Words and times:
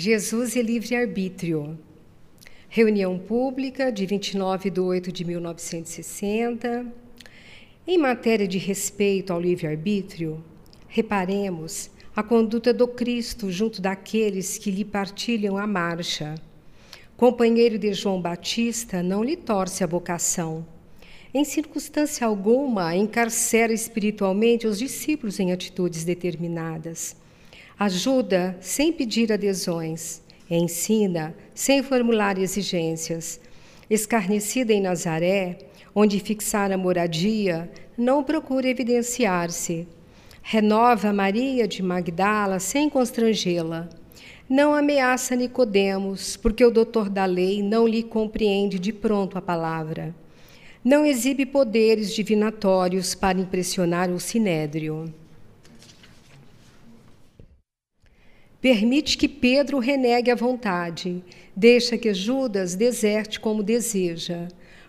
Jesus 0.00 0.56
e 0.56 0.62
livre-arbítrio. 0.62 1.78
Reunião 2.70 3.18
pública 3.18 3.92
de 3.92 4.06
29 4.06 4.70
de 4.70 4.80
8 4.80 5.12
de 5.12 5.26
1960. 5.26 6.86
Em 7.86 7.98
matéria 7.98 8.48
de 8.48 8.56
respeito 8.56 9.30
ao 9.30 9.38
livre-arbítrio, 9.38 10.42
reparemos 10.88 11.90
a 12.16 12.22
conduta 12.22 12.72
do 12.72 12.88
Cristo 12.88 13.50
junto 13.52 13.82
daqueles 13.82 14.56
que 14.56 14.70
lhe 14.70 14.86
partilham 14.86 15.58
a 15.58 15.66
marcha. 15.66 16.34
Companheiro 17.14 17.78
de 17.78 17.92
João 17.92 18.22
Batista, 18.22 19.02
não 19.02 19.22
lhe 19.22 19.36
torce 19.36 19.84
a 19.84 19.86
vocação. 19.86 20.66
Em 21.34 21.44
circunstância 21.44 22.26
alguma, 22.26 22.96
encarcera 22.96 23.74
espiritualmente 23.74 24.66
os 24.66 24.78
discípulos 24.78 25.38
em 25.38 25.52
atitudes 25.52 26.04
determinadas 26.04 27.20
Ajuda 27.82 28.58
sem 28.60 28.92
pedir 28.92 29.32
adesões, 29.32 30.20
ensina 30.50 31.34
sem 31.54 31.82
formular 31.82 32.36
exigências. 32.36 33.40
Escarnecida 33.88 34.70
em 34.70 34.82
Nazaré, 34.82 35.56
onde 35.94 36.20
fixar 36.20 36.70
a 36.70 36.76
moradia, 36.76 37.70
não 37.96 38.22
procura 38.22 38.68
evidenciar-se. 38.68 39.88
Renova 40.42 41.10
Maria 41.10 41.66
de 41.66 41.82
Magdala 41.82 42.58
sem 42.58 42.90
constrangê-la. 42.90 43.88
Não 44.46 44.74
ameaça 44.74 45.34
Nicodemos, 45.34 46.36
porque 46.36 46.62
o 46.62 46.70
doutor 46.70 47.08
da 47.08 47.24
lei 47.24 47.62
não 47.62 47.88
lhe 47.88 48.02
compreende 48.02 48.78
de 48.78 48.92
pronto 48.92 49.38
a 49.38 49.40
palavra. 49.40 50.14
Não 50.84 51.06
exibe 51.06 51.46
poderes 51.46 52.14
divinatórios 52.14 53.14
para 53.14 53.40
impressionar 53.40 54.10
o 54.10 54.20
sinédrio. 54.20 55.10
Permite 58.60 59.16
que 59.16 59.26
Pedro 59.26 59.78
renegue 59.78 60.30
a 60.30 60.34
vontade, 60.34 61.24
deixa 61.56 61.96
que 61.96 62.12
Judas 62.12 62.74
deserte 62.74 63.40
como 63.40 63.62
deseja. 63.62 64.48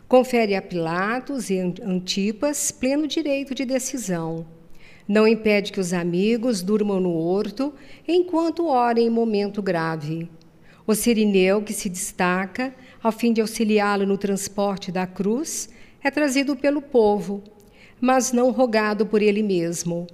Confere 0.10 0.56
a 0.56 0.62
Pilatos 0.62 1.50
e 1.50 1.58
Antipas 1.58 2.70
pleno 2.70 3.08
direito 3.08 3.56
de 3.56 3.64
decisão. 3.64 4.46
Não 5.08 5.26
impede 5.26 5.72
que 5.72 5.80
os 5.80 5.94
amigos 5.94 6.62
durmam 6.62 7.00
no 7.00 7.14
horto 7.14 7.74
enquanto 8.06 8.68
orem 8.68 9.08
em 9.08 9.10
momento 9.10 9.62
grave. 9.62 10.30
O 10.86 10.94
Sirineu, 10.94 11.62
que 11.62 11.72
se 11.72 11.88
destaca, 11.88 12.76
ao 13.02 13.14
fim 13.14 13.32
de 13.32 13.40
auxiliá-lo 13.40 14.06
no 14.06 14.18
transporte 14.18 14.92
da 14.92 15.08
cruz, 15.08 15.70
é 16.04 16.12
trazido 16.12 16.58
pelo 16.58 16.82
povo, 16.82 17.42
mas 18.02 18.34
não 18.34 18.52
rogado 18.52 19.06
por 19.06 19.22
ele 19.22 19.42
mesmo. 19.42 20.08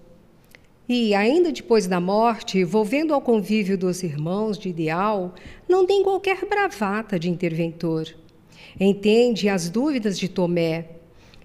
E, 0.89 1.13
ainda 1.13 1.51
depois 1.51 1.85
da 1.85 1.99
morte, 1.99 2.63
volvendo 2.63 3.13
ao 3.13 3.19
convívio 3.19 3.77
dos 3.77 4.03
irmãos 4.03 4.57
de 4.57 4.69
ideal, 4.69 5.35
não 5.67 5.85
tem 5.85 6.01
qualquer 6.01 6.45
bravata 6.45 7.19
de 7.19 7.29
interventor. 7.29 8.07
Entende 8.79 9.49
as 9.49 9.69
dúvidas 9.69 10.17
de 10.17 10.29
Tomé. 10.29 10.85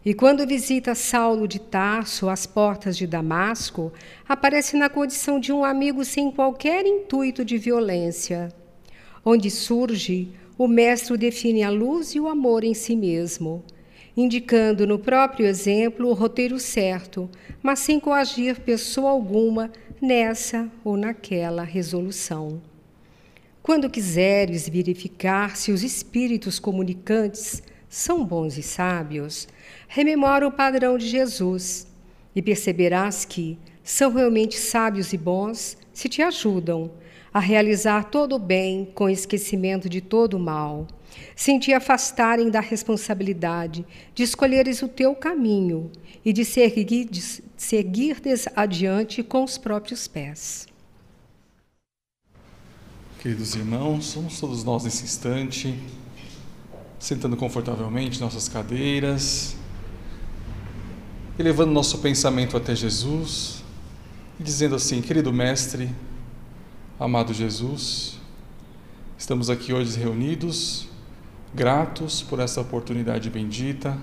E 0.05 0.15
quando 0.15 0.47
visita 0.47 0.95
Saulo 0.95 1.49
de 1.49 1.61
Tarso 1.61 2.29
às 2.29 2.47
portas 2.47 2.97
de 2.97 3.05
Damasco, 3.05 3.93
aparece 4.29 4.77
na 4.77 4.89
condição 4.89 5.41
de 5.41 5.53
um 5.53 5.65
amigo 5.65 6.05
sem 6.05 6.31
qualquer 6.31 6.87
intuito 6.87 7.45
de 7.45 7.59
violência. 7.59 8.49
Onde 9.25 9.51
surge, 9.51 10.29
o 10.57 10.69
mestre 10.69 11.17
define 11.17 11.65
a 11.65 11.71
luz 11.71 12.15
e 12.15 12.21
o 12.21 12.29
amor 12.29 12.63
em 12.63 12.75
si 12.75 12.95
mesmo 12.95 13.65
indicando 14.17 14.87
no 14.87 14.99
próprio 14.99 15.47
exemplo 15.47 16.09
o 16.09 16.13
roteiro 16.13 16.59
certo, 16.59 17.31
mas 17.63 17.79
sem 17.79 18.01
coagir 18.01 18.61
pessoa 18.61 19.11
alguma 19.11 19.71
nessa 20.01 20.71
ou 20.85 20.97
naquela 20.97 21.63
resolução. 21.63 22.61
Quando 23.63 23.89
quiseres 23.89 24.69
verificar 24.69 25.57
se 25.57 25.71
os 25.71 25.85
espíritos 25.85 26.59
comunicantes 26.59 27.63
são 27.89 28.25
bons 28.25 28.59
e 28.59 28.63
sábios, 28.63 29.47
rememora 29.87 30.47
o 30.47 30.51
padrão 30.51 30.99
de 30.99 31.09
Jesus 31.09 31.87
e 32.35 32.43
perceberás 32.43 33.25
que 33.25 33.59
são 33.85 34.13
realmente 34.13 34.57
sábios 34.57 35.13
e 35.13 35.19
bons 35.19 35.77
se 35.93 36.09
te 36.09 36.23
ajudam 36.23 36.91
a 37.33 37.39
realizar 37.39 38.05
todo 38.11 38.35
o 38.35 38.39
bem 38.39 38.91
com 38.95 39.09
esquecimento 39.09 39.89
de 39.89 40.01
todo 40.01 40.35
o 40.35 40.41
mal 40.41 40.87
sem 41.35 41.59
te 41.59 41.73
afastarem 41.73 42.51
da 42.51 42.61
responsabilidade 42.61 43.85
de 44.15 44.23
escolheres 44.23 44.83
o 44.83 44.89
teu 44.89 45.15
caminho 45.15 45.91
e 46.25 46.33
de 46.33 46.45
seguir, 46.45 47.05
de 47.07 47.43
seguir 47.57 48.17
adiante 48.55 49.23
com 49.23 49.45
os 49.45 49.59
próprios 49.59 50.07
pés. 50.07 50.67
Queridos 53.21 53.55
irmãos, 53.55 54.07
somos 54.07 54.41
todos 54.41 54.65
nós 54.65 54.83
nesse 54.83 55.05
instante, 55.05 55.79
sentando 56.99 57.37
confortavelmente 57.37 58.21
nossas 58.21 58.49
cadeiras, 58.49 59.57
elevando 61.39 61.73
nosso 61.73 61.99
pensamento 61.99 62.57
até 62.57 62.75
Jesus 62.75 63.63
e 64.41 64.43
dizendo 64.43 64.75
assim: 64.75 65.01
Querido 65.01 65.33
Mestre, 65.33 65.89
amado 66.99 67.33
Jesus, 67.33 68.19
estamos 69.17 69.49
aqui 69.49 69.73
hoje 69.73 69.99
reunidos 69.99 70.92
gratos 71.55 72.23
por 72.23 72.41
essa 72.41 72.61
oportunidade 72.61 73.29
bendita 73.29 73.99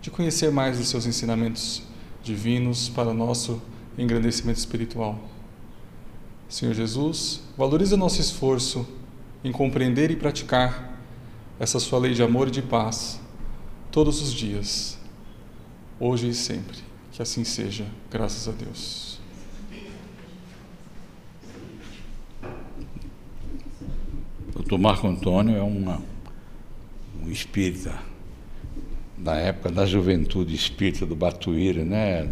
de 0.00 0.10
conhecer 0.10 0.50
mais 0.50 0.80
os 0.80 0.88
seus 0.88 1.06
ensinamentos 1.06 1.82
divinos 2.22 2.88
para 2.88 3.08
o 3.08 3.14
nosso 3.14 3.62
engrandecimento 3.96 4.58
espiritual. 4.58 5.18
Senhor 6.48 6.74
Jesus, 6.74 7.42
valorize 7.56 7.94
o 7.94 7.96
nosso 7.96 8.20
esforço 8.20 8.86
em 9.42 9.52
compreender 9.52 10.10
e 10.10 10.16
praticar 10.16 10.98
essa 11.58 11.78
sua 11.80 11.98
lei 11.98 12.14
de 12.14 12.22
amor 12.22 12.48
e 12.48 12.50
de 12.50 12.62
paz 12.62 13.20
todos 13.90 14.20
os 14.20 14.32
dias, 14.32 14.98
hoje 15.98 16.28
e 16.28 16.34
sempre. 16.34 16.78
Que 17.12 17.22
assim 17.22 17.44
seja, 17.44 17.86
graças 18.10 18.46
a 18.46 18.52
Deus. 18.52 19.18
Doutor 24.52 24.78
Marco 24.78 25.06
Antônio 25.06 25.56
é 25.56 25.62
uma 25.62 26.02
um 27.22 27.30
espírita 27.30 27.98
da 29.16 29.34
época 29.36 29.70
da 29.70 29.86
juventude 29.86 30.54
espírita 30.54 31.06
do 31.06 31.16
Batuíra, 31.16 31.84
né? 31.84 32.28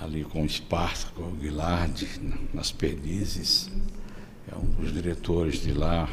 Ali 0.00 0.24
com 0.24 0.44
Esparta, 0.44 1.10
com 1.14 1.22
o 1.22 1.32
Guilherme, 1.32 2.08
nas 2.54 2.72
Perdizes. 2.72 3.70
É 4.50 4.56
um 4.56 4.64
dos 4.64 4.92
diretores 4.92 5.62
de 5.62 5.72
lá. 5.72 6.08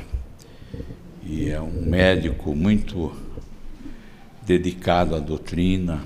E 1.23 1.49
é 1.49 1.61
um 1.61 1.85
médico 1.85 2.55
muito 2.55 3.15
dedicado 4.45 5.15
à 5.15 5.19
doutrina, 5.19 6.05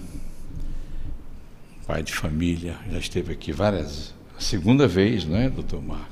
pai 1.85 2.01
de 2.01 2.13
família, 2.13 2.77
já 2.89 2.97
esteve 2.97 3.33
aqui 3.33 3.51
várias, 3.51 4.15
a 4.35 4.41
segunda 4.41 4.87
vez, 4.87 5.25
não 5.25 5.37
é, 5.37 5.49
doutor 5.49 5.81
Marco? 5.81 6.09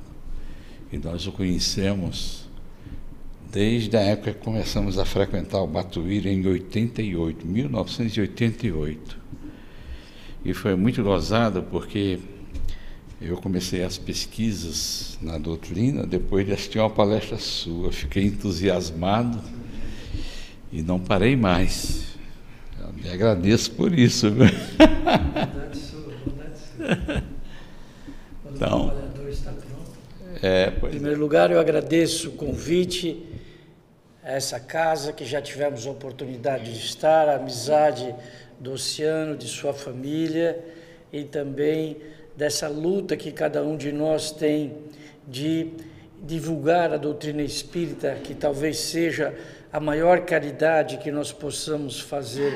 E 0.92 0.98
nós 0.98 1.26
o 1.26 1.32
conhecemos 1.32 2.49
desde 3.52 3.98
a 3.98 4.02
época 4.02 4.34
que 4.34 4.40
começamos 4.40 4.98
a 4.98 5.06
frequentar 5.06 5.62
o 5.62 5.68
Batuíra 5.68 6.30
em 6.30 6.46
88, 6.46 7.46
1988. 7.46 9.18
E 10.46 10.54
foi 10.54 10.76
muito 10.76 11.04
gozado 11.04 11.64
porque 11.64 12.20
eu 13.22 13.38
comecei 13.38 13.84
as 13.84 13.98
pesquisas 13.98 15.18
na 15.22 15.38
doutrina 15.38 16.06
depois 16.06 16.46
de 16.46 16.54
assistir 16.54 16.80
uma 16.80 16.90
palestra 16.90 17.38
sua. 17.38 17.92
Fiquei 17.92 18.24
entusiasmado 18.24 19.42
e 20.72 20.82
não 20.82 21.00
parei 21.00 21.36
mais. 21.36 22.16
Eu 22.80 22.94
me 22.94 23.10
agradeço 23.10 23.72
por 23.72 23.98
isso. 23.98 24.28
Então, 28.52 28.94
é, 30.42 30.68
em 30.68 30.90
primeiro 30.90 31.20
lugar, 31.20 31.50
eu 31.50 31.60
agradeço 31.60 32.30
o 32.30 32.32
convite 32.34 33.29
essa 34.32 34.60
casa 34.60 35.12
que 35.12 35.26
já 35.26 35.42
tivemos 35.42 35.88
a 35.88 35.92
oportunidade 35.92 36.72
de 36.72 36.80
estar, 36.80 37.28
a 37.28 37.36
amizade 37.36 38.14
do 38.60 38.74
Oceano, 38.74 39.36
de 39.36 39.48
sua 39.48 39.74
família 39.74 40.64
e 41.12 41.24
também 41.24 41.98
dessa 42.36 42.68
luta 42.68 43.18
que 43.18 43.32
cada 43.32 43.64
um 43.64 43.76
de 43.76 43.92
nós 43.92 44.32
tem 44.32 44.78
de 45.28 45.72
divulgar 46.22 46.94
a 46.94 46.98
doutrina 46.98 47.42
espírita, 47.42 48.16
que 48.24 48.36
talvez 48.36 48.78
seja 48.78 49.34
a 49.72 49.80
maior 49.80 50.22
caridade 50.22 50.98
que 50.98 51.12
nós 51.12 51.32
possamos 51.32 52.00
fazer 52.00 52.54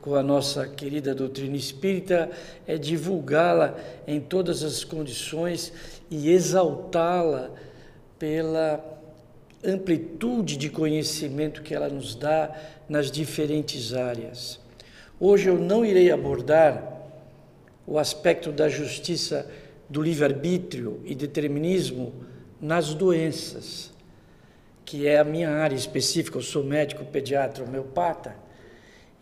com 0.00 0.14
a 0.14 0.22
nossa 0.22 0.66
querida 0.66 1.14
doutrina 1.14 1.56
espírita, 1.56 2.30
é 2.66 2.76
divulgá-la 2.76 3.78
em 4.06 4.20
todas 4.20 4.62
as 4.62 4.84
condições 4.84 5.72
e 6.10 6.30
exaltá-la 6.30 7.50
pela 8.18 8.93
amplitude 9.64 10.56
de 10.56 10.68
conhecimento 10.68 11.62
que 11.62 11.74
ela 11.74 11.88
nos 11.88 12.14
dá 12.14 12.54
nas 12.88 13.10
diferentes 13.10 13.94
áreas. 13.94 14.60
Hoje 15.18 15.48
eu 15.48 15.58
não 15.58 15.84
irei 15.84 16.10
abordar 16.10 16.92
o 17.86 17.98
aspecto 17.98 18.50
da 18.52 18.68
justiça 18.68 19.50
do 19.88 20.02
livre-arbítrio 20.02 21.00
e 21.04 21.14
determinismo 21.14 22.12
nas 22.60 22.94
doenças, 22.94 23.92
que 24.84 25.06
é 25.06 25.18
a 25.18 25.24
minha 25.24 25.50
área 25.50 25.76
específica. 25.76 26.38
Eu 26.38 26.42
sou 26.42 26.64
médico 26.64 27.04
pediatra 27.04 27.64
homeopata. 27.64 28.36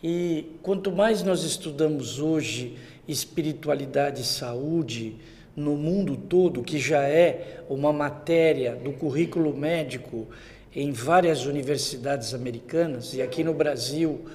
E 0.01 0.57
quanto 0.61 0.91
mais 0.91 1.23
nós 1.23 1.43
estudamos 1.43 2.19
hoje 2.19 2.77
espiritualidade 3.07 4.21
e 4.21 4.25
saúde 4.25 5.17
no 5.55 5.75
mundo 5.75 6.17
todo, 6.17 6.63
que 6.63 6.79
já 6.79 7.07
é 7.07 7.63
uma 7.69 7.93
matéria 7.93 8.75
do 8.75 8.91
currículo 8.93 9.55
médico 9.55 10.27
em 10.75 10.91
várias 10.91 11.45
universidades 11.45 12.33
americanas, 12.33 13.13
e 13.13 13.21
aqui 13.21 13.43
no 13.43 13.53
Brasil 13.53 14.25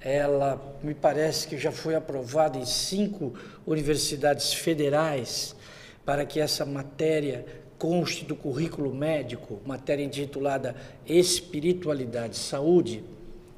ela 0.00 0.60
me 0.82 0.94
parece 0.94 1.48
que 1.48 1.58
já 1.58 1.72
foi 1.72 1.94
aprovada 1.94 2.58
em 2.58 2.66
cinco 2.66 3.34
universidades 3.66 4.52
federais 4.52 5.56
para 6.04 6.24
que 6.24 6.38
essa 6.38 6.64
matéria 6.64 7.44
conste 7.78 8.24
do 8.24 8.36
currículo 8.36 8.94
médico, 8.94 9.60
matéria 9.66 10.04
intitulada 10.04 10.76
Espiritualidade 11.06 12.36
e 12.36 12.38
Saúde, 12.38 13.02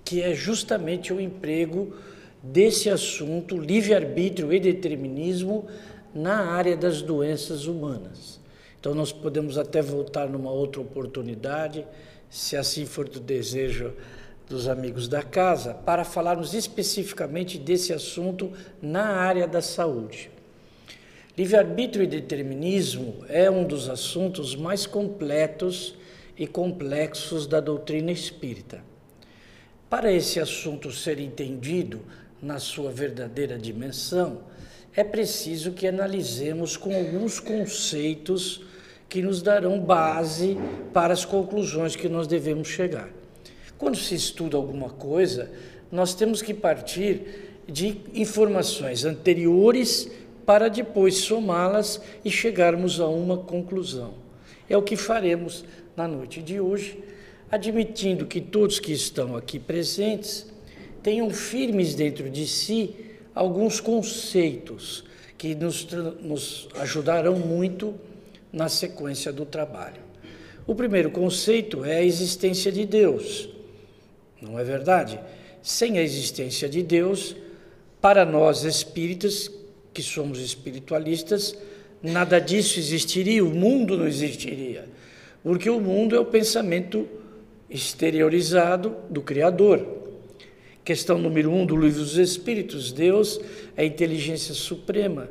que 0.05 0.23
é 0.23 0.35
justamente 0.35 1.13
o 1.13 1.21
emprego 1.21 1.95
desse 2.43 2.89
assunto, 2.89 3.59
livre-arbítrio 3.59 4.53
e 4.53 4.59
determinismo, 4.59 5.67
na 6.15 6.53
área 6.53 6.77
das 6.77 7.03
doenças 7.03 7.67
humanas. 7.67 8.41
Então, 8.81 8.95
nós 8.95 9.13
podemos 9.13 9.59
até 9.59 9.83
voltar 9.83 10.29
numa 10.29 10.51
outra 10.51 10.81
oportunidade, 10.81 11.87
se 12.31 12.57
assim 12.57 12.87
for 12.87 13.09
do 13.09 13.21
desejo 13.21 13.93
dos 14.49 14.69
amigos 14.69 15.09
da 15.09 15.23
casa, 15.23 15.75
para 15.75 16.05
falarmos 16.05 16.55
especificamente 16.55 17.59
desse 17.59 17.93
assunto 17.93 18.53
na 18.81 19.05
área 19.05 19.47
da 19.47 19.61
saúde. 19.61 20.31
Livre-arbítrio 21.37 22.03
e 22.03 22.07
determinismo 22.07 23.25
é 23.29 23.51
um 23.51 23.65
dos 23.65 23.89
assuntos 23.89 24.57
mais 24.57 24.87
completos 24.87 25.95
e 26.37 26.47
complexos 26.47 27.47
da 27.47 27.61
doutrina 27.61 28.11
espírita. 28.11 28.83
Para 29.91 30.13
esse 30.13 30.41
assunto 30.41 30.91
ser 30.91 31.21
entendido 31.21 32.01
na 32.43 32.59
sua 32.59 32.91
verdadeira 32.91 33.59
dimensão, 33.59 34.43
é 34.99 35.05
preciso 35.05 35.71
que 35.71 35.87
analisemos 35.87 36.77
com 36.77 36.93
alguns 36.93 37.39
conceitos 37.39 38.63
que 39.09 39.23
nos 39.23 39.41
darão 39.41 39.79
base 39.79 40.59
para 40.93 41.13
as 41.13 41.25
conclusões 41.25 41.95
que 41.95 42.09
nós 42.09 42.27
devemos 42.27 42.67
chegar. 42.67 43.09
Quando 43.79 43.97
se 43.97 44.17
estuda 44.17 44.57
alguma 44.57 44.91
coisa, 44.91 45.53
nós 45.93 46.17
temos 46.17 46.43
que 46.43 46.53
partir 46.53 47.61
de 47.65 48.01
informações 48.13 49.05
anteriores 49.05 50.11
para 50.45 50.67
depois 50.67 51.19
somá-las 51.19 52.01
e 52.25 52.29
chegarmos 52.29 52.99
a 52.99 53.07
uma 53.07 53.37
conclusão. 53.39 54.15
É 54.69 54.77
o 54.77 54.83
que 54.83 54.97
faremos 54.97 55.65
na 55.97 56.09
noite 56.09 56.43
de 56.43 56.59
hoje, 56.59 56.99
admitindo 57.49 58.27
que 58.27 58.41
todos 58.41 58.81
que 58.81 58.91
estão 58.91 59.37
aqui 59.37 59.61
presentes 59.61 60.45
tenham 61.05 61.31
firmes 61.31 61.95
dentro 61.95 62.29
de 62.29 62.49
si 62.49 63.08
alguns 63.39 63.79
conceitos 63.79 65.05
que 65.39 65.55
nos, 65.55 65.87
nos 66.21 66.69
ajudarão 66.75 67.39
muito 67.39 67.95
na 68.53 68.69
sequência 68.69 69.33
do 69.33 69.47
trabalho. 69.47 70.03
O 70.67 70.75
primeiro 70.75 71.13
conceito 71.13 71.85
é 71.85 71.99
a 71.99 72.03
existência 72.03 72.73
de 72.73 72.85
Deus. 72.85 73.49
Não 74.43 74.59
é 74.59 74.65
verdade? 74.65 75.21
Sem 75.63 75.99
a 75.99 76.03
existência 76.03 76.69
de 76.69 76.83
Deus, 76.83 77.37
para 78.01 78.25
nós 78.25 78.65
espíritas, 78.65 79.49
que 79.95 80.03
somos 80.03 80.41
espiritualistas, 80.41 81.57
nada 82.03 82.41
disso 82.41 82.81
existiria, 82.81 83.45
o 83.45 83.55
mundo 83.55 83.97
não 83.97 84.09
existiria. 84.09 84.89
Porque 85.45 85.71
o 85.71 85.81
mundo 85.81 86.17
é 86.17 86.19
o 86.19 86.25
pensamento 86.25 87.07
exteriorizado 87.71 88.97
do 89.09 89.23
Criador. 89.23 89.98
Questão 90.89 91.19
número 91.19 91.53
um 91.53 91.67
do 91.67 91.77
livro 91.77 92.01
dos 92.01 92.17
Espíritos: 92.17 92.93
Deus 92.93 93.39
é 93.77 93.83
a 93.83 93.85
inteligência 93.85 94.55
suprema. 94.55 95.29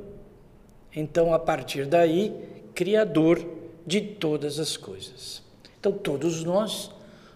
Então, 0.95 1.33
a 1.33 1.39
partir 1.39 1.87
daí, 1.87 2.31
Criador 2.75 3.43
de 3.83 3.99
todas 3.99 4.59
as 4.59 4.77
coisas. 4.77 5.41
Então, 5.79 5.91
todos 5.91 6.43
nós 6.43 6.91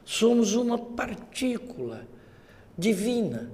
somos 0.06 0.54
uma 0.54 0.78
partícula 0.78 2.08
divina. 2.78 3.50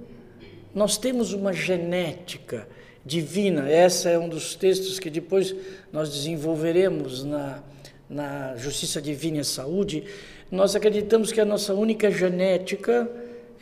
Nós 0.74 0.98
temos 0.98 1.32
uma 1.32 1.54
genética 1.54 2.68
divina. 3.06 3.70
Essa 3.70 4.10
é 4.10 4.18
um 4.18 4.28
dos 4.28 4.54
textos 4.54 4.98
que 4.98 5.08
depois 5.08 5.56
nós 5.90 6.12
desenvolveremos 6.12 7.24
na, 7.24 7.62
na 8.06 8.54
Justiça 8.58 9.00
Divina 9.00 9.38
e 9.38 9.44
Saúde. 9.46 10.04
Nós 10.50 10.76
acreditamos 10.76 11.32
que 11.32 11.40
a 11.40 11.46
nossa 11.46 11.72
única 11.72 12.10
genética 12.10 13.10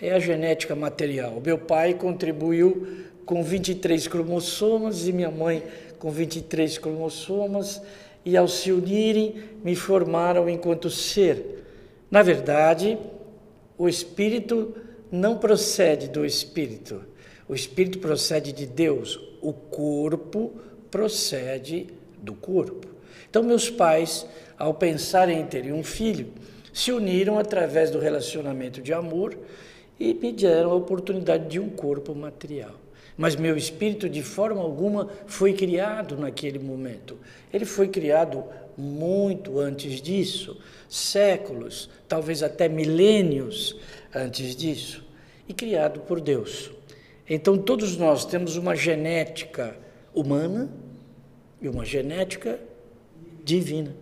é 0.01 0.13
a 0.13 0.19
genética 0.19 0.75
material. 0.75 1.41
Meu 1.45 1.59
pai 1.59 1.95
contribuiu 1.95 2.87
com 3.25 3.43
23 3.43 4.07
cromossomas 4.09 5.07
e 5.07 5.13
minha 5.13 5.31
mãe 5.31 5.63
com 5.99 6.11
23 6.11 6.79
cromossomas 6.79 7.81
e 8.25 8.37
ao 8.37 8.47
se 8.47 8.73
unirem 8.73 9.37
me 9.65 9.75
formaram 9.75 10.49
enquanto 10.49 10.91
ser. 10.91 11.65
Na 12.11 12.23
verdade, 12.23 12.99
o 13.79 13.89
espírito 13.89 14.75
não 15.11 15.39
procede 15.39 16.09
do 16.09 16.25
espírito. 16.25 17.03
O 17.49 17.55
espírito 17.55 17.99
procede 17.99 18.53
de 18.53 18.67
Deus, 18.67 19.19
o 19.41 19.53
corpo 19.53 20.53
procede 20.91 21.87
do 22.19 22.35
corpo. 22.35 22.89
Então, 23.29 23.43
meus 23.43 23.71
pais, 23.71 24.27
ao 24.59 24.75
pensarem 24.75 25.41
em 25.41 25.47
terem 25.47 25.73
um 25.73 25.85
filho, 25.85 26.29
se 26.73 26.91
uniram 26.91 27.39
através 27.39 27.91
do 27.91 27.99
relacionamento 27.99 28.81
de 28.81 28.93
amor 28.93 29.37
e 29.99 30.13
me 30.15 30.33
deram 30.33 30.71
a 30.71 30.75
oportunidade 30.75 31.49
de 31.49 31.59
um 31.59 31.69
corpo 31.69 32.15
material. 32.15 32.75
Mas 33.17 33.35
meu 33.35 33.57
espírito, 33.57 34.09
de 34.09 34.23
forma 34.23 34.61
alguma, 34.61 35.09
foi 35.27 35.55
criado 35.55 36.17
naquele 36.19 36.59
momento. 36.59 37.17
Ele 37.53 37.65
foi 37.65 37.89
criado 37.89 38.45
muito 38.77 39.59
antes 39.59 40.03
disso, 40.03 40.61
séculos, 40.89 41.89
talvez 42.07 42.43
até 42.43 42.69
milênios 42.69 43.77
antes 44.15 44.55
disso, 44.55 45.03
e 45.49 45.55
criado 45.55 46.01
por 46.01 46.21
Deus. 46.21 46.71
Então, 47.29 47.57
todos 47.57 47.97
nós 47.97 48.25
temos 48.25 48.57
uma 48.57 48.77
genética 48.77 49.77
humana 50.15 50.71
e 51.61 51.69
uma 51.69 51.85
genética 51.85 52.61
divina. 53.43 53.97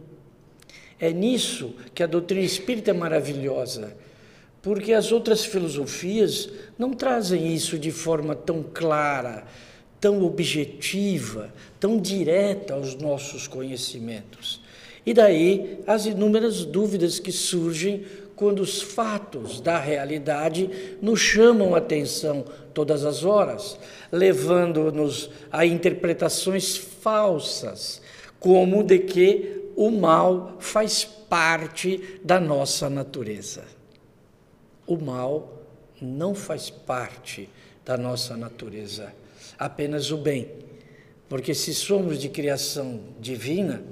É 0.99 1.13
nisso 1.13 1.75
que 1.95 2.03
a 2.03 2.07
doutrina 2.07 2.45
espírita 2.45 2.91
é 2.91 2.95
maravilhosa, 2.95 3.97
porque 4.65 4.95
as 4.95 5.13
outras 5.13 5.45
filosofias 5.45 6.49
não 6.79 6.95
trazem 6.95 7.55
isso 7.55 7.79
de 7.79 7.93
forma 7.93 8.35
tão 8.35 8.63
clara, 8.63 9.45
tão 10.01 10.25
objetiva, 10.25 11.53
tão 11.79 12.01
direta 12.01 12.73
aos 12.73 12.95
nossos 12.95 13.47
conhecimentos. 13.47 14.63
E 15.05 15.13
daí 15.13 15.81
as 15.87 16.07
inúmeras 16.07 16.65
dúvidas 16.65 17.21
que 17.21 17.31
surgem 17.31 18.07
quando 18.35 18.61
os 18.61 18.81
fatos 18.81 19.61
da 19.61 19.79
realidade 19.79 20.97
nos 21.03 21.21
chamam 21.21 21.75
a 21.75 21.79
atenção 21.79 22.43
todas 22.73 23.05
as 23.05 23.23
horas, 23.23 23.79
levando-nos 24.11 25.29
a 25.53 25.67
interpretações 25.67 26.75
falsas, 26.75 28.01
como 28.41 28.83
de 28.83 28.99
que 28.99 29.71
o 29.77 29.91
mal 29.91 30.57
faz 30.59 31.05
parte 31.05 32.19
da 32.25 32.41
nossa 32.41 32.89
natureza. 32.89 33.74
O 34.87 34.97
mal 34.97 35.63
não 36.01 36.35
faz 36.35 36.71
parte 36.71 37.49
da 37.85 37.97
nossa 37.97 38.37
natureza, 38.37 39.15
apenas 39.59 40.11
o 40.11 40.17
bem. 40.17 40.49
Porque 41.29 41.55
se 41.55 41.75
somos 41.75 42.19
de 42.19 42.29
criação 42.29 43.01
divina, 43.21 43.83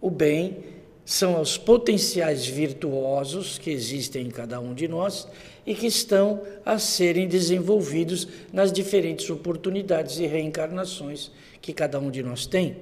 o 0.00 0.10
bem 0.10 0.58
são 1.04 1.40
os 1.40 1.58
potenciais 1.58 2.46
virtuosos 2.46 3.58
que 3.58 3.70
existem 3.70 4.26
em 4.26 4.30
cada 4.30 4.60
um 4.60 4.72
de 4.72 4.86
nós 4.86 5.26
e 5.66 5.74
que 5.74 5.86
estão 5.86 6.42
a 6.64 6.78
serem 6.78 7.26
desenvolvidos 7.26 8.28
nas 8.52 8.72
diferentes 8.72 9.28
oportunidades 9.28 10.18
e 10.18 10.26
reencarnações 10.26 11.30
que 11.60 11.72
cada 11.72 11.98
um 11.98 12.10
de 12.10 12.22
nós 12.22 12.46
tem. 12.46 12.76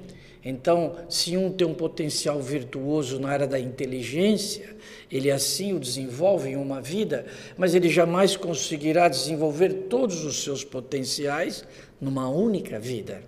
Então, 0.44 0.94
se 1.08 1.36
um 1.36 1.50
tem 1.50 1.66
um 1.66 1.74
potencial 1.74 2.40
virtuoso 2.40 3.18
na 3.18 3.28
área 3.28 3.46
da 3.46 3.58
inteligência, 3.58 4.76
ele 5.10 5.30
assim 5.30 5.72
o 5.72 5.80
desenvolve 5.80 6.50
em 6.50 6.56
uma 6.56 6.80
vida, 6.80 7.26
mas 7.56 7.74
ele 7.74 7.88
jamais 7.88 8.36
conseguirá 8.36 9.08
desenvolver 9.08 9.72
todos 9.88 10.24
os 10.24 10.42
seus 10.42 10.62
potenciais 10.64 11.64
numa 12.00 12.28
única 12.28 12.78
vida. 12.78 13.22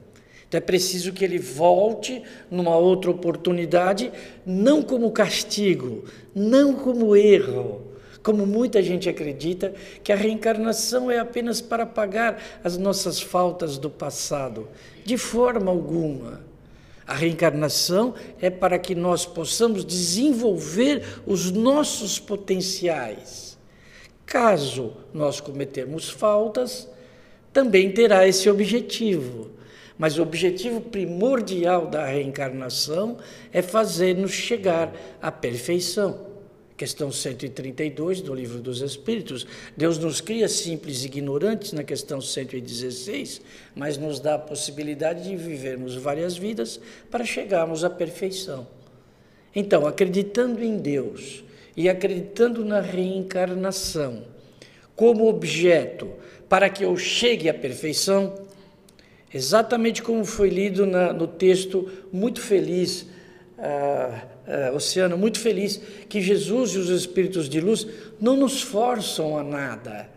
Então 0.49 0.59
é 0.59 0.61
preciso 0.61 1.13
que 1.13 1.25
ele 1.25 1.39
volte 1.39 2.23
numa 2.51 2.77
outra 2.77 3.11
oportunidade, 3.11 4.11
não 4.45 4.83
como 4.83 5.13
castigo, 5.13 6.05
não 6.35 6.75
como 6.75 7.15
erro, 7.15 7.83
como 8.23 8.45
muita 8.45 8.83
gente 8.83 9.09
acredita 9.09 9.73
que 10.03 10.13
a 10.13 10.17
reencarnação 10.17 11.11
é 11.11 11.19
apenas 11.19 11.61
para 11.61 11.87
pagar 11.87 12.43
as 12.65 12.77
nossas 12.77 13.21
faltas 13.21 13.79
do 13.79 13.89
passado. 13.89 14.69
De 15.05 15.17
forma 15.17 15.71
alguma. 15.71 16.50
A 17.11 17.15
reencarnação 17.15 18.15
é 18.41 18.49
para 18.49 18.79
que 18.79 18.95
nós 18.95 19.27
possamos 19.27 19.85
desenvolver 19.85 21.03
os 21.27 21.51
nossos 21.51 22.21
potenciais. 22.21 23.59
Caso 24.25 24.93
nós 25.13 25.41
cometermos 25.41 26.09
faltas, 26.09 26.89
também 27.53 27.91
terá 27.91 28.29
esse 28.29 28.49
objetivo. 28.49 29.51
Mas 29.99 30.19
o 30.19 30.23
objetivo 30.23 30.81
primordial 30.81 31.89
da 31.89 32.07
reencarnação 32.07 33.19
é 33.53 33.61
fazer-nos 33.61 34.31
chegar 34.31 34.95
à 35.21 35.33
perfeição. 35.33 36.30
Questão 36.81 37.13
132 37.13 38.23
do 38.23 38.35
Livro 38.35 38.59
dos 38.59 38.81
Espíritos. 38.81 39.47
Deus 39.77 39.99
nos 39.99 40.23
cria 40.23 40.49
simples 40.49 41.03
e 41.03 41.09
ignorantes 41.09 41.75
na 41.75 41.85
questão 41.85 42.23
116, 42.23 43.43
mas 43.77 43.99
nos 43.99 44.19
dá 44.19 44.37
a 44.37 44.39
possibilidade 44.39 45.25
de 45.25 45.37
vivermos 45.37 45.95
várias 45.95 46.39
vidas 46.39 46.81
para 47.11 47.23
chegarmos 47.23 47.85
à 47.85 47.91
perfeição. 47.91 48.67
Então, 49.55 49.87
acreditando 49.87 50.65
em 50.65 50.79
Deus 50.79 51.45
e 51.77 51.87
acreditando 51.87 52.65
na 52.65 52.81
reencarnação 52.81 54.25
como 54.97 55.29
objeto 55.29 56.09
para 56.49 56.71
que 56.71 56.83
eu 56.83 56.97
chegue 56.97 57.51
à 57.51 57.53
perfeição, 57.53 58.47
exatamente 59.35 60.03
como 60.03 60.25
foi 60.25 60.49
lido 60.49 60.87
na, 60.87 61.13
no 61.13 61.27
texto 61.27 61.91
muito 62.11 62.41
feliz. 62.41 63.03
Uh, 63.59 64.40
uh, 64.51 64.75
Oceano, 64.75 65.17
muito 65.17 65.39
feliz 65.39 65.81
que 66.09 66.21
Jesus 66.21 66.73
e 66.73 66.79
os 66.79 66.89
Espíritos 66.89 67.49
de 67.49 67.61
luz 67.61 67.87
não 68.21 68.37
nos 68.37 68.61
forçam 68.61 69.39
a 69.39 69.45
nada. 69.45 70.09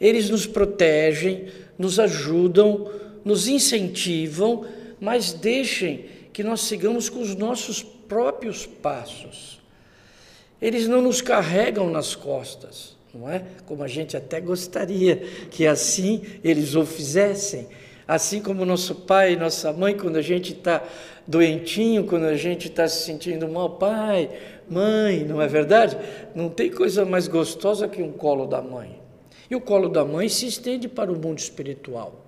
Eles 0.00 0.28
nos 0.28 0.46
protegem, 0.46 1.46
nos 1.78 1.98
ajudam, 1.98 2.90
nos 3.24 3.48
incentivam, 3.48 4.66
mas 5.00 5.32
deixem 5.32 6.06
que 6.32 6.42
nós 6.42 6.62
sigamos 6.62 7.08
com 7.08 7.20
os 7.22 7.34
nossos 7.34 7.82
próprios 7.82 8.66
passos. 8.66 9.60
Eles 10.60 10.86
não 10.86 11.02
nos 11.02 11.20
carregam 11.20 11.90
nas 11.90 12.14
costas, 12.14 12.96
não 13.14 13.30
é? 13.30 13.42
Como 13.66 13.82
a 13.82 13.88
gente 13.88 14.16
até 14.16 14.40
gostaria 14.40 15.16
que 15.50 15.66
assim 15.66 16.22
eles 16.42 16.74
o 16.74 16.84
fizessem. 16.84 17.66
Assim 18.06 18.40
como 18.40 18.64
nosso 18.64 18.94
pai 18.94 19.32
e 19.32 19.36
nossa 19.36 19.72
mãe, 19.72 19.96
quando 19.96 20.16
a 20.16 20.22
gente 20.22 20.52
está 20.52 20.82
doentinho, 21.26 22.04
quando 22.04 22.24
a 22.24 22.36
gente 22.36 22.68
está 22.68 22.86
se 22.86 23.04
sentindo 23.04 23.48
mal, 23.48 23.70
pai, 23.70 24.30
mãe, 24.70 25.24
não 25.24 25.42
é 25.42 25.48
verdade? 25.48 25.98
Não 26.34 26.48
tem 26.48 26.70
coisa 26.70 27.04
mais 27.04 27.26
gostosa 27.26 27.88
que 27.88 28.00
um 28.00 28.12
colo 28.12 28.46
da 28.46 28.62
mãe. 28.62 29.00
E 29.50 29.56
o 29.56 29.60
colo 29.60 29.88
da 29.88 30.04
mãe 30.04 30.28
se 30.28 30.46
estende 30.46 30.88
para 30.88 31.12
o 31.12 31.18
mundo 31.18 31.38
espiritual. 31.38 32.24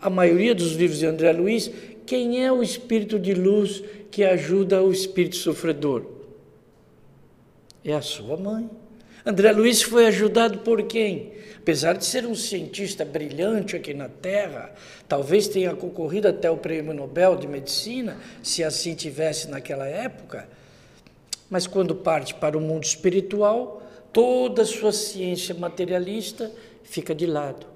A 0.00 0.08
maioria 0.08 0.54
dos 0.54 0.72
livros 0.72 1.00
de 1.00 1.06
André 1.06 1.32
Luiz, 1.32 1.70
quem 2.06 2.42
é 2.42 2.50
o 2.50 2.62
espírito 2.62 3.18
de 3.18 3.34
luz 3.34 3.82
que 4.10 4.24
ajuda 4.24 4.82
o 4.82 4.90
espírito 4.90 5.36
sofredor? 5.36 6.04
É 7.84 7.92
a 7.92 8.00
sua 8.00 8.36
mãe. 8.36 8.70
André 9.24 9.52
Luiz 9.52 9.82
foi 9.82 10.06
ajudado 10.06 10.60
por 10.60 10.84
quem? 10.84 11.32
Apesar 11.68 11.98
de 11.98 12.06
ser 12.06 12.24
um 12.24 12.34
cientista 12.34 13.04
brilhante 13.04 13.76
aqui 13.76 13.92
na 13.92 14.08
Terra, 14.08 14.72
talvez 15.06 15.48
tenha 15.48 15.76
concorrido 15.76 16.26
até 16.26 16.50
o 16.50 16.56
Prêmio 16.56 16.94
Nobel 16.94 17.36
de 17.36 17.46
Medicina, 17.46 18.16
se 18.42 18.64
assim 18.64 18.94
tivesse 18.94 19.50
naquela 19.50 19.86
época, 19.86 20.48
mas 21.50 21.66
quando 21.66 21.94
parte 21.94 22.32
para 22.32 22.56
o 22.56 22.60
mundo 22.60 22.84
espiritual, 22.84 23.82
toda 24.14 24.62
a 24.62 24.64
sua 24.64 24.92
ciência 24.92 25.54
materialista 25.54 26.50
fica 26.84 27.14
de 27.14 27.26
lado. 27.26 27.66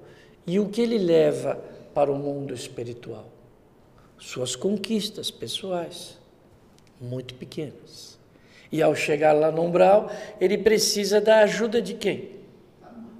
E 0.47 0.59
o 0.59 0.69
que 0.69 0.81
ele 0.81 0.97
leva 0.97 1.63
para 1.93 2.11
o 2.11 2.17
mundo 2.17 2.51
espiritual? 2.51 3.29
Suas 4.17 4.55
conquistas 4.55 5.29
pessoais, 5.29 6.17
muito 6.99 7.35
pequenas. 7.35 8.17
E 8.71 8.81
ao 8.81 8.95
chegar 8.95 9.33
lá 9.33 9.51
no 9.51 9.61
umbral, 9.61 10.11
ele 10.41 10.57
precisa 10.57 11.21
da 11.21 11.41
ajuda 11.41 11.79
de 11.79 11.93
quem? 11.93 12.42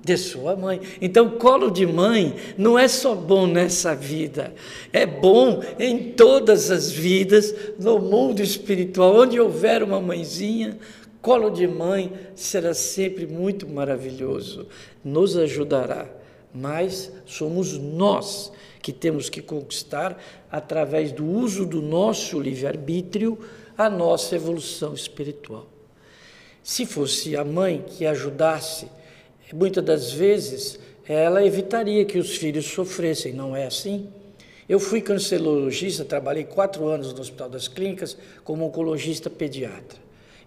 De 0.04 0.18
sua 0.18 0.56
mãe. 0.56 0.82
Então, 1.02 1.30
colo 1.30 1.72
de 1.72 1.86
mãe 1.86 2.36
não 2.58 2.78
é 2.78 2.88
só 2.88 3.16
bom 3.16 3.48
nessa 3.48 3.96
vida, 3.96 4.54
é 4.92 5.06
bom 5.06 5.62
em 5.80 6.12
todas 6.12 6.70
as 6.70 6.92
vidas, 6.92 7.56
no 7.80 8.00
mundo 8.00 8.42
espiritual. 8.42 9.16
Onde 9.16 9.40
houver 9.40 9.82
uma 9.82 10.02
mãezinha, 10.02 10.78
colo 11.22 11.50
de 11.50 11.66
mãe 11.66 12.12
será 12.36 12.74
sempre 12.74 13.26
muito 13.26 13.68
maravilhoso, 13.68 14.68
nos 15.04 15.38
ajudará. 15.38 16.08
Mas 16.54 17.12
somos 17.26 17.78
nós 17.78 18.52
que 18.82 18.92
temos 18.92 19.30
que 19.30 19.42
conquistar, 19.42 20.22
através 20.52 21.13
do 21.13 21.26
uso 21.26 21.66
do 21.66 21.82
nosso 21.82 22.38
livre-arbítrio, 22.39 23.39
a 23.78 23.89
nossa 23.89 24.36
evolução 24.36 24.94
espiritual. 24.94 25.68
Se 26.62 26.86
fosse 26.86 27.36
a 27.36 27.46
mãe 27.46 27.84
que 27.88 28.06
ajudasse, 28.06 28.88
muitas 29.54 29.84
das 29.84 30.12
vezes 30.12 30.80
ela 31.08 31.46
evitaria 31.46 32.04
que 32.06 32.18
os 32.18 32.36
filhos 32.38 32.66
sofressem, 32.66 33.34
não 33.34 33.56
é 33.56 33.66
assim? 33.66 34.08
Eu 34.68 34.80
fui 34.80 35.02
cancerologista, 35.02 36.06
trabalhei 36.06 36.46
quatro 36.46 36.88
anos 36.88 37.13
no 37.13 37.22
Hospital 37.22 37.50
das 37.50 37.68
Clínicas 37.68 38.18
como 38.44 38.66
oncologista 38.66 39.30
pediatra. 39.30 40.00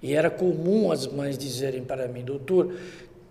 E 0.03 0.15
era 0.15 0.31
comum 0.31 0.91
as 0.91 1.07
mães 1.07 1.37
dizerem 1.37 1.85
para 1.85 2.09
mim, 2.09 2.25
doutor, 2.25 2.75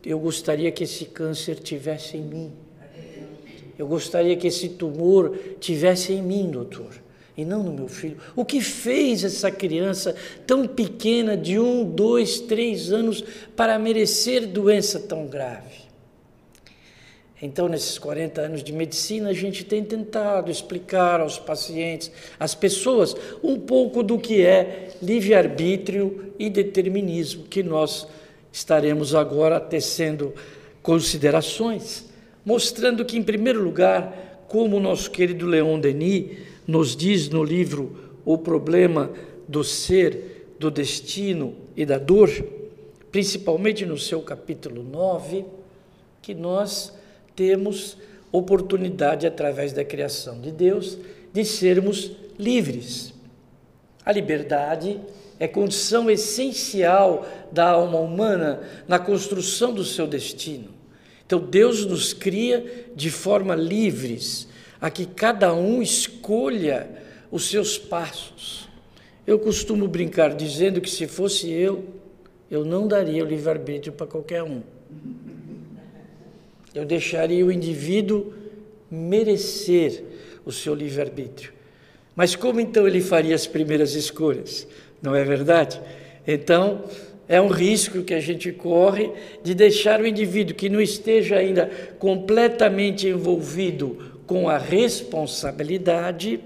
eu 0.05 0.19
gostaria 0.19 0.71
que 0.71 0.83
esse 0.83 1.05
câncer 1.05 1.55
tivesse 1.55 2.17
em 2.17 2.21
mim. 2.21 2.53
Eu 3.77 3.87
gostaria 3.87 4.35
que 4.37 4.47
esse 4.47 4.69
tumor 4.69 5.37
tivesse 5.59 6.13
em 6.13 6.21
mim, 6.21 6.49
doutor, 6.49 6.93
e 7.37 7.43
não 7.43 7.63
no 7.63 7.71
meu 7.71 7.87
filho. 7.87 8.17
O 8.35 8.45
que 8.45 8.61
fez 8.61 9.23
essa 9.23 9.51
criança 9.51 10.15
tão 10.47 10.67
pequena, 10.67 11.35
de 11.35 11.59
um, 11.59 11.83
dois, 11.83 12.39
três 12.39 12.91
anos, 12.91 13.23
para 13.55 13.77
merecer 13.77 14.47
doença 14.47 14.99
tão 14.99 15.27
grave? 15.27 15.85
Então, 17.41 17.67
nesses 17.67 17.99
40 17.99 18.41
anos 18.41 18.63
de 18.63 18.71
medicina, 18.71 19.29
a 19.29 19.33
gente 19.33 19.65
tem 19.65 19.83
tentado 19.83 20.49
explicar 20.49 21.19
aos 21.19 21.37
pacientes, 21.37 22.09
às 22.39 22.55
pessoas, 22.55 23.15
um 23.43 23.59
pouco 23.59 24.01
do 24.01 24.17
que 24.17 24.43
é 24.43 24.89
livre-arbítrio 25.01 26.33
e 26.39 26.49
determinismo, 26.49 27.43
que 27.43 27.61
nós 27.61 28.07
estaremos 28.51 29.13
agora 29.13 29.59
tecendo 29.59 30.33
considerações, 30.81 32.05
mostrando 32.45 33.03
que, 33.03 33.17
em 33.17 33.23
primeiro 33.23 33.61
lugar, 33.61 34.45
como 34.47 34.77
o 34.77 34.79
nosso 34.79 35.11
querido 35.11 35.45
Leon 35.45 35.77
Denis 35.77 36.37
nos 36.67 36.95
diz 36.95 37.29
no 37.29 37.43
livro 37.43 38.13
O 38.23 38.37
Problema 38.37 39.11
do 39.47 39.63
Ser, 39.63 40.55
do 40.59 40.71
Destino 40.71 41.55
e 41.75 41.85
da 41.85 41.97
Dor, 41.97 42.29
principalmente 43.11 43.85
no 43.85 43.97
seu 43.97 44.21
capítulo 44.21 44.83
9, 44.83 45.45
que 46.21 46.33
nós 46.33 46.93
temos 47.35 47.97
oportunidade, 48.31 49.25
através 49.27 49.71
da 49.71 49.85
criação 49.85 50.41
de 50.41 50.51
Deus, 50.51 50.97
de 51.31 51.45
sermos 51.45 52.11
livres. 52.37 53.13
A 54.05 54.11
liberdade 54.11 54.99
é 55.39 55.47
condição 55.47 56.09
essencial 56.09 57.25
da 57.51 57.71
alma 57.71 57.99
humana 57.99 58.61
na 58.87 58.99
construção 58.99 59.73
do 59.73 59.83
seu 59.83 60.07
destino. 60.07 60.69
Então, 61.25 61.39
Deus 61.39 61.85
nos 61.85 62.13
cria 62.13 62.85
de 62.95 63.09
forma 63.09 63.55
livres, 63.55 64.47
a 64.79 64.89
que 64.89 65.05
cada 65.05 65.53
um 65.53 65.81
escolha 65.81 66.87
os 67.31 67.49
seus 67.49 67.77
passos. 67.77 68.67
Eu 69.25 69.39
costumo 69.39 69.87
brincar 69.87 70.35
dizendo 70.35 70.79
que 70.79 70.89
se 70.89 71.07
fosse 71.07 71.51
eu, 71.51 71.85
eu 72.49 72.63
não 72.63 72.87
daria 72.87 73.23
o 73.23 73.27
livre-arbítrio 73.27 73.93
para 73.93 74.05
qualquer 74.05 74.43
um. 74.43 74.61
Eu 76.73 76.85
deixaria 76.85 77.45
o 77.45 77.51
indivíduo 77.51 78.33
merecer 78.91 80.03
o 80.45 80.51
seu 80.51 80.75
livre-arbítrio. 80.75 81.51
Mas 82.15 82.35
como 82.35 82.59
então 82.59 82.87
ele 82.87 83.01
faria 83.01 83.35
as 83.35 83.47
primeiras 83.47 83.95
escolhas? 83.95 84.67
Não 85.01 85.15
é 85.15 85.23
verdade? 85.23 85.81
Então, 86.27 86.83
é 87.27 87.41
um 87.41 87.47
risco 87.47 88.03
que 88.03 88.13
a 88.13 88.19
gente 88.19 88.51
corre 88.51 89.11
de 89.43 89.53
deixar 89.53 89.99
o 89.99 90.07
indivíduo 90.07 90.55
que 90.55 90.69
não 90.69 90.79
esteja 90.79 91.37
ainda 91.37 91.69
completamente 91.97 93.07
envolvido 93.07 94.14
com 94.25 94.49
a 94.49 94.57
responsabilidade 94.57 96.39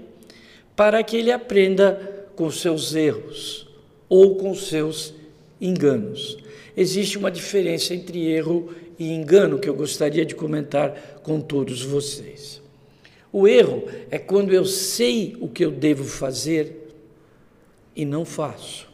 para 0.76 1.02
que 1.02 1.16
ele 1.16 1.32
aprenda 1.32 2.28
com 2.36 2.50
seus 2.50 2.94
erros 2.94 3.68
ou 4.08 4.36
com 4.36 4.54
seus 4.54 5.14
enganos. 5.60 6.38
Existe 6.76 7.18
uma 7.18 7.30
diferença 7.30 7.94
entre 7.94 8.26
erro 8.26 8.74
e 8.98 9.12
engano 9.12 9.58
que 9.58 9.68
eu 9.68 9.74
gostaria 9.74 10.24
de 10.24 10.34
comentar 10.34 11.20
com 11.22 11.40
todos 11.40 11.82
vocês. 11.82 12.60
O 13.32 13.46
erro 13.46 13.84
é 14.10 14.18
quando 14.18 14.52
eu 14.52 14.64
sei 14.64 15.36
o 15.40 15.48
que 15.48 15.64
eu 15.64 15.70
devo 15.70 16.04
fazer 16.04 16.88
e 17.94 18.04
não 18.04 18.24
faço. 18.24 18.88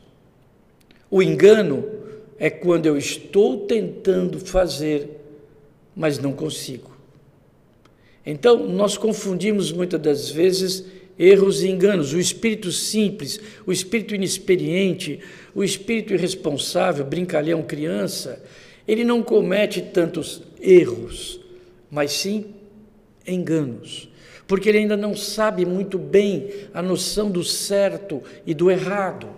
O 1.10 1.22
engano 1.22 1.84
é 2.38 2.50
quando 2.50 2.86
eu 2.86 2.96
estou 2.96 3.66
tentando 3.66 4.40
fazer, 4.40 5.08
mas 5.94 6.18
não 6.18 6.32
consigo. 6.32 6.95
Então, 8.26 8.66
nós 8.66 8.98
confundimos 8.98 9.70
muitas 9.70 10.00
das 10.00 10.28
vezes 10.28 10.84
erros 11.16 11.62
e 11.62 11.68
enganos. 11.68 12.12
O 12.12 12.18
espírito 12.18 12.72
simples, 12.72 13.40
o 13.64 13.70
espírito 13.70 14.14
inexperiente, 14.14 15.20
o 15.54 15.62
espírito 15.62 16.12
irresponsável, 16.12 17.04
brincalhão, 17.04 17.62
criança, 17.62 18.42
ele 18.86 19.04
não 19.04 19.22
comete 19.22 19.80
tantos 19.80 20.42
erros, 20.60 21.40
mas 21.90 22.12
sim 22.12 22.46
enganos, 23.26 24.08
porque 24.46 24.68
ele 24.68 24.78
ainda 24.78 24.96
não 24.96 25.16
sabe 25.16 25.64
muito 25.64 25.98
bem 25.98 26.50
a 26.72 26.80
noção 26.82 27.30
do 27.30 27.42
certo 27.42 28.22
e 28.46 28.54
do 28.54 28.70
errado. 28.70 29.28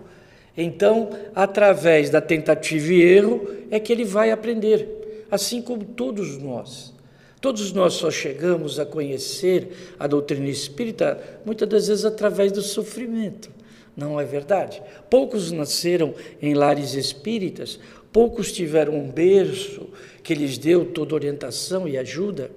Então, 0.57 1.11
através 1.35 2.11
da 2.11 2.21
tentativa 2.21 2.93
e 2.93 3.01
erro, 3.01 3.49
é 3.71 3.79
que 3.79 3.93
ele 3.93 4.05
vai 4.05 4.31
aprender, 4.31 5.27
assim 5.31 5.63
como 5.63 5.85
todos 5.85 6.37
nós. 6.37 6.98
Todos 7.41 7.73
nós 7.73 7.95
só 7.95 8.11
chegamos 8.11 8.81
a 8.81 8.87
conhecer 8.87 9.95
a 9.99 10.07
doutrina 10.07 10.49
espírita 10.49 11.41
muitas 11.45 11.69
das 11.69 11.89
vezes 11.89 12.05
através 12.05 12.51
do 12.51 12.63
sofrimento. 12.63 13.51
Não 13.97 14.21
é 14.21 14.25
verdade? 14.25 14.83
Poucos 15.09 15.53
nasceram 15.53 16.15
em 16.43 16.55
lares 16.55 16.95
espíritas, 16.95 17.79
poucos 18.13 18.53
tiveram 18.53 18.95
um 18.95 19.11
berço 19.11 19.89
que 20.23 20.35
lhes 20.35 20.59
deu 20.59 20.85
toda 20.85 21.15
orientação 21.15 21.89
e 21.89 21.97
ajuda. 21.97 22.51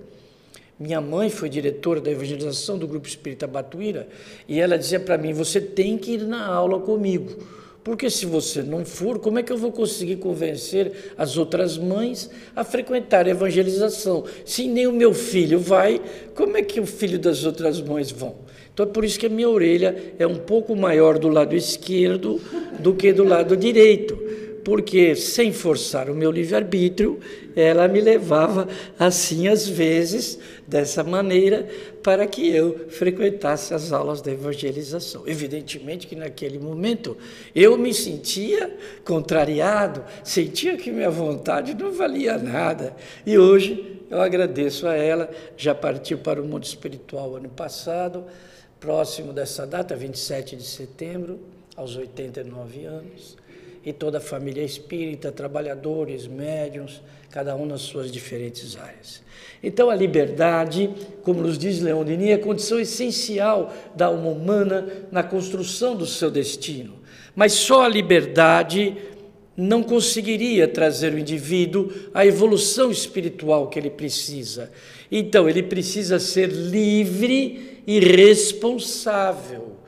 Minha 0.80 1.00
mãe 1.00 1.30
foi 1.30 1.48
diretora 1.48 2.02
da 2.02 2.10
evangelização 2.10 2.78
do 2.78 2.88
Grupo 2.88 3.08
Espírita 3.08 3.46
Batuíra 3.46 4.08
e 4.48 4.60
ela 4.60 4.78
dizia 4.78 5.00
para 5.00 5.18
mim: 5.18 5.32
Você 5.32 5.62
tem 5.62 5.96
que 5.96 6.14
ir 6.14 6.24
na 6.24 6.46
aula 6.46 6.80
comigo 6.80 7.38
porque 7.84 8.10
se 8.10 8.26
você 8.26 8.62
não 8.62 8.86
for, 8.86 9.18
como 9.18 9.40
é 9.40 9.44
que 9.44 9.52
eu 9.52 9.58
vou 9.58 9.72
conseguir 9.72 10.18
convencer 10.18 11.14
as 11.18 11.36
outras 11.38 11.78
mães 11.78 12.30
a 12.56 12.64
frequentar 12.64 13.26
a 13.26 13.32
evangelização? 13.32 14.24
Se 14.46 14.68
nem 14.68 14.86
o 14.86 14.94
meu 14.94 15.14
filho 15.14 15.60
vai, 15.60 16.00
como 16.36 16.58
é 16.58 16.62
que 16.62 16.80
o 16.80 16.86
filho 16.86 17.18
das 17.18 17.44
outras 17.44 17.82
mães 17.82 18.12
vão? 18.12 18.36
Então 18.74 18.86
é 18.86 18.90
por 18.90 19.04
isso 19.04 19.20
que 19.20 19.26
a 19.26 19.30
minha 19.30 19.50
orelha 19.50 20.14
é 20.18 20.28
um 20.28 20.38
pouco 20.38 20.76
maior 20.76 21.18
do 21.18 21.28
lado 21.28 21.56
esquerdo 21.56 22.40
do 22.80 22.94
que 22.94 23.12
do 23.12 23.24
lado 23.24 23.58
direito 23.58 24.31
porque 24.64 25.16
sem 25.16 25.52
forçar 25.52 26.10
o 26.10 26.16
meu 26.16 26.32
livre-arbítrio, 26.32 27.20
ela 27.56 27.88
me 27.88 28.00
levava 28.00 28.68
assim 28.98 29.48
às 29.48 29.68
vezes, 29.68 30.40
dessa 30.68 31.04
maneira, 31.04 31.68
para 32.04 32.26
que 32.28 32.48
eu 32.50 32.88
frequentasse 32.90 33.74
as 33.74 33.92
aulas 33.92 34.22
da 34.22 34.32
evangelização. 34.32 35.24
Evidentemente 35.28 36.08
que 36.08 36.16
naquele 36.16 36.60
momento 36.60 37.18
eu 37.56 37.78
me 37.78 37.94
sentia 37.94 38.76
contrariado, 39.04 40.04
sentia 40.24 40.78
que 40.78 40.92
minha 40.92 41.10
vontade 41.10 41.74
não 41.74 41.92
valia 41.92 42.38
nada. 42.38 42.96
E 43.26 43.38
hoje 43.38 44.02
eu 44.10 44.22
agradeço 44.22 44.88
a 44.88 44.96
ela, 44.96 45.30
já 45.58 45.74
partiu 45.74 46.20
para 46.20 46.42
o 46.42 46.46
mundo 46.46 46.64
espiritual 46.64 47.36
ano 47.36 47.50
passado, 47.50 48.26
próximo 48.80 49.34
dessa 49.34 49.66
data, 49.66 49.96
27 49.96 50.56
de 50.56 50.64
setembro, 50.64 51.40
aos 51.76 51.96
89 51.96 52.86
anos 52.86 53.41
e 53.84 53.92
toda 53.92 54.20
a 54.20 54.22
família 54.22 54.64
espírita, 54.64 55.32
trabalhadores, 55.32 56.28
médiums, 56.28 57.02
cada 57.30 57.56
um 57.56 57.66
nas 57.66 57.82
suas 57.82 58.12
diferentes 58.12 58.78
áreas. 58.78 59.24
Então, 59.64 59.90
a 59.90 59.96
liberdade, 59.96 60.90
como 61.24 61.42
nos 61.42 61.58
diz 61.58 61.80
Leon 61.82 62.04
Denis, 62.04 62.30
é 62.30 62.38
condição 62.38 62.80
essencial 62.80 63.74
da 63.96 64.08
alma 64.08 64.30
humana 64.30 64.88
na 65.12 65.24
construção 65.24 65.96
do 65.96 66.06
seu 66.06 66.30
destino. 66.30 67.00
Mas 67.36 67.54
só 67.54 67.84
a 67.84 67.90
liberdade 67.90 68.98
não 69.56 69.84
conseguiria 69.84 70.68
trazer 70.68 71.14
o 71.14 71.20
indivíduo 71.20 71.92
à 72.14 72.26
evolução 72.26 72.92
espiritual 72.92 73.68
que 73.68 73.80
ele 73.80 73.90
precisa. 73.90 74.72
Então, 75.12 75.50
ele 75.50 75.64
precisa 75.64 76.20
ser 76.20 76.48
livre 76.48 77.82
e 77.86 78.00
responsável. 78.00 79.81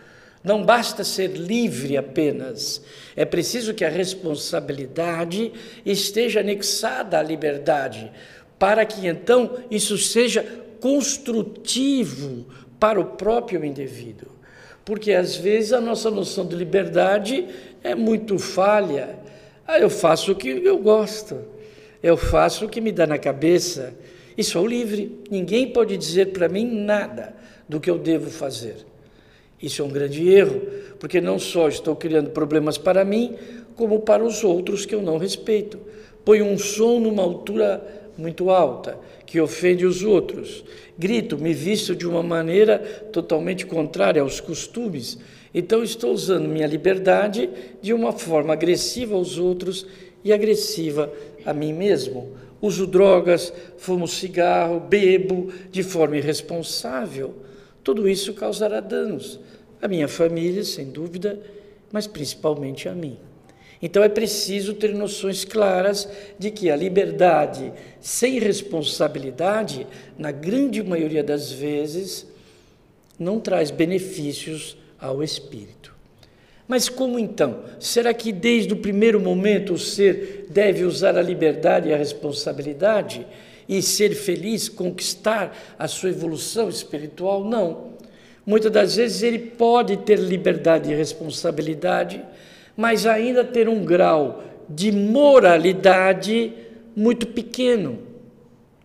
Não 0.44 0.62
basta 0.62 1.06
ser 1.06 1.28
livre 1.28 1.96
apenas, 1.96 2.84
é 3.16 3.24
preciso 3.24 3.74
que 3.74 3.86
a 3.86 3.90
responsabilidade 3.90 5.54
esteja 5.86 6.42
anexada 6.42 7.18
à 7.18 7.24
liberdade, 7.24 8.12
para 8.60 8.86
que 8.86 9.08
então 9.08 9.58
isso 9.72 9.98
seja 9.98 10.46
construtivo 10.82 12.46
para 12.78 13.00
o 13.00 13.06
próprio 13.06 13.64
indivíduo. 13.64 14.28
Porque 14.84 15.14
às 15.14 15.38
vezes 15.38 15.72
a 15.72 15.80
nossa 15.80 16.12
noção 16.12 16.46
de 16.46 16.58
liberdade 16.58 17.48
é 17.82 17.96
muito 17.96 18.38
falha. 18.38 19.18
Ah, 19.66 19.80
eu 19.80 19.90
faço 19.90 20.34
o 20.34 20.36
que 20.36 20.50
eu 20.50 20.78
gosto, 20.78 21.40
eu 22.02 22.18
faço 22.18 22.66
o 22.66 22.70
que 22.70 22.82
me 22.82 22.92
dá 22.92 23.08
na 23.08 23.18
cabeça 23.18 23.94
e 24.38 24.44
sou 24.44 24.68
livre. 24.68 25.24
Ninguém 25.32 25.72
pode 25.72 25.96
dizer 25.96 26.34
para 26.34 26.50
mim 26.50 26.66
nada 26.66 27.34
do 27.68 27.80
que 27.80 27.90
eu 27.90 27.98
devo 27.98 28.30
fazer. 28.30 28.76
Isso 29.64 29.82
é 29.82 29.86
um 29.86 29.90
grande 29.90 30.28
erro, 30.28 30.62
porque 31.00 31.22
não 31.22 31.40
só 31.40 31.70
estou 31.70 31.96
criando 31.96 32.32
problemas 32.32 32.78
para 32.78 33.06
mim, 33.06 33.36
como 33.78 34.02
para 34.02 34.22
os 34.22 34.44
outros 34.44 34.86
que 34.86 34.94
eu 34.94 35.02
não 35.02 35.18
respeito. 35.18 35.80
Ponho 36.26 36.44
um 36.44 36.58
som 36.58 37.00
numa 37.00 37.24
altura 37.24 37.82
muito 38.18 38.50
alta, 38.50 39.00
que 39.26 39.40
ofende 39.40 39.86
os 39.86 40.04
outros. 40.04 40.66
Grito, 41.00 41.38
me 41.38 41.54
visto 41.54 41.96
de 41.96 42.06
uma 42.06 42.22
maneira 42.22 42.78
totalmente 43.14 43.66
contrária 43.66 44.22
aos 44.22 44.42
costumes. 44.42 45.18
Então 45.54 45.82
estou 45.82 46.12
usando 46.12 46.50
minha 46.50 46.68
liberdade 46.68 47.50
de 47.82 47.94
uma 47.94 48.12
forma 48.12 48.52
agressiva 48.52 49.16
aos 49.16 49.38
outros 49.38 49.88
e 50.26 50.34
agressiva 50.34 51.10
a 51.46 51.54
mim 51.54 51.72
mesmo. 51.72 52.34
Uso 52.62 52.86
drogas, 52.86 53.54
fumo 53.78 54.10
cigarro, 54.10 54.82
bebo 54.82 55.54
de 55.72 55.84
forma 55.84 56.18
irresponsável. 56.18 57.34
Tudo 57.82 58.08
isso 58.10 58.34
causará 58.34 58.82
danos 58.82 59.40
a 59.84 59.88
minha 59.90 60.08
família, 60.08 60.64
sem 60.64 60.86
dúvida, 60.86 61.38
mas 61.92 62.08
principalmente 62.08 62.88
a 62.88 62.94
mim. 62.94 63.18
Então 63.82 64.02
é 64.02 64.08
preciso 64.08 64.74
ter 64.74 64.96
noções 64.96 65.44
claras 65.44 66.08
de 66.40 66.50
que 66.50 66.72
a 66.72 66.76
liberdade 66.76 67.74
sem 68.00 68.40
responsabilidade, 68.40 69.86
na 70.18 70.32
grande 70.32 70.82
maioria 70.82 71.22
das 71.22 71.52
vezes, 71.52 72.26
não 73.20 73.42
traz 73.42 73.72
benefícios 73.72 74.78
ao 74.98 75.22
espírito. 75.22 75.94
Mas 76.66 76.88
como 76.88 77.20
então? 77.20 77.66
Será 77.78 78.14
que 78.14 78.32
desde 78.32 78.72
o 78.72 78.78
primeiro 78.78 79.20
momento 79.20 79.74
o 79.74 79.78
ser 79.78 80.46
deve 80.50 80.86
usar 80.86 81.18
a 81.18 81.22
liberdade 81.22 81.90
e 81.90 81.94
a 81.94 81.98
responsabilidade 81.98 83.28
e 83.68 83.82
ser 83.82 84.16
feliz, 84.16 84.70
conquistar 84.70 85.76
a 85.78 85.90
sua 85.90 86.10
evolução 86.10 86.70
espiritual? 86.70 87.44
Não. 87.44 87.93
Muitas 88.46 88.72
das 88.72 88.96
vezes 88.96 89.24
ele 89.24 89.40
pode 89.40 89.98
ter 89.98 90.20
liberdade 90.20 90.92
e 90.92 90.96
responsabilidade, 90.96 92.22
mas 92.76 93.06
ainda 93.06 93.44
ter 93.44 93.70
um 93.70 93.86
grau 93.86 94.44
de 94.68 94.92
moralidade 94.92 96.52
muito 96.96 97.28
pequeno. 97.28 98.00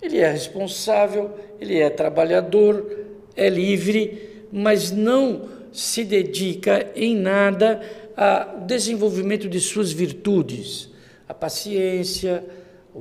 Ele 0.01 0.19
é 0.19 0.31
responsável, 0.31 1.31
ele 1.61 1.79
é 1.79 1.91
trabalhador, 1.91 3.07
é 3.35 3.49
livre, 3.49 4.47
mas 4.53 4.91
não 4.91 5.49
se 5.73 6.05
dedica 6.05 6.91
em 6.95 7.17
nada 7.17 7.81
ao 8.17 8.61
desenvolvimento 8.61 9.49
de 9.49 9.61
suas 9.61 9.93
virtudes, 9.93 10.91
a 11.29 11.35
paciência, 11.35 12.45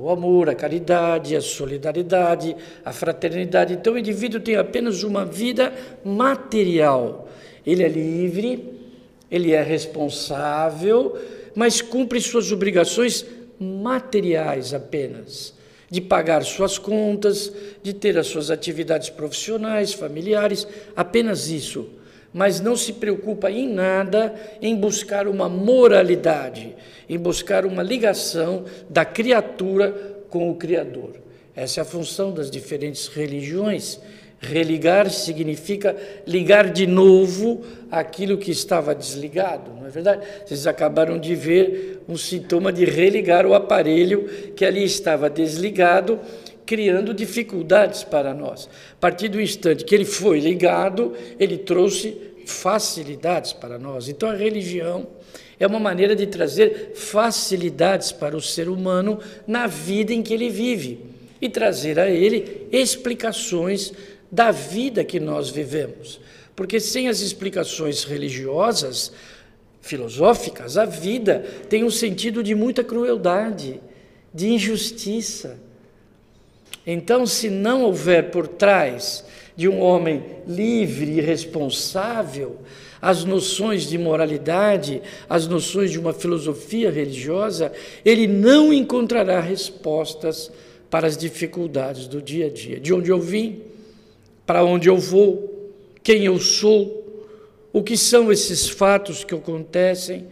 o 0.00 0.10
amor, 0.10 0.48
a 0.48 0.54
caridade, 0.54 1.34
a 1.34 1.40
solidariedade, 1.40 2.54
a 2.84 2.92
fraternidade. 2.92 3.74
Então 3.74 3.94
o 3.94 3.98
indivíduo 3.98 4.40
tem 4.40 4.54
apenas 4.54 5.02
uma 5.02 5.24
vida 5.24 5.72
material. 6.04 7.28
Ele 7.66 7.82
é 7.82 7.88
livre, 7.88 8.74
ele 9.28 9.52
é 9.52 9.62
responsável, 9.62 11.18
mas 11.54 11.80
cumpre 11.80 12.20
suas 12.20 12.52
obrigações 12.52 13.26
materiais 13.58 14.72
apenas. 14.72 15.52
De 15.90 16.00
pagar 16.00 16.44
suas 16.44 16.78
contas, 16.78 17.52
de 17.82 17.92
ter 17.92 18.16
as 18.16 18.28
suas 18.28 18.50
atividades 18.50 19.10
profissionais, 19.10 19.92
familiares, 19.92 20.66
apenas 20.94 21.48
isso 21.48 21.97
mas 22.38 22.60
não 22.60 22.76
se 22.76 22.92
preocupa 22.92 23.50
em 23.50 23.68
nada 23.68 24.32
em 24.62 24.76
buscar 24.76 25.26
uma 25.26 25.48
moralidade, 25.48 26.76
em 27.08 27.18
buscar 27.18 27.66
uma 27.66 27.82
ligação 27.82 28.64
da 28.88 29.04
criatura 29.04 30.22
com 30.30 30.48
o 30.48 30.54
Criador. 30.54 31.14
Essa 31.56 31.80
é 31.80 31.82
a 31.82 31.84
função 31.84 32.30
das 32.30 32.48
diferentes 32.48 33.08
religiões. 33.08 34.00
Religar 34.38 35.10
significa 35.10 35.96
ligar 36.24 36.70
de 36.70 36.86
novo 36.86 37.64
aquilo 37.90 38.38
que 38.38 38.52
estava 38.52 38.94
desligado, 38.94 39.72
não 39.72 39.88
é 39.88 39.90
verdade? 39.90 40.24
Vocês 40.46 40.64
acabaram 40.64 41.18
de 41.18 41.34
ver 41.34 42.04
um 42.08 42.16
sintoma 42.16 42.72
de 42.72 42.84
religar 42.84 43.46
o 43.46 43.52
aparelho 43.52 44.52
que 44.54 44.64
ali 44.64 44.84
estava 44.84 45.28
desligado, 45.28 46.20
criando 46.64 47.12
dificuldades 47.12 48.04
para 48.04 48.32
nós. 48.32 48.68
A 48.92 49.00
partir 49.00 49.28
do 49.28 49.40
instante 49.40 49.84
que 49.84 49.92
ele 49.92 50.04
foi 50.04 50.38
ligado, 50.38 51.14
ele 51.40 51.58
trouxe 51.58 52.27
facilidades 52.48 53.52
para 53.52 53.78
nós. 53.78 54.08
Então 54.08 54.30
a 54.30 54.34
religião 54.34 55.06
é 55.60 55.66
uma 55.66 55.78
maneira 55.78 56.16
de 56.16 56.26
trazer 56.26 56.92
facilidades 56.94 58.10
para 58.10 58.36
o 58.36 58.40
ser 58.40 58.68
humano 58.68 59.20
na 59.46 59.66
vida 59.66 60.12
em 60.12 60.22
que 60.22 60.32
ele 60.32 60.48
vive 60.48 61.00
e 61.40 61.48
trazer 61.48 61.98
a 61.98 62.08
ele 62.08 62.66
explicações 62.72 63.92
da 64.30 64.50
vida 64.50 65.04
que 65.04 65.20
nós 65.20 65.50
vivemos. 65.50 66.20
Porque 66.56 66.80
sem 66.80 67.08
as 67.08 67.20
explicações 67.20 68.04
religiosas, 68.04 69.12
filosóficas, 69.80 70.76
a 70.76 70.84
vida 70.84 71.44
tem 71.68 71.84
um 71.84 71.90
sentido 71.90 72.42
de 72.42 72.54
muita 72.54 72.82
crueldade, 72.82 73.80
de 74.34 74.48
injustiça. 74.48 75.58
Então, 76.86 77.26
se 77.26 77.48
não 77.48 77.82
houver 77.82 78.30
por 78.30 78.48
trás 78.48 79.24
de 79.58 79.68
um 79.68 79.80
homem 79.80 80.22
livre 80.46 81.18
e 81.18 81.20
responsável 81.20 82.58
as 83.02 83.24
noções 83.24 83.88
de 83.88 83.98
moralidade, 83.98 85.02
as 85.28 85.48
noções 85.48 85.90
de 85.90 85.98
uma 85.98 86.12
filosofia 86.12 86.92
religiosa, 86.92 87.72
ele 88.04 88.28
não 88.28 88.72
encontrará 88.72 89.40
respostas 89.40 90.48
para 90.88 91.08
as 91.08 91.16
dificuldades 91.16 92.06
do 92.06 92.22
dia 92.22 92.46
a 92.46 92.48
dia. 92.48 92.78
De 92.78 92.94
onde 92.94 93.10
eu 93.10 93.20
vim, 93.20 93.62
para 94.46 94.62
onde 94.62 94.88
eu 94.88 94.96
vou, 94.96 95.72
quem 96.04 96.24
eu 96.24 96.38
sou, 96.38 97.26
o 97.72 97.82
que 97.82 97.96
são 97.96 98.30
esses 98.30 98.68
fatos 98.68 99.24
que 99.24 99.34
acontecem 99.34 100.28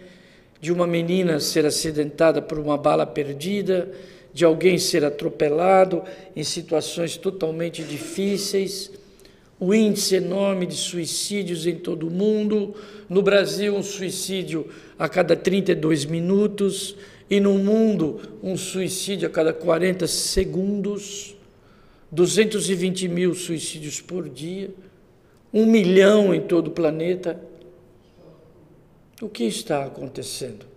de 0.61 0.71
uma 0.71 0.87
menina 0.87 1.41
ser 1.41 1.67
acidentada 1.67 2.41
por 2.41 2.61
uma 2.61 2.79
bala 2.79 3.05
perdida, 3.05 3.91
de 4.33 4.45
alguém 4.45 4.79
ser 4.79 5.05
atropelado 5.05 6.05
em 6.37 6.45
situações 6.45 7.17
totalmente 7.17 7.83
difíceis, 7.83 8.93
o 9.59 9.75
índice 9.75 10.17
enorme 10.17 10.67
de 10.67 10.75
suicídios 10.75 11.67
em 11.67 11.77
todo 11.77 12.09
o 12.09 12.11
mundo, 12.11 12.75
no 13.09 13.23
Brasil, 13.23 13.75
um 13.75 13.83
suicídio 13.83 14.69
a 14.99 15.09
cada 15.09 15.35
32 15.35 16.05
minutos, 16.05 16.97
e 17.29 17.41
no 17.41 17.55
mundo, 17.55 18.21
um 18.43 18.57
suicídio 18.57 19.27
a 19.27 19.31
cada 19.31 19.53
40 19.53 20.07
segundos, 20.07 21.35
220 22.13 23.09
mil 23.09 23.35
suicídios 23.35 24.01
por 24.01 24.29
dia, 24.29 24.71
um 25.53 25.67
milhão 25.67 26.35
em 26.35 26.41
todo 26.41 26.69
o 26.69 26.71
planeta. 26.71 27.41
O 29.21 29.29
que 29.29 29.45
está 29.45 29.85
acontecendo? 29.85 30.77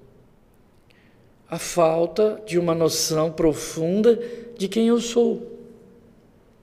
a 1.50 1.58
falta 1.58 2.42
de 2.46 2.60
uma 2.60 2.76
noção 2.76 3.32
profunda 3.32 4.20
de 4.56 4.68
quem 4.68 4.88
eu 4.88 5.02
sou. 5.02 5.58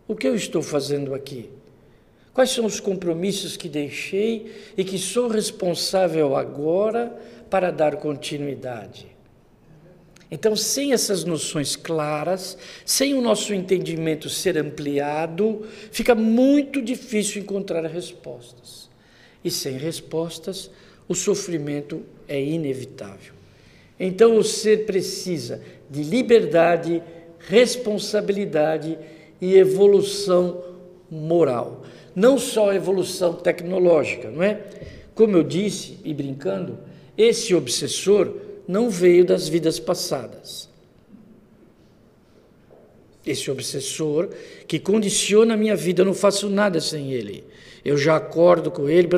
O 0.06 0.14
que 0.14 0.28
eu 0.28 0.36
estou 0.36 0.62
fazendo 0.62 1.12
aqui? 1.12 1.50
Quais 2.36 2.50
são 2.50 2.66
os 2.66 2.80
compromissos 2.80 3.56
que 3.56 3.66
deixei 3.66 4.52
e 4.76 4.84
que 4.84 4.98
sou 4.98 5.26
responsável 5.26 6.36
agora 6.36 7.18
para 7.48 7.70
dar 7.70 7.96
continuidade? 7.96 9.06
Então, 10.30 10.54
sem 10.54 10.92
essas 10.92 11.24
noções 11.24 11.76
claras, 11.76 12.58
sem 12.84 13.14
o 13.14 13.22
nosso 13.22 13.54
entendimento 13.54 14.28
ser 14.28 14.58
ampliado, 14.58 15.64
fica 15.90 16.14
muito 16.14 16.82
difícil 16.82 17.40
encontrar 17.40 17.86
respostas. 17.86 18.90
E 19.42 19.50
sem 19.50 19.78
respostas, 19.78 20.70
o 21.08 21.14
sofrimento 21.14 22.02
é 22.28 22.38
inevitável. 22.38 23.32
Então 23.98 24.36
o 24.36 24.44
ser 24.44 24.84
precisa 24.84 25.62
de 25.88 26.02
liberdade, 26.02 27.02
responsabilidade 27.38 28.98
e 29.40 29.54
evolução 29.54 30.62
moral. 31.10 31.82
Não 32.16 32.38
só 32.38 32.72
evolução 32.72 33.34
tecnológica, 33.34 34.30
não 34.30 34.42
é? 34.42 34.62
Como 35.14 35.36
eu 35.36 35.42
disse, 35.42 35.98
e 36.02 36.14
brincando, 36.14 36.78
esse 37.16 37.54
obsessor 37.54 38.32
não 38.66 38.88
veio 38.88 39.22
das 39.22 39.48
vidas 39.48 39.78
passadas. 39.78 40.66
Esse 43.24 43.50
obsessor 43.50 44.30
que 44.66 44.78
condiciona 44.78 45.52
a 45.52 45.56
minha 45.58 45.76
vida, 45.76 46.00
eu 46.00 46.06
não 46.06 46.14
faço 46.14 46.48
nada 46.48 46.80
sem 46.80 47.12
ele. 47.12 47.44
Eu 47.84 47.98
já 47.98 48.16
acordo 48.16 48.70
com 48.70 48.88
ele, 48.88 49.08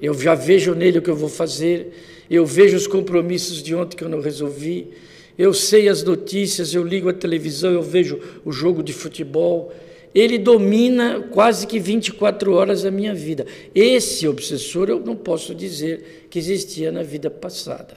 eu 0.00 0.14
já 0.14 0.34
vejo 0.34 0.74
nele 0.74 1.00
o 1.00 1.02
que 1.02 1.10
eu 1.10 1.16
vou 1.16 1.28
fazer, 1.28 1.92
eu 2.30 2.46
vejo 2.46 2.74
os 2.74 2.86
compromissos 2.86 3.62
de 3.62 3.74
ontem 3.74 3.98
que 3.98 4.04
eu 4.04 4.08
não 4.08 4.20
resolvi, 4.20 4.88
eu 5.36 5.52
sei 5.52 5.90
as 5.90 6.02
notícias, 6.02 6.72
eu 6.72 6.82
ligo 6.82 7.08
a 7.10 7.12
televisão, 7.12 7.70
eu 7.70 7.82
vejo 7.82 8.18
o 8.46 8.52
jogo 8.52 8.82
de 8.82 8.94
futebol. 8.94 9.72
Ele 10.14 10.38
domina 10.38 11.28
quase 11.30 11.66
que 11.66 11.78
24 11.78 12.52
horas 12.52 12.84
a 12.84 12.90
minha 12.90 13.14
vida. 13.14 13.46
Esse 13.74 14.28
obsessor 14.28 14.88
eu 14.88 15.00
não 15.00 15.16
posso 15.16 15.54
dizer 15.54 16.28
que 16.30 16.38
existia 16.38 16.92
na 16.92 17.02
vida 17.02 17.28
passada. 17.28 17.96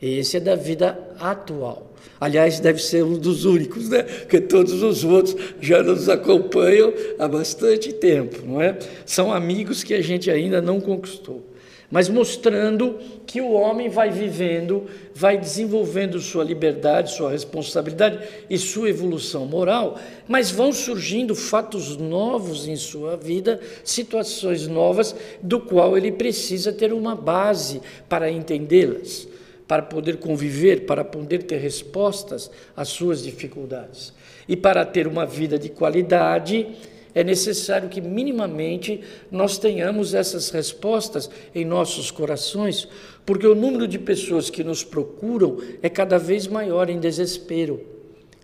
Esse 0.00 0.38
é 0.38 0.40
da 0.40 0.56
vida 0.56 0.98
atual. 1.20 1.92
Aliás, 2.20 2.58
deve 2.58 2.82
ser 2.82 3.04
um 3.04 3.16
dos 3.16 3.44
únicos, 3.44 3.88
né? 3.88 4.02
Porque 4.02 4.40
todos 4.40 4.82
os 4.82 5.04
outros 5.04 5.36
já 5.60 5.82
nos 5.82 6.08
acompanham 6.08 6.92
há 7.18 7.28
bastante 7.28 7.92
tempo, 7.92 8.44
não 8.44 8.60
é? 8.60 8.78
São 9.06 9.32
amigos 9.32 9.84
que 9.84 9.94
a 9.94 10.00
gente 10.00 10.30
ainda 10.30 10.60
não 10.60 10.80
conquistou 10.80 11.51
mas 11.92 12.08
mostrando 12.08 12.98
que 13.26 13.38
o 13.38 13.52
homem 13.52 13.90
vai 13.90 14.10
vivendo, 14.10 14.86
vai 15.14 15.36
desenvolvendo 15.36 16.18
sua 16.20 16.42
liberdade, 16.42 17.12
sua 17.12 17.30
responsabilidade 17.30 18.18
e 18.48 18.56
sua 18.56 18.88
evolução 18.88 19.44
moral, 19.44 19.98
mas 20.26 20.50
vão 20.50 20.72
surgindo 20.72 21.34
fatos 21.34 21.98
novos 21.98 22.66
em 22.66 22.76
sua 22.76 23.14
vida, 23.14 23.60
situações 23.84 24.66
novas, 24.66 25.14
do 25.42 25.60
qual 25.60 25.94
ele 25.94 26.10
precisa 26.10 26.72
ter 26.72 26.94
uma 26.94 27.14
base 27.14 27.82
para 28.08 28.30
entendê-las, 28.30 29.28
para 29.68 29.82
poder 29.82 30.16
conviver, 30.16 30.86
para 30.86 31.04
poder 31.04 31.42
ter 31.42 31.58
respostas 31.58 32.50
às 32.74 32.88
suas 32.88 33.22
dificuldades. 33.22 34.14
E 34.48 34.56
para 34.56 34.86
ter 34.86 35.06
uma 35.06 35.26
vida 35.26 35.58
de 35.58 35.68
qualidade, 35.68 36.68
é 37.14 37.22
necessário 37.22 37.88
que 37.88 38.00
minimamente 38.00 39.00
nós 39.30 39.58
tenhamos 39.58 40.14
essas 40.14 40.50
respostas 40.50 41.28
em 41.54 41.64
nossos 41.64 42.10
corações, 42.10 42.88
porque 43.26 43.46
o 43.46 43.54
número 43.54 43.86
de 43.86 43.98
pessoas 43.98 44.48
que 44.48 44.64
nos 44.64 44.82
procuram 44.82 45.58
é 45.82 45.88
cada 45.88 46.18
vez 46.18 46.46
maior 46.46 46.88
em 46.88 46.98
desespero. 46.98 47.80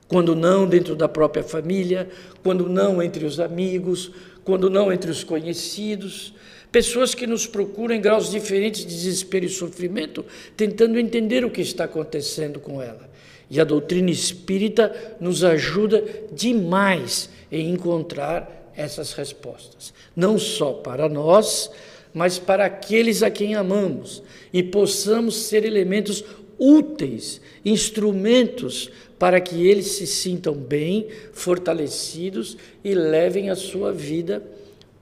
Quando 0.06 0.34
não 0.34 0.66
dentro 0.66 0.94
da 0.94 1.08
própria 1.08 1.42
família, 1.42 2.08
quando 2.42 2.68
não 2.68 3.02
entre 3.02 3.24
os 3.24 3.40
amigos, 3.40 4.10
quando 4.44 4.70
não 4.70 4.90
entre 4.90 5.10
os 5.10 5.22
conhecidos. 5.22 6.32
Pessoas 6.72 7.14
que 7.14 7.26
nos 7.26 7.46
procuram 7.46 7.94
em 7.94 8.00
graus 8.00 8.30
diferentes 8.30 8.82
de 8.82 8.86
desespero 8.86 9.44
e 9.44 9.48
sofrimento, 9.48 10.24
tentando 10.56 10.98
entender 10.98 11.44
o 11.44 11.50
que 11.50 11.60
está 11.60 11.84
acontecendo 11.84 12.58
com 12.60 12.80
ela. 12.80 13.08
E 13.50 13.60
a 13.60 13.64
doutrina 13.64 14.10
espírita 14.10 14.94
nos 15.20 15.44
ajuda 15.44 16.04
demais 16.32 17.30
em 17.50 17.70
encontrar 17.70 18.57
essas 18.78 19.12
respostas, 19.12 19.92
não 20.14 20.38
só 20.38 20.72
para 20.72 21.08
nós, 21.08 21.68
mas 22.14 22.38
para 22.38 22.64
aqueles 22.64 23.24
a 23.24 23.30
quem 23.30 23.56
amamos, 23.56 24.22
e 24.52 24.62
possamos 24.62 25.34
ser 25.34 25.64
elementos 25.64 26.24
úteis, 26.56 27.40
instrumentos 27.64 28.88
para 29.18 29.40
que 29.40 29.66
eles 29.66 29.86
se 29.86 30.06
sintam 30.06 30.54
bem, 30.54 31.08
fortalecidos 31.32 32.56
e 32.84 32.94
levem 32.94 33.50
a 33.50 33.56
sua 33.56 33.92
vida 33.92 34.42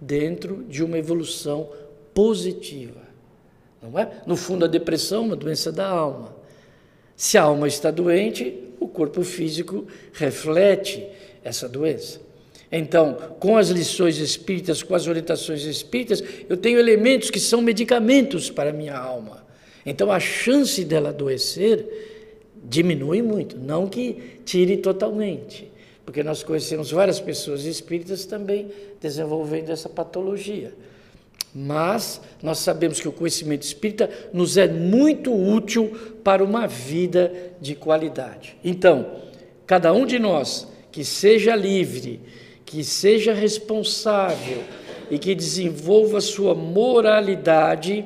dentro 0.00 0.64
de 0.68 0.82
uma 0.82 0.96
evolução 0.96 1.68
positiva. 2.14 3.02
Não 3.82 3.98
é? 3.98 4.22
No 4.26 4.36
fundo, 4.36 4.64
a 4.64 4.68
depressão 4.68 5.18
é 5.18 5.26
uma 5.26 5.36
doença 5.36 5.70
da 5.70 5.86
alma. 5.86 6.34
Se 7.14 7.36
a 7.36 7.42
alma 7.42 7.68
está 7.68 7.90
doente, 7.90 8.58
o 8.80 8.88
corpo 8.88 9.22
físico 9.22 9.86
reflete 10.14 11.06
essa 11.44 11.68
doença. 11.68 12.25
Então, 12.70 13.14
com 13.38 13.56
as 13.56 13.68
lições 13.68 14.18
espíritas, 14.18 14.82
com 14.82 14.94
as 14.94 15.06
orientações 15.06 15.62
espíritas, 15.64 16.22
eu 16.48 16.56
tenho 16.56 16.78
elementos 16.78 17.30
que 17.30 17.38
são 17.38 17.62
medicamentos 17.62 18.50
para 18.50 18.70
a 18.70 18.72
minha 18.72 18.96
alma. 18.96 19.46
Então, 19.84 20.10
a 20.10 20.18
chance 20.18 20.84
dela 20.84 21.10
adoecer 21.10 21.86
diminui 22.64 23.22
muito, 23.22 23.56
não 23.56 23.86
que 23.86 24.40
tire 24.44 24.78
totalmente, 24.78 25.70
porque 26.04 26.24
nós 26.24 26.42
conhecemos 26.42 26.90
várias 26.90 27.20
pessoas 27.20 27.64
espíritas 27.64 28.26
também 28.26 28.68
desenvolvendo 29.00 29.70
essa 29.70 29.88
patologia. 29.88 30.74
Mas 31.54 32.20
nós 32.42 32.58
sabemos 32.58 33.00
que 33.00 33.08
o 33.08 33.12
conhecimento 33.12 33.62
espírita 33.62 34.10
nos 34.32 34.56
é 34.56 34.68
muito 34.68 35.32
útil 35.32 35.90
para 36.22 36.44
uma 36.44 36.66
vida 36.66 37.32
de 37.60 37.74
qualidade. 37.74 38.56
Então, 38.62 39.22
cada 39.66 39.92
um 39.92 40.04
de 40.04 40.18
nós 40.18 40.68
que 40.92 41.04
seja 41.04 41.54
livre, 41.54 42.20
que 42.66 42.82
seja 42.82 43.32
responsável 43.32 44.62
e 45.08 45.18
que 45.18 45.34
desenvolva 45.34 46.20
sua 46.20 46.54
moralidade, 46.54 48.04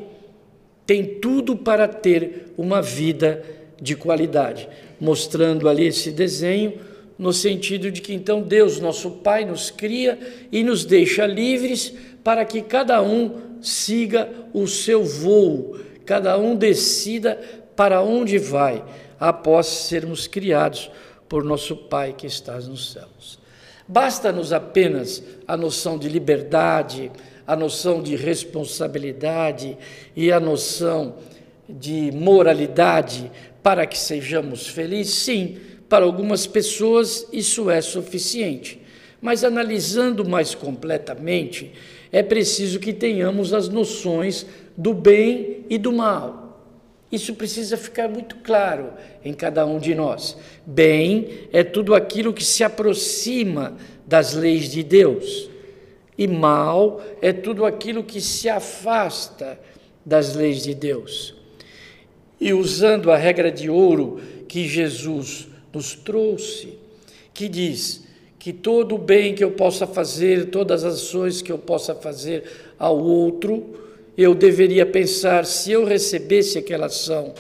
tem 0.87 1.05
tudo 1.05 1.57
para 1.57 1.89
ter 1.89 2.53
uma 2.59 2.83
vida 2.83 3.43
de 3.81 3.97
qualidade. 3.97 4.69
Mostrando 5.01 5.67
ali 5.67 5.87
esse 5.87 6.11
desenho, 6.13 6.75
no 7.19 7.33
sentido 7.33 7.91
de 7.91 8.03
que 8.03 8.13
então 8.13 8.43
Deus, 8.43 8.79
nosso 8.79 9.11
Pai, 9.11 9.47
nos 9.47 9.71
cria 9.71 10.19
e 10.53 10.63
nos 10.63 10.85
deixa 10.85 11.27
livres 11.27 11.93
para 12.23 12.45
que 12.45 12.61
cada 12.61 13.01
um 13.03 13.59
siga 13.63 14.29
o 14.53 14.67
seu 14.67 15.03
voo, 15.03 15.79
cada 16.05 16.39
um 16.39 16.55
decida 16.55 17.41
para 17.75 18.03
onde 18.03 18.37
vai, 18.37 18.85
após 19.19 19.67
sermos 19.67 20.27
criados 20.27 20.91
por 21.29 21.45
nosso 21.45 21.77
Pai 21.77 22.15
que 22.17 22.27
estás 22.27 22.69
nos 22.69 22.93
céus. 22.93 23.40
Basta-nos 23.91 24.53
apenas 24.53 25.21
a 25.49 25.57
noção 25.57 25.99
de 25.99 26.09
liberdade, 26.09 27.11
a 27.45 27.57
noção 27.57 28.01
de 28.01 28.15
responsabilidade 28.15 29.77
e 30.15 30.31
a 30.31 30.39
noção 30.39 31.17
de 31.69 32.13
moralidade 32.13 33.29
para 33.65 33.85
que 33.87 33.99
sejamos 33.99 34.69
felizes? 34.69 35.15
Sim, 35.15 35.57
para 35.89 36.05
algumas 36.05 36.47
pessoas 36.47 37.27
isso 37.33 37.69
é 37.69 37.81
suficiente. 37.81 38.81
Mas 39.21 39.43
analisando 39.43 40.25
mais 40.25 40.55
completamente, 40.55 41.73
é 42.13 42.23
preciso 42.23 42.79
que 42.79 42.93
tenhamos 42.93 43.53
as 43.53 43.69
noções 43.69 44.47
do 44.77 44.95
bem 44.95 45.65
e 45.69 45.77
do 45.77 45.93
mal. 45.93 46.40
Isso 47.11 47.35
precisa 47.35 47.77
ficar 47.77 48.09
muito 48.09 48.37
claro 48.37 48.93
em 49.25 49.33
cada 49.33 49.67
um 49.67 49.79
de 49.79 49.95
nós. 49.95 50.37
Bem 50.65 51.49
é 51.53 51.65
tudo 51.65 51.95
aquilo 51.95 52.33
que 52.33 52.45
se 52.45 52.63
aproxima 52.63 53.77
das 54.07 54.35
leis 54.35 54.71
de 54.71 54.83
Deus, 54.83 55.51
e 56.17 56.27
mal 56.27 57.01
é 57.23 57.33
tudo 57.33 57.65
aquilo 57.65 58.05
que 58.05 58.21
se 58.21 58.49
afasta 58.49 59.59
das 60.05 60.35
leis 60.35 60.63
de 60.63 60.75
Deus. 60.75 61.35
E 62.41 62.53
usando 62.53 63.11
a 63.11 63.17
regra 63.17 63.51
de 63.51 63.69
ouro 63.69 64.21
que 64.49 64.67
Jesus 64.67 65.49
nos 65.73 65.95
trouxe, 65.95 66.79
que 67.33 67.49
diz 67.49 68.05
que 68.39 68.53
todo 68.53 68.95
o 68.95 68.99
bem 68.99 69.35
que 69.35 69.45
eu 69.45 69.51
possa 69.53 69.87
fazer, 69.87 70.47
todas 70.47 70.85
as 70.85 70.95
ações 70.95 71.43
que 71.43 71.53
eu 71.53 71.59
possa 71.59 71.95
fazer 71.95 72.45
ao 72.79 72.99
outro, 72.99 73.90
eu 74.23 74.35
deveria 74.35 74.85
pensar: 74.85 75.45
se 75.45 75.73
eu 75.73 75.85
recebesse 75.85 76.59
aquela 76.59 76.87
ação, 76.87 77.35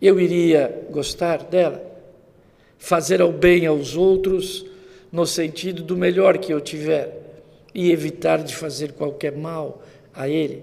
eu 0.00 0.20
iria 0.20 0.86
gostar 0.90 1.44
dela? 1.44 1.82
Fazer 2.78 3.22
o 3.22 3.32
bem 3.32 3.66
aos 3.66 3.96
outros 3.96 4.64
no 5.10 5.26
sentido 5.26 5.82
do 5.82 5.96
melhor 5.96 6.38
que 6.38 6.52
eu 6.52 6.60
tiver 6.60 7.22
e 7.74 7.90
evitar 7.90 8.42
de 8.42 8.54
fazer 8.54 8.92
qualquer 8.92 9.32
mal 9.36 9.82
a 10.14 10.28
ele. 10.28 10.62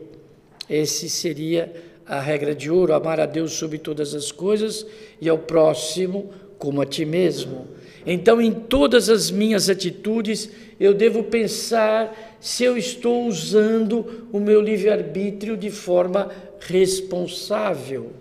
Esse 0.69 1.09
seria 1.09 1.73
a 2.05 2.19
regra 2.19 2.53
de 2.53 2.69
ouro: 2.69 2.93
amar 2.93 3.19
a 3.19 3.25
Deus 3.25 3.53
sobre 3.53 3.77
todas 3.77 4.13
as 4.13 4.31
coisas 4.31 4.85
e 5.19 5.27
ao 5.27 5.37
próximo 5.37 6.31
como 6.57 6.81
a 6.81 6.85
ti 6.85 7.03
mesmo. 7.03 7.67
Então, 8.05 8.41
em 8.41 8.51
todas 8.51 9.09
as 9.09 9.31
minhas 9.31 9.69
atitudes, 9.69 10.49
eu 10.79 10.93
devo 10.93 11.23
pensar 11.23 12.32
se 12.43 12.65
eu 12.65 12.77
estou 12.77 13.25
usando 13.25 14.27
o 14.29 14.37
meu 14.37 14.59
livre-arbítrio 14.59 15.55
de 15.55 15.71
forma 15.71 16.29
responsável. 16.59 18.11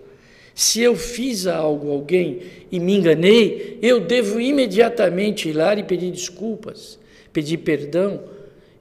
Se 0.55 0.81
eu 0.81 0.95
fiz 0.95 1.45
algo 1.45 1.89
a 1.89 1.91
alguém 1.91 2.39
e 2.71 2.79
me 2.79 2.95
enganei, 2.95 3.77
eu 3.81 3.99
devo 3.99 4.39
imediatamente 4.39 5.49
ir 5.49 5.53
lá 5.53 5.75
e 5.75 5.83
pedir 5.83 6.09
desculpas, 6.09 6.97
pedir 7.33 7.57
perdão. 7.57 8.21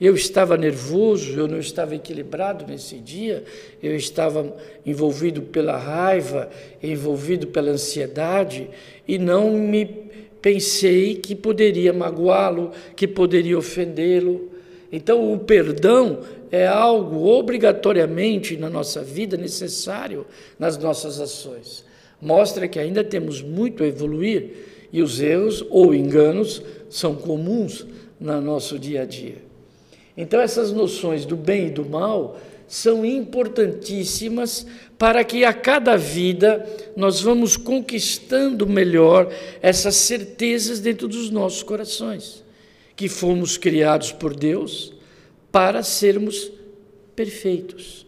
Eu 0.01 0.15
estava 0.15 0.57
nervoso, 0.57 1.37
eu 1.37 1.49
não 1.49 1.59
estava 1.59 1.97
equilibrado 1.97 2.65
nesse 2.65 2.99
dia, 2.99 3.43
eu 3.83 3.97
estava 3.97 4.57
envolvido 4.87 5.43
pela 5.43 5.77
raiva, 5.77 6.49
envolvido 6.81 7.49
pela 7.49 7.73
ansiedade 7.73 8.71
e 9.09 9.19
não 9.19 9.51
me 9.51 9.91
pensei 10.41 11.17
que 11.17 11.35
poderia 11.35 11.93
magoá-lo, 11.93 12.71
que 12.95 13.09
poderia 13.09 13.59
ofendê-lo. 13.59 14.52
Então, 14.93 15.33
o 15.33 15.39
perdão 15.39 16.21
é 16.51 16.67
algo 16.67 17.27
obrigatoriamente 17.27 18.59
na 18.59 18.69
nossa 18.69 19.03
vida 19.03 19.39
necessário 19.39 20.27
nas 20.59 20.77
nossas 20.77 21.19
ações. 21.19 21.83
Mostra 22.21 22.69
que 22.69 22.79
ainda 22.79 23.03
temos 23.03 23.41
muito 23.41 23.83
a 23.83 23.87
evoluir 23.87 24.51
e 24.93 25.01
os 25.01 25.19
erros 25.19 25.65
ou 25.71 25.95
enganos 25.95 26.63
são 26.91 27.15
comuns 27.15 27.87
no 28.21 28.39
nosso 28.43 28.79
dia 28.79 29.03
a 29.03 29.05
dia. 29.07 29.39
Então, 30.15 30.39
essas 30.39 30.71
noções 30.71 31.25
do 31.25 31.37
bem 31.37 31.69
e 31.69 31.71
do 31.71 31.87
mal 31.87 32.37
são 32.69 33.05
importantíssimas 33.05 34.67
para 34.99 35.25
que 35.25 35.45
a 35.45 35.53
cada 35.53 35.97
vida 35.97 36.65
nós 36.95 37.21
vamos 37.21 37.57
conquistando 37.57 38.67
melhor 38.67 39.33
essas 39.61 39.97
certezas 39.97 40.81
dentro 40.81 41.09
dos 41.09 41.31
nossos 41.31 41.63
corações, 41.63 42.42
que 42.95 43.09
fomos 43.09 43.57
criados 43.57 44.13
por 44.13 44.35
Deus 44.35 44.93
para 45.51 45.83
sermos 45.83 46.51
perfeitos. 47.15 48.07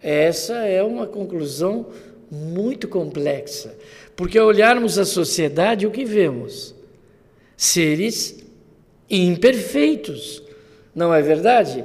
Essa 0.00 0.66
é 0.66 0.82
uma 0.82 1.06
conclusão 1.06 1.86
muito 2.30 2.88
complexa, 2.88 3.76
porque 4.16 4.38
ao 4.38 4.48
olharmos 4.48 4.98
a 4.98 5.04
sociedade, 5.04 5.86
o 5.86 5.90
que 5.90 6.04
vemos? 6.04 6.74
Seres 7.56 8.44
imperfeitos, 9.08 10.42
não 10.94 11.14
é 11.14 11.22
verdade? 11.22 11.84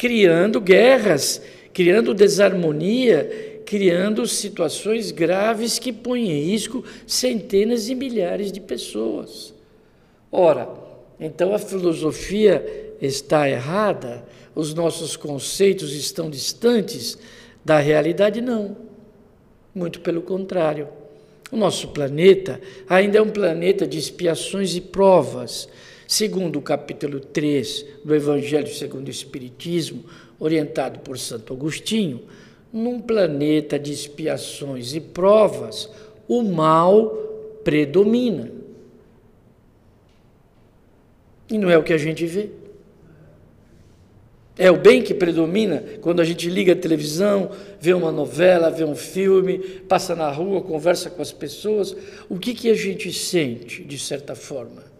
criando 0.00 0.62
guerras, 0.62 1.42
criando 1.74 2.14
desarmonia, 2.14 3.60
criando 3.66 4.26
situações 4.26 5.10
graves 5.10 5.78
que 5.78 5.92
põem 5.92 6.30
em 6.30 6.42
risco 6.44 6.82
centenas 7.06 7.86
e 7.90 7.94
milhares 7.94 8.50
de 8.50 8.62
pessoas. 8.62 9.52
Ora, 10.32 10.66
então 11.20 11.54
a 11.54 11.58
filosofia 11.58 12.96
está 13.00 13.48
errada, 13.48 14.24
os 14.54 14.72
nossos 14.74 15.16
conceitos 15.16 15.92
estão 15.92 16.30
distantes 16.30 17.18
da 17.64 17.78
realidade? 17.78 18.40
Não. 18.40 18.76
Muito 19.74 20.00
pelo 20.00 20.22
contrário. 20.22 20.88
O 21.52 21.56
nosso 21.56 21.88
planeta 21.88 22.60
ainda 22.88 23.18
é 23.18 23.22
um 23.22 23.30
planeta 23.30 23.86
de 23.86 23.98
expiações 23.98 24.74
e 24.74 24.80
provas 24.80 25.68
segundo 26.06 26.58
o 26.58 26.62
capítulo 26.62 27.20
3 27.20 27.86
do 28.04 28.14
Evangelho 28.14 28.66
segundo 28.66 29.06
o 29.06 29.12
Espiritismo, 29.12 30.04
orientado 30.40 30.98
por 31.00 31.16
Santo 31.16 31.52
Agostinho, 31.52 32.22
num 32.72 33.00
planeta 33.00 33.78
de 33.78 33.92
expiações 33.92 34.92
e 34.92 35.00
provas, 35.00 35.88
o 36.26 36.42
mal 36.42 37.10
predomina. 37.62 38.59
E 41.50 41.58
não 41.58 41.70
é 41.70 41.76
o 41.76 41.82
que 41.82 41.92
a 41.92 41.98
gente 41.98 42.24
vê. 42.26 42.50
É 44.56 44.70
o 44.70 44.76
bem 44.76 45.02
que 45.02 45.14
predomina 45.14 45.82
quando 46.00 46.20
a 46.20 46.24
gente 46.24 46.48
liga 46.48 46.74
a 46.74 46.76
televisão, 46.76 47.50
vê 47.80 47.94
uma 47.94 48.12
novela, 48.12 48.70
vê 48.70 48.84
um 48.84 48.94
filme, 48.94 49.58
passa 49.88 50.14
na 50.14 50.30
rua, 50.30 50.60
conversa 50.60 51.08
com 51.08 51.22
as 51.22 51.32
pessoas. 51.32 51.96
O 52.28 52.38
que, 52.38 52.54
que 52.54 52.70
a 52.70 52.74
gente 52.74 53.12
sente, 53.12 53.82
de 53.82 53.98
certa 53.98 54.34
forma? 54.34 54.90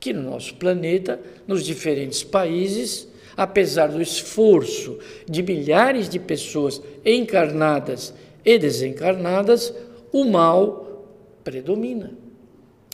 que 0.00 0.12
no 0.12 0.22
nosso 0.22 0.54
planeta, 0.54 1.20
nos 1.46 1.64
diferentes 1.64 2.22
países, 2.22 3.08
apesar 3.36 3.88
do 3.88 4.00
esforço 4.00 4.98
de 5.28 5.42
milhares 5.42 6.08
de 6.08 6.18
pessoas 6.18 6.80
encarnadas 7.04 8.14
e 8.44 8.58
desencarnadas, 8.58 9.74
o 10.12 10.24
mal 10.24 11.06
predomina. 11.42 12.12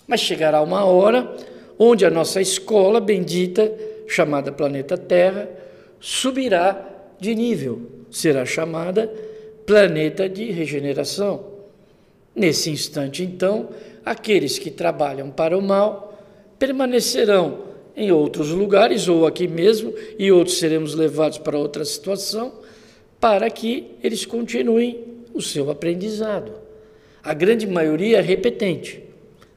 Mas 0.07 0.21
chegará 0.21 0.61
uma 0.63 0.85
hora 0.85 1.35
onde 1.79 2.05
a 2.05 2.11
nossa 2.11 2.41
escola 2.41 3.01
bendita, 3.01 3.73
chamada 4.07 4.53
planeta 4.53 4.97
Terra, 4.97 5.49
subirá 6.01 6.91
de 7.19 7.35
nível, 7.35 7.83
será 8.11 8.45
chamada 8.45 9.13
planeta 9.67 10.29
de 10.29 10.51
regeneração. 10.51 11.55
Nesse 12.35 12.71
instante, 12.71 13.23
então, 13.23 13.69
aqueles 14.05 14.59
que 14.59 14.71
trabalham 14.71 15.31
para 15.31 15.57
o 15.57 15.63
mal 15.63 16.19
permanecerão 16.59 17.75
em 17.97 18.11
outros 18.11 18.51
lugares 18.51 19.07
ou 19.07 19.27
aqui 19.27 19.47
mesmo, 19.47 19.95
e 20.19 20.33
outros 20.33 20.59
seremos 20.59 20.95
levados 20.95 21.39
para 21.39 21.59
outra 21.59 21.85
situação, 21.85 22.53
para 23.21 23.49
que 23.49 23.93
eles 24.03 24.27
continuem 24.27 25.05
o 25.33 25.41
seu 25.41 25.71
aprendizado. 25.71 26.53
A 27.23 27.33
grande 27.33 27.67
maioria 27.67 28.19
é 28.19 28.21
repetente. 28.21 29.04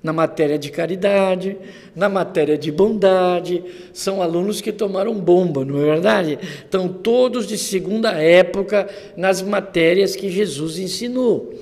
Na 0.02 0.14
matéria 0.14 0.60
de 0.60 0.70
caridade, 0.70 1.58
na 1.96 2.08
matéria 2.08 2.58
de 2.58 2.72
bondade, 2.72 3.64
são 3.92 4.22
alunos 4.22 4.62
que 4.62 4.72
tomaram 4.72 5.14
bomba, 5.16 5.66
não 5.66 5.82
é 5.82 5.86
verdade? 5.86 6.40
Estão 6.64 6.88
todos 6.88 7.48
de 7.48 7.58
segunda 7.58 8.12
época 8.12 8.88
nas 9.18 9.42
matérias 9.42 10.16
que 10.16 10.30
Jesus 10.30 10.78
ensinou. 10.78 11.54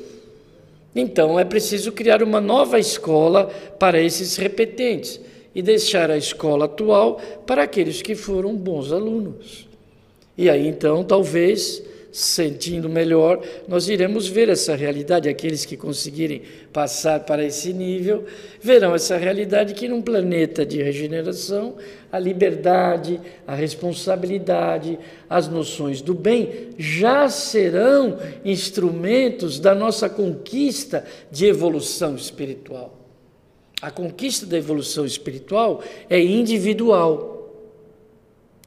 Então 0.95 1.39
é 1.39 1.43
preciso 1.43 1.91
criar 1.91 2.21
uma 2.21 2.39
nova 2.39 2.79
escola 2.79 3.45
para 3.79 4.01
esses 4.01 4.37
repetentes 4.37 5.19
e 5.53 5.61
deixar 5.61 6.11
a 6.11 6.17
escola 6.17 6.65
atual 6.65 7.19
para 7.45 7.63
aqueles 7.63 8.01
que 8.01 8.15
foram 8.15 8.55
bons 8.55 8.91
alunos. 8.91 9.67
E 10.37 10.49
aí 10.49 10.67
então, 10.67 11.03
talvez, 11.03 11.81
sentindo 12.15 12.87
melhor, 12.87 13.41
nós 13.67 13.89
iremos 13.89 14.25
ver 14.25 14.47
essa 14.47 14.73
realidade. 14.73 15.27
Aqueles 15.27 15.65
que 15.65 15.75
conseguirem 15.75 16.43
passar 16.71 17.19
para 17.19 17.43
esse 17.43 17.73
nível 17.73 18.23
verão 18.61 18.95
essa 18.95 19.17
realidade 19.17 19.73
que 19.73 19.89
num 19.89 20.01
planeta 20.01 20.65
de 20.65 20.81
regeneração, 20.81 21.75
a 22.09 22.17
liberdade, 22.17 23.19
a 23.45 23.53
responsabilidade, 23.53 24.97
as 25.29 25.49
noções 25.49 26.01
do 26.01 26.13
bem 26.13 26.69
já 26.77 27.27
serão 27.27 28.17
instrumentos 28.45 29.59
da 29.59 29.75
nossa 29.75 30.07
conquista 30.07 31.03
de 31.29 31.45
evolução 31.45 32.15
espiritual. 32.15 32.97
A 33.81 33.91
conquista 33.91 34.45
da 34.45 34.57
evolução 34.57 35.05
espiritual 35.05 35.83
é 36.09 36.17
individual. 36.17 37.33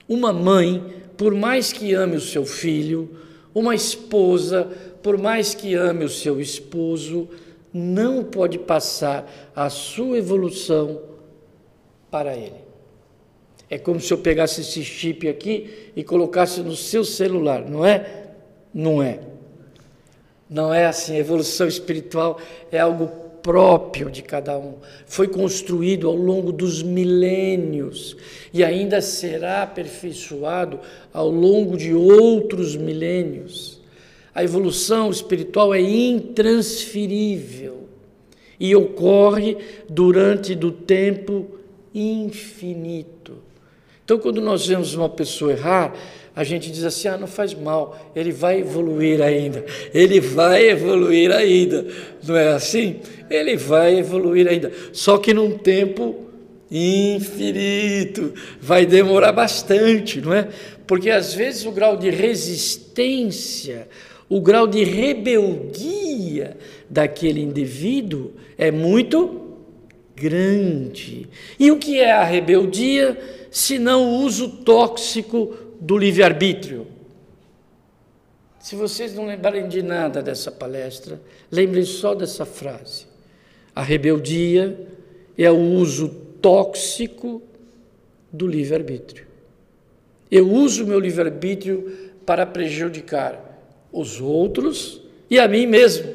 Uma 0.06 0.34
mãe 0.34 0.98
por 1.16 1.34
mais 1.34 1.72
que 1.72 1.94
ame 1.94 2.16
o 2.16 2.20
seu 2.20 2.46
filho, 2.46 3.10
uma 3.54 3.74
esposa, 3.74 4.64
por 5.02 5.18
mais 5.18 5.54
que 5.54 5.74
ame 5.74 6.04
o 6.04 6.08
seu 6.08 6.40
esposo, 6.40 7.28
não 7.72 8.24
pode 8.24 8.58
passar 8.58 9.50
a 9.54 9.68
sua 9.68 10.18
evolução 10.18 11.00
para 12.10 12.36
ele. 12.36 12.68
É 13.70 13.78
como 13.78 14.00
se 14.00 14.12
eu 14.12 14.18
pegasse 14.18 14.62
esse 14.62 14.82
chip 14.82 15.28
aqui 15.28 15.90
e 15.94 16.02
colocasse 16.02 16.60
no 16.60 16.74
seu 16.74 17.04
celular, 17.04 17.68
não 17.68 17.84
é? 17.84 18.28
Não 18.72 19.02
é. 19.02 19.20
Não 20.48 20.72
é 20.72 20.86
assim. 20.86 21.16
A 21.16 21.18
evolução 21.18 21.68
espiritual 21.68 22.40
é 22.72 22.78
algo 22.78 23.17
próprio 23.42 24.10
de 24.10 24.22
cada 24.22 24.58
um. 24.58 24.74
Foi 25.06 25.28
construído 25.28 26.08
ao 26.08 26.14
longo 26.14 26.52
dos 26.52 26.82
milênios 26.82 28.16
e 28.52 28.64
ainda 28.64 29.00
será 29.00 29.62
aperfeiçoado 29.62 30.80
ao 31.12 31.30
longo 31.30 31.76
de 31.76 31.94
outros 31.94 32.76
milênios. 32.76 33.80
A 34.34 34.44
evolução 34.44 35.10
espiritual 35.10 35.74
é 35.74 35.80
intransferível 35.80 37.88
e 38.60 38.74
ocorre 38.74 39.56
durante 39.88 40.54
do 40.54 40.70
tempo 40.70 41.46
infinito. 41.94 43.38
Então, 44.04 44.18
quando 44.18 44.40
nós 44.40 44.66
vemos 44.66 44.94
uma 44.94 45.08
pessoa 45.08 45.52
errar, 45.52 45.94
a 46.38 46.44
gente 46.44 46.70
diz 46.70 46.84
assim: 46.84 47.08
ah, 47.08 47.16
não 47.16 47.26
faz 47.26 47.52
mal, 47.52 48.12
ele 48.14 48.30
vai 48.30 48.60
evoluir 48.60 49.20
ainda, 49.20 49.64
ele 49.92 50.20
vai 50.20 50.68
evoluir 50.68 51.32
ainda, 51.32 51.84
não 52.24 52.36
é 52.36 52.52
assim? 52.52 53.00
Ele 53.28 53.56
vai 53.56 53.98
evoluir 53.98 54.46
ainda, 54.46 54.70
só 54.92 55.18
que 55.18 55.34
num 55.34 55.58
tempo 55.58 56.28
infinito, 56.70 58.32
vai 58.60 58.86
demorar 58.86 59.32
bastante, 59.32 60.20
não 60.20 60.32
é? 60.32 60.46
Porque 60.86 61.10
às 61.10 61.34
vezes 61.34 61.66
o 61.66 61.72
grau 61.72 61.96
de 61.96 62.08
resistência, 62.08 63.88
o 64.28 64.40
grau 64.40 64.68
de 64.68 64.84
rebeldia 64.84 66.56
daquele 66.88 67.40
indivíduo 67.40 68.30
é 68.56 68.70
muito 68.70 69.56
grande. 70.14 71.26
E 71.58 71.72
o 71.72 71.78
que 71.78 71.98
é 71.98 72.12
a 72.12 72.22
rebeldia? 72.22 73.18
senão 73.50 74.04
o 74.04 74.24
uso 74.24 74.48
tóxico 74.48 75.54
do 75.80 75.96
livre-arbítrio. 75.96 76.86
Se 78.58 78.74
vocês 78.74 79.14
não 79.14 79.26
lembrarem 79.26 79.68
de 79.68 79.82
nada 79.82 80.22
dessa 80.22 80.50
palestra, 80.50 81.20
lembrem 81.50 81.84
só 81.84 82.14
dessa 82.14 82.44
frase. 82.44 83.06
A 83.74 83.82
rebeldia 83.82 84.86
é 85.36 85.50
o 85.50 85.58
uso 85.58 86.08
tóxico 86.42 87.40
do 88.32 88.46
livre-arbítrio. 88.46 89.26
Eu 90.30 90.50
uso 90.50 90.86
meu 90.86 90.98
livre-arbítrio 90.98 92.10
para 92.26 92.44
prejudicar 92.44 93.48
os 93.92 94.20
outros 94.20 95.00
e 95.30 95.38
a 95.38 95.48
mim 95.48 95.66
mesmo. 95.66 96.12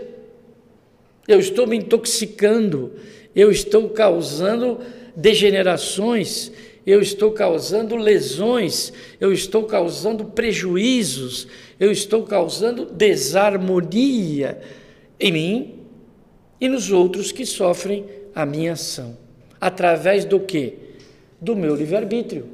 Eu 1.28 1.39
estou 1.39 1.66
me 1.66 1.78
intoxicando, 1.78 2.91
eu 3.36 3.49
estou 3.49 3.89
causando 3.89 4.80
degenerações 5.16 6.51
eu 6.86 7.01
estou 7.01 7.31
causando 7.31 7.95
lesões, 7.95 8.91
eu 9.19 9.31
estou 9.31 9.63
causando 9.63 10.25
prejuízos, 10.25 11.47
eu 11.79 11.91
estou 11.91 12.23
causando 12.23 12.86
desarmonia 12.86 14.59
em 15.19 15.31
mim 15.31 15.79
e 16.59 16.67
nos 16.67 16.91
outros 16.91 17.31
que 17.31 17.45
sofrem 17.45 18.05
a 18.36 18.45
minha 18.45 18.73
ação. 18.73 19.17
Através 19.59 20.25
do 20.25 20.39
que? 20.39 20.73
Do 21.39 21.55
meu 21.55 21.75
livre-arbítrio. 21.75 22.47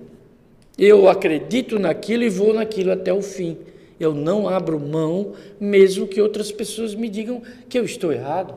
Eu 0.78 1.10
acredito 1.10 1.80
naquilo 1.80 2.24
e 2.24 2.30
vou 2.30 2.54
naquilo 2.54 2.92
até 2.92 3.12
o 3.12 3.22
fim. 3.22 3.58
Eu 4.00 4.14
não 4.14 4.48
abro 4.48 4.80
mão, 4.80 5.34
mesmo 5.60 6.08
que 6.08 6.22
outras 6.22 6.52
pessoas 6.52 6.96
me 6.96 7.10
digam 7.10 7.42
que 7.68 7.78
eu 7.78 7.84
estou 7.84 8.14
errado. 8.14 8.56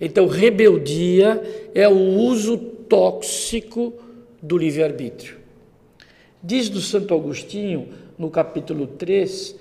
Então, 0.00 0.26
rebeldia 0.26 1.42
é 1.74 1.86
o 1.86 1.98
uso 1.98 2.56
tóxico 2.56 3.92
do 4.42 4.56
livre-arbítrio. 4.56 5.36
Diz 6.42 6.68
do 6.68 6.80
Santo 6.80 7.14
Agostinho, 7.14 7.88
no 8.18 8.30
capítulo 8.30 8.86
3, 8.86 9.56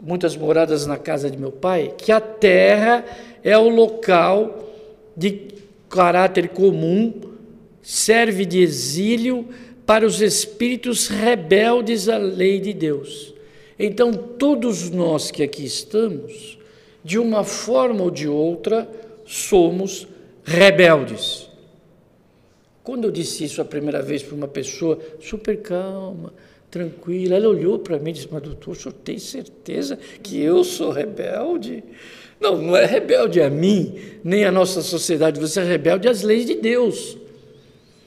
Muitas 0.00 0.36
moradas 0.36 0.86
na 0.86 0.98
casa 0.98 1.30
de 1.30 1.38
meu 1.38 1.50
pai, 1.50 1.94
que 1.96 2.12
a 2.12 2.20
terra 2.20 3.02
é 3.42 3.56
o 3.56 3.68
local 3.68 4.68
de 5.16 5.48
caráter 5.88 6.50
comum, 6.50 7.14
serve 7.80 8.44
de 8.44 8.60
exílio 8.60 9.48
para 9.86 10.04
os 10.04 10.20
espíritos 10.20 11.08
rebeldes 11.08 12.10
à 12.10 12.18
lei 12.18 12.60
de 12.60 12.74
Deus. 12.74 13.34
Então, 13.78 14.12
todos 14.12 14.90
nós 14.90 15.30
que 15.30 15.42
aqui 15.42 15.64
estamos, 15.64 16.58
de 17.02 17.18
uma 17.18 17.42
forma 17.42 18.02
ou 18.02 18.10
de 18.10 18.28
outra, 18.28 18.86
somos 19.24 20.06
rebeldes. 20.44 21.45
Quando 22.86 23.02
eu 23.02 23.10
disse 23.10 23.42
isso 23.42 23.60
a 23.60 23.64
primeira 23.64 24.00
vez 24.00 24.22
para 24.22 24.36
uma 24.36 24.46
pessoa 24.46 24.96
super 25.18 25.60
calma, 25.60 26.32
tranquila, 26.70 27.34
ela 27.34 27.48
olhou 27.48 27.80
para 27.80 27.98
mim 27.98 28.10
e 28.10 28.12
disse: 28.12 28.28
Mas 28.30 28.40
doutor, 28.40 28.70
o 28.70 28.74
senhor 28.76 28.92
tem 28.92 29.18
certeza 29.18 29.98
que 30.22 30.40
eu 30.40 30.62
sou 30.62 30.92
rebelde? 30.92 31.82
Não, 32.38 32.62
não 32.62 32.76
é 32.76 32.86
rebelde 32.86 33.42
a 33.42 33.50
mim, 33.50 33.98
nem 34.22 34.44
a 34.44 34.52
nossa 34.52 34.82
sociedade, 34.82 35.40
você 35.40 35.58
é 35.58 35.64
rebelde 35.64 36.06
às 36.06 36.22
leis 36.22 36.46
de 36.46 36.54
Deus. 36.54 37.18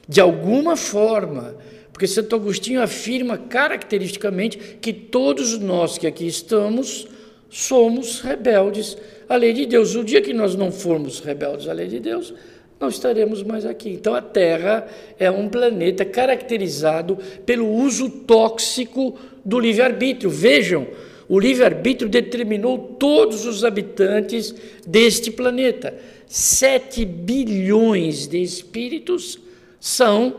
De 0.07 0.21
alguma 0.21 0.77
forma. 0.77 1.57
Porque 1.91 2.07
Santo 2.07 2.37
Agostinho 2.37 2.81
afirma 2.81 3.37
caracteristicamente 3.37 4.77
que 4.79 4.93
todos 4.93 5.59
nós 5.59 5.97
que 5.97 6.07
aqui 6.07 6.25
estamos 6.25 7.05
somos 7.49 8.21
rebeldes 8.21 8.97
à 9.27 9.35
lei 9.35 9.51
de 9.51 9.65
Deus. 9.65 9.93
O 9.93 10.05
dia 10.05 10.21
que 10.21 10.31
nós 10.31 10.55
não 10.55 10.71
formos 10.71 11.19
rebeldes 11.19 11.67
à 11.67 11.73
lei 11.73 11.89
de 11.89 11.99
Deus, 11.99 12.33
não 12.79 12.87
estaremos 12.87 13.43
mais 13.43 13.65
aqui. 13.65 13.89
Então 13.89 14.15
a 14.15 14.21
Terra 14.21 14.87
é 15.19 15.29
um 15.29 15.49
planeta 15.49 16.05
caracterizado 16.05 17.17
pelo 17.45 17.67
uso 17.67 18.09
tóxico 18.09 19.17
do 19.43 19.59
livre-arbítrio. 19.59 20.29
Vejam, 20.29 20.87
o 21.27 21.39
livre-arbítrio 21.39 22.09
determinou 22.09 22.77
todos 22.99 23.45
os 23.45 23.65
habitantes 23.65 24.55
deste 24.87 25.29
planeta. 25.29 25.93
Sete 26.25 27.03
bilhões 27.05 28.27
de 28.27 28.41
espíritos 28.41 29.39
são 29.79 30.35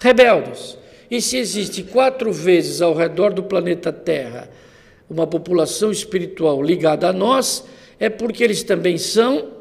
rebeldes. 0.00 0.76
E 1.10 1.20
se 1.20 1.36
existe 1.36 1.84
quatro 1.84 2.32
vezes 2.32 2.82
ao 2.82 2.92
redor 2.92 3.32
do 3.32 3.44
planeta 3.44 3.92
Terra 3.92 4.50
uma 5.08 5.26
população 5.26 5.92
espiritual 5.92 6.60
ligada 6.60 7.08
a 7.08 7.12
nós, 7.12 7.64
é 7.98 8.08
porque 8.08 8.42
eles 8.42 8.64
também 8.64 8.98
são 8.98 9.55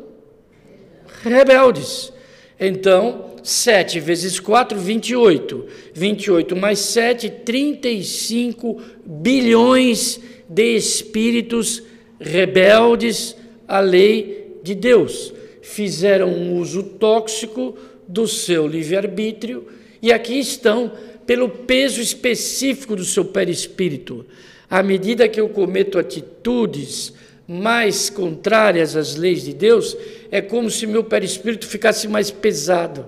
rebeldes. 1.30 2.14
Então, 2.60 3.36
7 3.44 4.00
vezes 4.00 4.40
4, 4.40 4.80
28. 4.80 5.66
28 5.94 6.56
mais 6.56 6.80
7, 6.80 7.30
35 7.30 8.82
bilhões 9.06 10.20
de 10.48 10.76
espíritos 10.76 11.84
rebeldes 12.20 13.36
à 13.68 13.80
lei 13.80 14.60
de 14.64 14.74
Deus. 14.74 15.34
Fizeram 15.62 16.30
um 16.30 16.58
uso 16.60 16.84
tóxico 16.84 17.78
do 18.08 18.28
seu 18.28 18.68
livre-arbítrio 18.68 19.68
e 20.02 20.12
aqui 20.12 20.40
estão 20.40 20.92
pelo 21.26 21.50
peso 21.50 22.02
específico 22.02 22.96
do 22.96 23.04
seu 23.04 23.26
perispírito. 23.26 24.26
À 24.70 24.82
medida 24.84 25.28
que 25.28 25.40
eu 25.40 25.50
cometo 25.50 25.98
atitudes 25.98 27.14
mais 27.48 28.10
contrárias 28.10 28.96
às 28.96 29.16
leis 29.16 29.44
de 29.44 29.54
Deus, 29.54 29.96
é 30.32 30.42
como 30.42 30.70
se 30.70 30.88
meu 30.88 31.04
perispírito 31.04 31.68
ficasse 31.68 32.08
mais 32.08 32.32
pesado, 32.32 33.06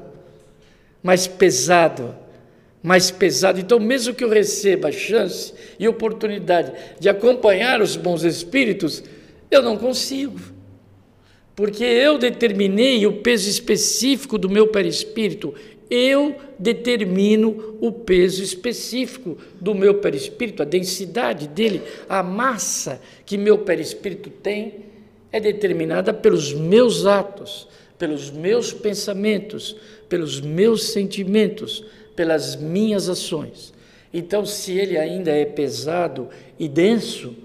mais 1.02 1.26
pesado, 1.28 2.16
mais 2.84 3.10
pesado. 3.10 3.60
Então, 3.60 3.80
mesmo 3.80 4.14
que 4.14 4.24
eu 4.24 4.30
receba 4.30 4.92
chance 4.92 5.54
e 5.80 5.88
oportunidade 5.88 6.72
de 7.00 7.10
acompanhar 7.10 7.82
os 7.82 7.96
bons 7.96 8.24
espíritos, 8.24 9.04
eu 9.50 9.62
não 9.62 9.78
consigo. 9.78 10.40
Porque 11.56 11.84
eu 11.84 12.20
determinei 12.20 13.08
o 13.08 13.14
peso 13.14 13.50
específico 13.50 14.38
do 14.38 14.48
meu 14.48 14.68
perispírito, 14.68 15.56
eu 15.90 16.36
determino 16.60 17.78
o 17.80 17.92
peso 17.92 18.44
específico 18.44 19.38
do 19.60 19.74
meu 19.74 19.96
perispírito, 19.96 20.62
a 20.62 20.66
densidade 20.66 21.48
dele, 21.48 21.82
a 22.10 22.22
massa 22.22 23.02
que 23.26 23.38
meu 23.38 23.60
perispírito 23.60 24.30
tem 24.30 24.86
é 25.32 25.40
determinada 25.40 26.14
pelos 26.14 26.54
meus 26.54 27.06
atos, 27.06 27.68
pelos 27.98 28.30
meus 28.30 28.74
pensamentos, 28.74 29.76
pelos 30.10 30.40
meus 30.42 30.90
sentimentos, 30.90 31.84
pelas 32.16 32.56
minhas 32.56 33.10
ações. 33.10 33.74
Então, 34.14 34.46
se 34.46 34.74
ele 34.74 34.98
ainda 34.98 35.32
é 35.32 35.46
pesado 35.46 36.30
e 36.58 36.68
denso, 36.68 37.36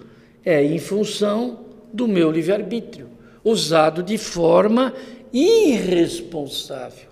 é 0.44 0.62
em 0.62 0.78
função 0.78 1.64
do 1.92 2.08
meu 2.08 2.30
livre-arbítrio, 2.30 3.08
usado 3.44 4.02
de 4.02 4.16
forma 4.16 4.94
irresponsável. 5.32 7.11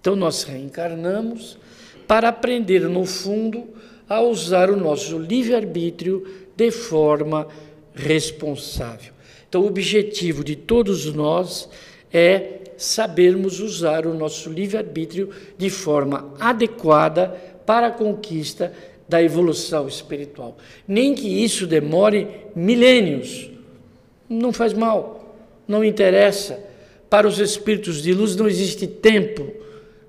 Então, 0.00 0.16
nós 0.16 0.42
reencarnamos 0.44 1.58
para 2.06 2.28
aprender, 2.28 2.80
no 2.88 3.04
fundo, 3.04 3.68
a 4.08 4.20
usar 4.20 4.70
o 4.70 4.76
nosso 4.76 5.18
livre-arbítrio 5.18 6.26
de 6.56 6.70
forma 6.70 7.46
responsável. 7.94 9.12
Então, 9.48 9.62
o 9.62 9.66
objetivo 9.66 10.42
de 10.42 10.56
todos 10.56 11.06
nós 11.06 11.68
é 12.12 12.60
sabermos 12.76 13.60
usar 13.60 14.06
o 14.06 14.14
nosso 14.14 14.50
livre-arbítrio 14.50 15.30
de 15.58 15.68
forma 15.68 16.32
adequada 16.40 17.28
para 17.66 17.88
a 17.88 17.90
conquista 17.90 18.72
da 19.08 19.22
evolução 19.22 19.86
espiritual. 19.86 20.56
Nem 20.88 21.14
que 21.14 21.28
isso 21.44 21.66
demore 21.66 22.26
milênios. 22.54 23.50
Não 24.28 24.52
faz 24.52 24.72
mal, 24.72 25.36
não 25.68 25.84
interessa. 25.84 26.58
Para 27.10 27.28
os 27.28 27.38
espíritos 27.38 28.02
de 28.02 28.14
luz 28.14 28.34
não 28.34 28.48
existe 28.48 28.86
tempo, 28.86 29.52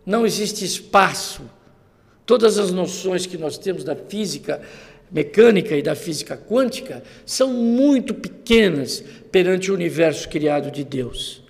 não 0.06 0.26
existe 0.26 0.66
espaço. 0.66 1.44
Todas 2.26 2.58
as 2.58 2.72
noções 2.72 3.26
que 3.26 3.38
nós 3.38 3.58
temos 3.58 3.84
da 3.84 3.96
física 3.96 4.62
mecânica 5.12 5.76
e 5.76 5.82
da 5.82 5.94
física 5.94 6.38
quântica 6.38 7.04
são 7.26 7.50
muito 7.50 8.14
pequenas 8.14 9.04
perante 9.32 9.70
o 9.70 9.74
universo 9.74 10.30
criado 10.30 10.72
de 10.72 10.84
Deus. 10.84 11.44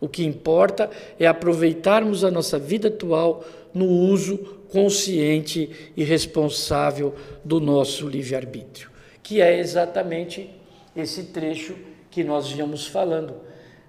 O 0.00 0.08
que 0.08 0.24
importa 0.24 0.90
é 1.18 1.26
aproveitarmos 1.26 2.24
a 2.24 2.30
nossa 2.30 2.58
vida 2.58 2.88
atual 2.88 3.44
no 3.72 3.86
uso 3.86 4.36
consciente 4.68 5.70
e 5.96 6.02
responsável 6.02 7.14
do 7.44 7.60
nosso 7.60 8.08
livre-arbítrio, 8.08 8.90
que 9.22 9.40
é 9.40 9.58
exatamente 9.58 10.50
esse 10.94 11.24
trecho 11.24 11.74
que 12.10 12.24
nós 12.24 12.50
viemos 12.50 12.86
falando. 12.86 13.34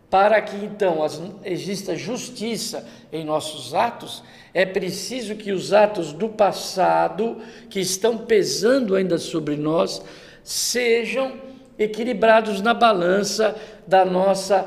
Para 0.09 0.41
que 0.41 0.55
então 0.65 0.99
exista 1.43 1.95
justiça 1.95 2.87
em 3.11 3.25
nossos 3.25 3.73
atos, 3.73 4.23
é 4.53 4.65
preciso 4.65 5.35
que 5.35 5.51
os 5.51 5.73
atos 5.73 6.13
do 6.13 6.29
passado, 6.29 7.37
que 7.69 7.79
estão 7.79 8.17
pesando 8.17 8.95
ainda 8.95 9.17
sobre 9.17 9.57
nós, 9.57 10.01
sejam 10.43 11.33
equilibrados 11.77 12.61
na 12.61 12.73
balança 12.73 13.55
da 13.85 14.05
nossa 14.05 14.65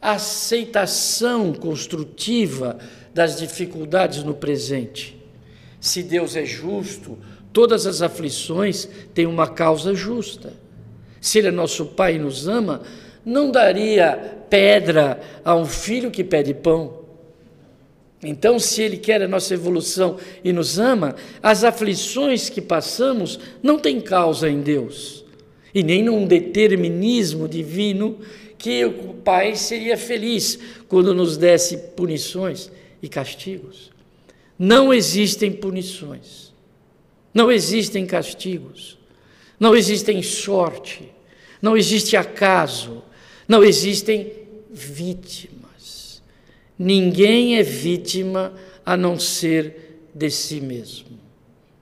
aceitação 0.00 1.54
construtiva 1.54 2.78
das 3.14 3.38
dificuldades 3.38 4.22
no 4.22 4.34
presente. 4.34 5.16
Se 5.80 6.02
Deus 6.02 6.36
é 6.36 6.44
justo, 6.44 7.18
todas 7.50 7.86
as 7.86 8.02
aflições 8.02 8.86
têm 9.14 9.26
uma 9.26 9.48
causa 9.48 9.94
justa. 9.94 10.52
Se 11.20 11.38
Ele 11.38 11.48
é 11.48 11.50
nosso 11.50 11.86
Pai 11.86 12.16
e 12.16 12.18
nos 12.18 12.46
ama, 12.46 12.82
não 13.26 13.50
daria 13.50 14.36
pedra 14.48 15.20
a 15.44 15.56
um 15.56 15.66
filho 15.66 16.12
que 16.12 16.22
pede 16.22 16.54
pão. 16.54 17.04
Então, 18.22 18.56
se 18.58 18.80
Ele 18.80 18.96
quer 18.96 19.20
a 19.20 19.28
nossa 19.28 19.52
evolução 19.52 20.16
e 20.44 20.52
nos 20.52 20.78
ama, 20.78 21.16
as 21.42 21.64
aflições 21.64 22.48
que 22.48 22.60
passamos 22.60 23.40
não 23.60 23.78
têm 23.78 24.00
causa 24.00 24.48
em 24.48 24.60
Deus, 24.60 25.24
e 25.74 25.82
nem 25.82 26.04
num 26.04 26.24
determinismo 26.24 27.48
divino 27.48 28.18
que 28.56 28.84
o 28.84 29.14
Pai 29.14 29.56
seria 29.56 29.96
feliz 29.96 30.58
quando 30.88 31.12
nos 31.12 31.36
desse 31.36 31.76
punições 31.96 32.70
e 33.02 33.08
castigos. 33.08 33.90
Não 34.58 34.94
existem 34.94 35.52
punições, 35.52 36.54
não 37.34 37.50
existem 37.50 38.06
castigos, 38.06 38.96
não 39.60 39.76
existem 39.76 40.22
sorte, 40.22 41.12
não 41.60 41.76
existe 41.76 42.16
acaso, 42.16 43.02
não 43.48 43.62
existem 43.62 44.32
vítimas. 44.70 46.22
Ninguém 46.78 47.58
é 47.58 47.62
vítima 47.62 48.52
a 48.84 48.96
não 48.96 49.18
ser 49.18 50.08
de 50.14 50.30
si 50.30 50.60
mesmo, 50.60 51.18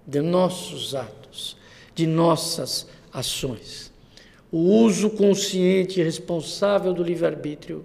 de 0.07 0.21
nossos 0.21 0.95
atos, 0.95 1.57
de 1.95 2.07
nossas 2.07 2.87
ações. 3.13 3.93
O 4.51 4.59
uso 4.59 5.11
consciente 5.11 6.01
e 6.01 6.03
responsável 6.05 6.93
do 6.93 7.03
livre-arbítrio 7.03 7.85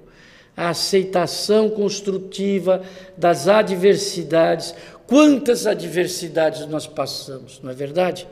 a 0.59 0.71
aceitação 0.71 1.69
construtiva 1.69 2.83
das 3.15 3.47
adversidades. 3.47 4.75
Quantas 5.07 5.65
adversidades 5.65 6.67
nós 6.67 6.85
passamos, 6.85 7.61
não 7.63 7.71
é 7.71 7.73
verdade? 7.73 8.27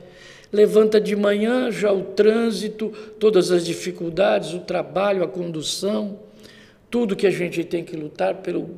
Levanta 0.52 1.00
de 1.00 1.16
manhã 1.16 1.70
já 1.72 1.92
o 1.92 2.04
trânsito, 2.04 2.92
todas 3.20 3.52
as 3.52 3.66
dificuldades, 3.66 4.54
o 4.54 4.60
trabalho, 4.60 5.24
a 5.24 5.28
condução, 5.28 6.20
tudo 6.90 7.16
que 7.16 7.28
a 7.28 7.32
gente 7.32 7.64
tem 7.64 7.84
que 7.84 7.96
lutar 7.96 8.36
pelo 8.36 8.70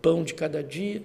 pão 0.00 0.24
de 0.24 0.34
cada 0.34 0.62
dia. 0.62 1.02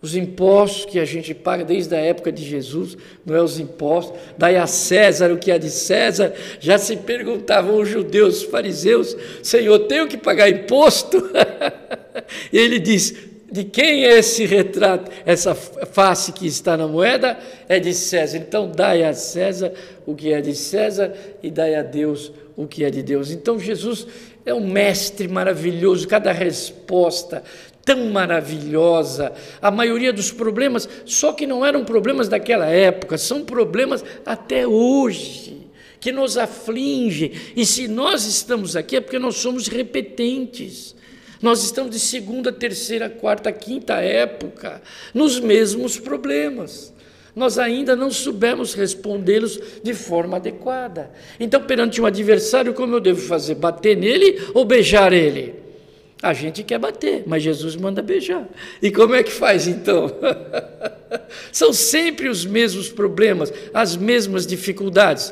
Os 0.00 0.14
impostos 0.14 0.84
que 0.84 0.98
a 0.98 1.04
gente 1.04 1.34
paga 1.34 1.64
desde 1.64 1.94
a 1.94 1.98
época 1.98 2.30
de 2.30 2.44
Jesus, 2.44 2.96
não 3.24 3.34
é 3.34 3.42
os 3.42 3.58
impostos, 3.58 4.20
dai 4.36 4.56
a 4.56 4.66
César 4.66 5.32
o 5.32 5.38
que 5.38 5.50
é 5.50 5.58
de 5.58 5.70
César, 5.70 6.34
já 6.60 6.76
se 6.76 6.94
perguntavam 6.98 7.80
os 7.80 7.88
judeus, 7.88 8.42
os 8.42 8.42
fariseus, 8.42 9.16
Senhor, 9.42 9.78
tenho 9.80 10.06
que 10.06 10.18
pagar 10.18 10.50
imposto? 10.50 11.30
e 12.52 12.58
ele 12.58 12.78
diz, 12.78 13.33
de 13.54 13.62
quem 13.62 14.04
é 14.04 14.18
esse 14.18 14.44
retrato, 14.44 15.12
essa 15.24 15.54
face 15.54 16.32
que 16.32 16.44
está 16.44 16.76
na 16.76 16.88
moeda? 16.88 17.38
É 17.68 17.78
de 17.78 17.94
César. 17.94 18.38
Então, 18.38 18.68
dai 18.68 19.04
a 19.04 19.14
César 19.14 19.72
o 20.04 20.12
que 20.12 20.32
é 20.32 20.40
de 20.40 20.56
César 20.56 21.14
e 21.40 21.52
dai 21.52 21.76
a 21.76 21.82
Deus 21.82 22.32
o 22.56 22.66
que 22.66 22.82
é 22.82 22.90
de 22.90 23.00
Deus. 23.00 23.30
Então, 23.30 23.56
Jesus 23.56 24.08
é 24.44 24.52
um 24.52 24.66
mestre 24.66 25.28
maravilhoso, 25.28 26.08
cada 26.08 26.32
resposta 26.32 27.44
tão 27.84 28.10
maravilhosa. 28.10 29.32
A 29.62 29.70
maioria 29.70 30.12
dos 30.12 30.32
problemas, 30.32 30.88
só 31.04 31.32
que 31.32 31.46
não 31.46 31.64
eram 31.64 31.84
problemas 31.84 32.26
daquela 32.26 32.66
época, 32.66 33.16
são 33.16 33.44
problemas 33.44 34.04
até 34.26 34.66
hoje, 34.66 35.68
que 36.00 36.10
nos 36.10 36.36
afligem. 36.36 37.30
E 37.54 37.64
se 37.64 37.86
nós 37.86 38.26
estamos 38.26 38.74
aqui 38.74 38.96
é 38.96 39.00
porque 39.00 39.20
nós 39.20 39.36
somos 39.36 39.68
repetentes. 39.68 40.96
Nós 41.44 41.62
estamos 41.62 41.90
de 41.90 41.98
segunda, 41.98 42.50
terceira, 42.50 43.10
quarta, 43.10 43.52
quinta 43.52 43.96
época, 44.00 44.80
nos 45.12 45.38
mesmos 45.38 45.98
problemas. 45.98 46.90
Nós 47.36 47.58
ainda 47.58 47.94
não 47.94 48.10
soubemos 48.10 48.72
respondê-los 48.72 49.60
de 49.82 49.92
forma 49.92 50.38
adequada. 50.38 51.10
Então, 51.38 51.62
perante 51.62 52.00
um 52.00 52.06
adversário, 52.06 52.72
como 52.72 52.94
eu 52.94 53.00
devo 53.00 53.20
fazer? 53.20 53.56
Bater 53.56 53.94
nele 53.94 54.40
ou 54.54 54.64
beijar 54.64 55.12
ele? 55.12 55.56
A 56.22 56.32
gente 56.32 56.62
quer 56.62 56.78
bater, 56.78 57.24
mas 57.26 57.42
Jesus 57.42 57.76
manda 57.76 58.00
beijar. 58.00 58.48
E 58.80 58.90
como 58.90 59.14
é 59.14 59.22
que 59.22 59.30
faz 59.30 59.66
então? 59.68 60.10
São 61.52 61.74
sempre 61.74 62.26
os 62.26 62.46
mesmos 62.46 62.88
problemas, 62.88 63.52
as 63.74 63.98
mesmas 63.98 64.46
dificuldades. 64.46 65.30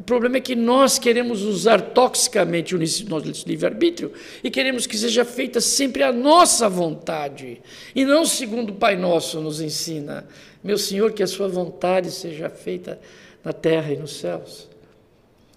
O 0.00 0.02
problema 0.02 0.38
é 0.38 0.40
que 0.40 0.56
nós 0.56 0.98
queremos 0.98 1.42
usar 1.42 1.78
toxicamente 1.78 2.74
o 2.74 2.78
nosso 2.78 3.46
livre-arbítrio 3.46 4.10
e 4.42 4.50
queremos 4.50 4.86
que 4.86 4.96
seja 4.96 5.26
feita 5.26 5.60
sempre 5.60 6.02
a 6.02 6.10
nossa 6.10 6.70
vontade, 6.70 7.60
e 7.94 8.02
não 8.02 8.24
segundo 8.24 8.70
o 8.70 8.76
Pai 8.76 8.96
Nosso 8.96 9.42
nos 9.42 9.60
ensina. 9.60 10.26
Meu 10.64 10.78
Senhor, 10.78 11.12
que 11.12 11.22
a 11.22 11.26
sua 11.26 11.48
vontade 11.48 12.10
seja 12.10 12.48
feita 12.48 12.98
na 13.44 13.52
terra 13.52 13.92
e 13.92 13.98
nos 13.98 14.16
céus. 14.16 14.70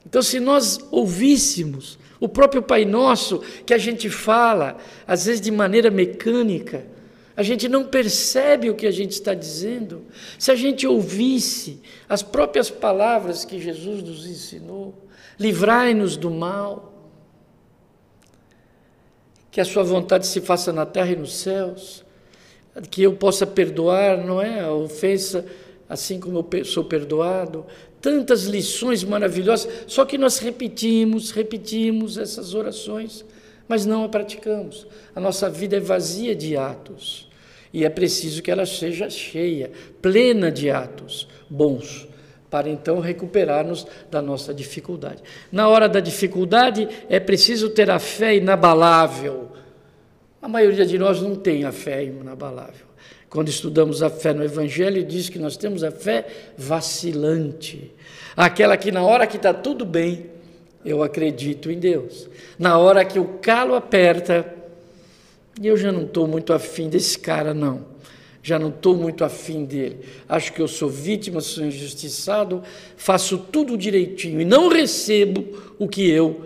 Então, 0.06 0.22
se 0.22 0.42
nós 0.42 0.78
ouvíssemos 0.92 1.98
o 2.20 2.28
próprio 2.28 2.62
Pai 2.62 2.84
Nosso 2.84 3.40
que 3.66 3.74
a 3.74 3.78
gente 3.78 4.10
fala, 4.10 4.76
às 5.08 5.26
vezes 5.26 5.40
de 5.40 5.52
maneira 5.52 5.90
mecânica, 5.90 6.86
a 7.36 7.42
gente 7.42 7.68
não 7.68 7.86
percebe 7.86 8.70
o 8.70 8.76
que 8.76 8.86
a 8.86 8.92
gente 8.92 9.12
está 9.12 9.34
dizendo. 9.34 10.06
Se 10.38 10.52
a 10.52 10.56
gente 10.56 10.86
ouvisse 10.86 11.82
as 12.08 12.22
próprias 12.22 12.70
palavras 12.70 13.44
que 13.44 13.60
Jesus 13.60 14.04
nos 14.04 14.26
ensinou, 14.26 14.94
livrai-nos 15.40 16.16
do 16.16 16.30
mal, 16.30 16.94
que 19.50 19.62
a 19.62 19.66
sua 19.66 19.84
vontade 19.84 20.28
se 20.28 20.42
faça 20.42 20.72
na 20.72 20.86
terra 20.86 21.12
e 21.12 21.16
nos 21.16 21.34
céus, 21.34 22.04
que 22.90 23.04
eu 23.04 23.14
possa 23.14 23.46
perdoar, 23.46 24.18
não 24.24 24.42
é? 24.42 24.62
A 24.62 24.72
ofensa, 24.72 25.46
assim 25.88 26.20
como 26.20 26.48
eu 26.52 26.66
sou 26.66 26.84
perdoado, 26.84 27.66
tantas 28.02 28.44
lições 28.44 29.04
maravilhosas, 29.04 29.86
só 29.88 30.06
que 30.06 30.18
nós 30.18 30.40
repetimos, 30.40 31.32
repetimos 31.32 32.18
essas 32.18 32.54
orações, 32.54 33.24
mas 33.68 33.86
não 33.86 34.04
a 34.04 34.10
praticamos. 34.10 34.88
A 35.16 35.20
nossa 35.20 35.50
vida 35.50 35.78
é 35.78 35.80
vazia 35.80 36.36
de 36.36 36.56
atos 36.58 37.30
e 37.74 37.84
é 37.84 37.90
preciso 37.90 38.42
que 38.42 38.52
ela 38.52 38.66
seja 38.66 39.10
cheia, 39.10 39.72
plena 40.02 40.52
de 40.52 40.70
atos 40.70 41.28
bons, 41.50 42.08
para 42.50 42.70
então 42.70 43.00
recuperar-nos 43.00 43.88
da 44.12 44.22
nossa 44.22 44.54
dificuldade. 44.54 45.24
Na 45.52 45.68
hora 45.68 45.90
da 45.90 46.00
dificuldade, 46.00 46.88
é 47.10 47.20
preciso 47.20 47.70
ter 47.70 47.90
a 47.90 47.98
fé 47.98 48.36
inabalável. 48.36 49.52
A 50.40 50.48
maioria 50.48 50.86
de 50.86 51.00
nós 51.00 51.20
não 51.20 51.36
tem 51.36 51.64
a 51.64 51.72
fé 51.72 52.04
inabalável. 52.04 52.86
Quando 53.28 53.50
estudamos 53.50 54.04
a 54.04 54.10
fé 54.12 54.32
no 54.32 54.44
Evangelho, 54.44 55.04
diz 55.04 55.28
que 55.28 55.40
nós 55.40 55.58
temos 55.58 55.84
a 55.84 55.90
fé 55.90 56.28
vacilante. 56.56 57.92
Aquela 58.38 58.78
que 58.78 58.92
na 58.92 59.02
hora 59.02 59.26
que 59.26 59.38
está 59.38 59.52
tudo 59.52 59.84
bem, 59.84 60.30
eu 60.86 61.04
acredito 61.04 61.72
em 61.72 61.80
Deus. 61.80 62.30
Na 62.58 62.78
hora 62.78 63.06
que 63.06 63.20
o 63.20 63.26
calo 63.42 63.76
aperta, 63.76 64.54
eu 65.62 65.78
já 65.78 65.92
não 65.92 66.04
estou 66.04 66.28
muito 66.28 66.54
afim 66.54 66.90
desse 66.90 67.18
cara, 67.18 67.54
não. 67.54 67.86
já 68.42 68.60
não 68.60 68.70
estou 68.70 68.96
muito 68.96 69.24
afim 69.24 69.64
dele. 69.64 70.00
Acho 70.28 70.52
que 70.52 70.62
eu 70.62 70.68
sou 70.68 70.90
vítima, 70.90 71.40
sou 71.40 71.64
injustiçado, 71.66 72.62
faço 72.98 73.38
tudo 73.38 73.78
direitinho 73.78 74.42
e 74.42 74.46
não 74.46 74.68
recebo 74.68 75.74
o 75.80 75.88
que 75.88 76.10
eu 76.10 76.42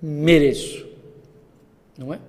mereço. 0.00 0.86
Não 1.98 2.14
é? 2.14 2.20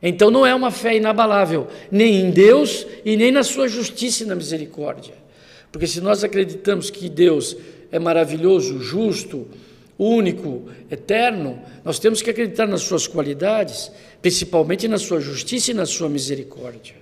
Então 0.00 0.30
não 0.30 0.46
é 0.46 0.54
uma 0.54 0.70
fé 0.70 0.96
inabalável, 0.96 1.66
nem 1.90 2.20
em 2.20 2.30
Deus 2.30 2.86
e 3.04 3.16
nem 3.16 3.32
na 3.32 3.42
sua 3.42 3.66
justiça 3.66 4.22
e 4.22 4.26
na 4.26 4.36
misericórdia. 4.36 5.14
Porque 5.72 5.86
se 5.86 6.00
nós 6.00 6.22
acreditamos 6.22 6.88
que 6.90 7.08
Deus 7.08 7.56
é 7.90 7.98
maravilhoso, 7.98 8.80
justo, 8.80 9.48
único, 9.98 10.70
eterno, 10.90 11.60
nós 11.84 11.98
temos 11.98 12.22
que 12.22 12.30
acreditar 12.30 12.66
nas 12.66 12.82
suas 12.82 13.06
qualidades, 13.06 13.90
principalmente 14.22 14.86
na 14.86 14.98
sua 14.98 15.20
justiça 15.20 15.72
e 15.72 15.74
na 15.74 15.84
sua 15.84 16.08
misericórdia. 16.08 16.94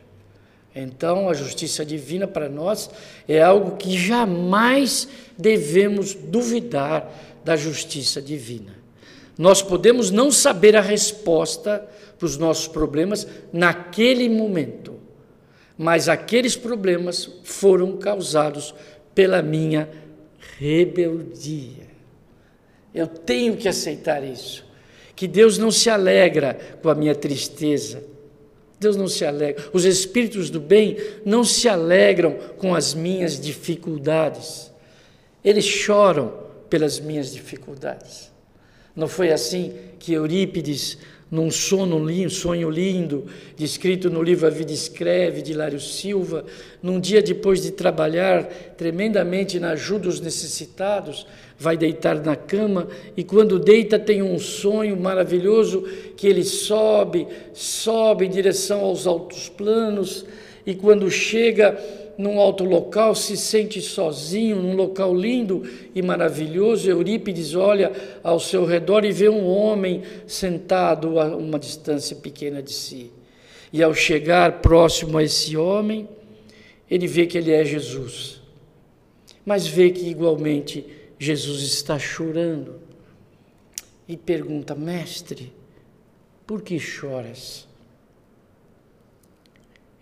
Então, 0.75 1.29
a 1.29 1.35
justiça 1.35 1.85
divina 1.85 2.27
para 2.27 2.49
nós 2.49 2.91
é 3.27 3.43
algo 3.43 3.77
que 3.77 3.97
jamais 3.99 5.09
devemos 5.37 6.15
duvidar 6.15 7.11
da 7.45 7.57
justiça 7.57 8.21
divina. 8.21 8.75
Nós 9.39 9.63
podemos 9.63 10.11
não 10.11 10.31
saber 10.31 10.77
a 10.77 10.81
resposta 10.81 11.87
para 12.19 12.27
os 12.27 12.37
nossos 12.37 12.69
problemas 12.69 13.27
naquele 13.53 14.29
momento, 14.29 14.95
mas 15.77 16.09
aqueles 16.09 16.57
problemas 16.57 17.31
foram 17.45 17.97
causados 17.99 18.75
pela 19.15 19.43
minha 19.43 19.89
rebeldia. 20.59 21.86
Eu 22.97 23.07
tenho 23.07 23.57
que 23.57 23.69
aceitar 23.69 24.25
isso. 24.25 24.65
Que 25.15 25.29
Deus 25.29 25.59
não 25.59 25.71
se 25.71 25.89
alegra 25.89 26.59
com 26.83 26.89
a 26.89 26.95
minha 26.95 27.15
tristeza 27.15 28.17
Deus 28.79 28.97
não 28.97 29.09
se 29.09 29.25
alegra. 29.25 29.65
Os 29.73 29.85
espíritos 29.85 30.51
do 30.51 30.61
bem 30.61 30.97
não 31.25 31.45
se 31.45 31.69
alegram 31.69 32.37
com 32.59 32.75
as 32.75 32.95
minhas 32.95 33.41
dificuldades. 33.41 34.71
Eles 35.43 35.65
choram 35.65 36.33
pelas 36.69 37.01
minhas 37.01 37.33
dificuldades. 37.33 38.31
Não 38.95 39.09
foi 39.09 39.33
assim 39.33 39.75
que 39.99 40.13
Eurípides, 40.13 40.99
num 41.31 41.51
sono 41.51 42.05
lindo, 42.05 42.31
sonho 42.31 42.71
lindo, 42.71 43.27
descrito 43.57 44.09
no 44.09 44.23
livro 44.23 44.47
A 44.47 44.51
Vida 44.51 44.73
Escreve, 44.73 45.43
de 45.43 45.53
Lário 45.53 45.81
Silva, 45.81 46.45
num 46.81 47.01
dia 47.01 47.21
depois 47.21 47.61
de 47.61 47.73
trabalhar 47.73 48.45
tremendamente 48.77 49.59
na 49.59 49.71
ajuda 49.71 50.05
dos 50.07 50.21
necessitados, 50.21 51.27
vai 51.59 51.77
deitar 51.77 52.23
na 52.23 52.37
cama 52.37 52.87
e 53.17 53.25
quando 53.25 53.59
deita 53.59 53.99
tem 53.99 54.23
um 54.23 54.39
sonho 54.39 54.97
maravilhoso 54.97 55.83
que 56.17 56.29
ele 56.29 56.45
sobe, 56.45 57.27
sobe 57.53 58.27
em 58.27 58.31
direção 58.31 58.81
aos 58.81 59.07
altos 59.07 59.49
planos 59.49 60.25
e 60.65 60.75
quando 60.75 61.11
chega 61.11 61.77
num 62.19 62.41
alto 62.41 62.65
local 62.65 63.15
se 63.15 63.37
sente 63.37 63.81
sozinho, 63.81 64.57
num 64.57 64.75
local 64.75 65.15
lindo 65.15 65.63
e 65.95 66.01
maravilhoso. 66.01 66.89
Eurípides 66.89 67.55
olha 67.55 67.93
ao 68.23 68.41
seu 68.41 68.65
redor 68.65 69.05
e 69.05 69.13
vê 69.13 69.29
um 69.29 69.47
homem 69.47 70.03
sentado 70.27 71.21
a 71.21 71.37
uma 71.37 71.59
distância 71.59 72.17
pequena 72.17 72.63
de 72.63 72.73
si. 72.73 73.13
E 73.73 73.83
ao 73.83 73.95
chegar 73.95 74.61
próximo 74.61 75.19
a 75.19 75.25
esse 75.25 75.57
homem, 75.57 76.09
ele 76.91 77.07
vê 77.07 77.27
que 77.27 77.37
ele 77.37 77.51
é 77.51 77.65
Jesus, 77.65 78.41
mas 79.45 79.67
vê 79.67 79.91
que 79.91 80.09
igualmente 80.09 80.87
Jesus 81.19 81.63
está 81.63 81.99
chorando 81.99 82.81
e 84.09 84.17
pergunta: 84.17 84.75
Mestre, 84.75 85.53
por 86.47 86.63
que 86.63 86.79
choras? 86.79 87.67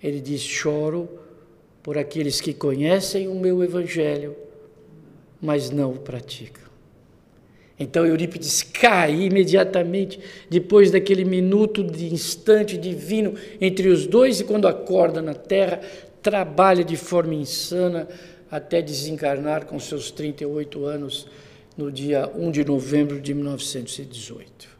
Ele 0.03 0.21
diz: 0.21 0.43
Choro 0.43 1.09
por 1.85 1.99
aqueles 1.99 2.41
que 2.41 2.55
conhecem 2.55 3.29
o 3.29 3.35
meu 3.35 3.63
Evangelho, 3.63 4.35
mas 5.41 5.69
não 5.69 5.91
o 5.91 5.99
praticam. 5.99 6.65
Então 7.79 8.07
Eurípides 8.07 8.63
cai 8.63 9.13
imediatamente, 9.25 10.19
depois 10.49 10.91
daquele 10.91 11.27
minuto 11.27 11.85
de 11.85 12.11
instante 12.11 12.79
divino 12.79 13.35
entre 13.61 13.89
os 13.89 14.07
dois, 14.07 14.41
e 14.41 14.45
quando 14.45 14.67
acorda 14.67 15.21
na 15.21 15.35
terra, 15.35 15.79
trabalha 16.23 16.83
de 16.83 16.97
forma 16.97 17.35
insana 17.35 18.09
até 18.51 18.81
desencarnar 18.81 19.67
com 19.67 19.79
seus 19.79 20.11
38 20.11 20.87
anos 20.87 21.27
no 21.77 21.93
dia 21.93 22.31
1 22.35 22.51
de 22.51 22.65
novembro 22.65 23.21
de 23.21 23.35
1918. 23.35 24.74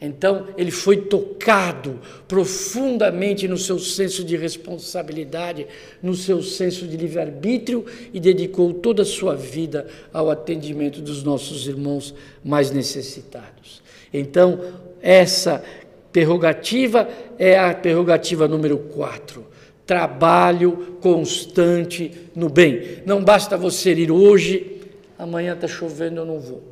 Então, 0.00 0.48
ele 0.58 0.70
foi 0.70 0.96
tocado 0.98 1.98
profundamente 2.28 3.48
no 3.48 3.56
seu 3.56 3.78
senso 3.78 4.22
de 4.24 4.36
responsabilidade, 4.36 5.66
no 6.02 6.14
seu 6.14 6.42
senso 6.42 6.86
de 6.86 6.96
livre-arbítrio 6.96 7.86
e 8.12 8.20
dedicou 8.20 8.74
toda 8.74 9.02
a 9.02 9.06
sua 9.06 9.34
vida 9.34 9.86
ao 10.12 10.30
atendimento 10.30 11.00
dos 11.00 11.22
nossos 11.22 11.66
irmãos 11.66 12.14
mais 12.44 12.70
necessitados. 12.70 13.82
Então, 14.12 14.60
essa 15.00 15.64
prerrogativa 16.12 17.08
é 17.38 17.58
a 17.58 17.72
prerrogativa 17.72 18.46
número 18.46 18.78
4 18.78 19.54
trabalho 19.86 20.96
constante 21.00 22.10
no 22.34 22.48
bem. 22.48 23.02
Não 23.04 23.22
basta 23.22 23.56
você 23.56 23.92
ir 23.92 24.10
hoje, 24.10 24.80
amanhã 25.18 25.54
está 25.54 25.68
chovendo, 25.68 26.20
eu 26.20 26.26
não 26.26 26.40
vou. 26.40 26.62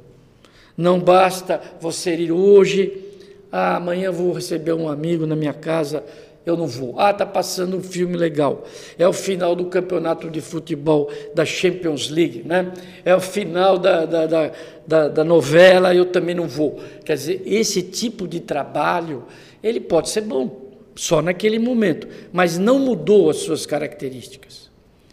Não 0.76 0.98
basta 0.98 1.60
você 1.80 2.14
ir 2.14 2.32
hoje, 2.32 3.11
ah, 3.52 3.76
amanhã 3.76 4.10
vou 4.10 4.32
receber 4.32 4.72
um 4.72 4.88
amigo 4.88 5.26
na 5.26 5.36
minha 5.36 5.52
casa, 5.52 6.02
eu 6.44 6.56
não 6.56 6.66
vou. 6.66 6.98
Ah, 6.98 7.10
está 7.10 7.26
passando 7.26 7.76
um 7.76 7.82
filme 7.82 8.16
legal. 8.16 8.64
É 8.98 9.06
o 9.06 9.12
final 9.12 9.54
do 9.54 9.66
campeonato 9.66 10.30
de 10.30 10.40
futebol 10.40 11.10
da 11.34 11.44
Champions 11.44 12.08
League, 12.08 12.42
né? 12.44 12.72
É 13.04 13.14
o 13.14 13.20
final 13.20 13.78
da, 13.78 14.06
da, 14.06 14.26
da, 14.26 14.52
da, 14.86 15.08
da 15.08 15.24
novela, 15.24 15.94
eu 15.94 16.06
também 16.06 16.34
não 16.34 16.48
vou. 16.48 16.80
Quer 17.04 17.14
dizer, 17.14 17.42
esse 17.44 17.82
tipo 17.82 18.26
de 18.26 18.40
trabalho, 18.40 19.24
ele 19.62 19.80
pode 19.80 20.08
ser 20.08 20.22
bom 20.22 20.72
só 20.96 21.22
naquele 21.22 21.58
momento, 21.58 22.08
mas 22.32 22.58
não 22.58 22.78
mudou 22.78 23.30
as 23.30 23.36
suas 23.38 23.64
características. 23.66 24.61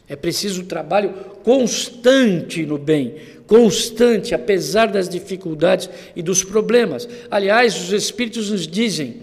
É 0.10 0.16
preciso 0.16 0.64
trabalho 0.64 1.14
constante 1.44 2.66
no 2.66 2.80
bem, 2.80 3.14
constante, 3.46 4.34
apesar 4.34 4.88
das 4.88 5.08
dificuldades 5.08 5.88
e 6.16 6.24
dos 6.24 6.44
problemas. 6.44 7.08
Aliás, 7.30 7.80
os 7.80 7.94
Espíritos 7.94 8.50
nos 8.50 8.68
dizem 8.68 9.22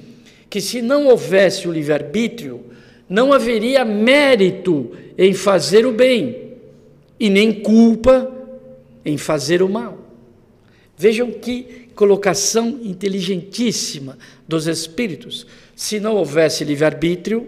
que 0.48 0.60
se 0.60 0.80
não 0.80 1.08
houvesse 1.08 1.66
o 1.66 1.72
livre-arbítrio, 1.72 2.64
não 3.08 3.32
haveria 3.32 3.84
mérito 3.84 4.92
em 5.18 5.34
fazer 5.34 5.84
o 5.84 5.92
bem 5.92 6.52
e 7.18 7.28
nem 7.28 7.52
culpa 7.52 8.32
em 9.04 9.18
fazer 9.18 9.62
o 9.62 9.68
mal. 9.68 9.98
Vejam 10.96 11.32
que 11.32 11.88
colocação 11.96 12.78
inteligentíssima 12.82 14.16
dos 14.46 14.68
Espíritos. 14.68 15.46
Se 15.74 15.98
não 15.98 16.14
houvesse 16.14 16.62
livre-arbítrio, 16.62 17.46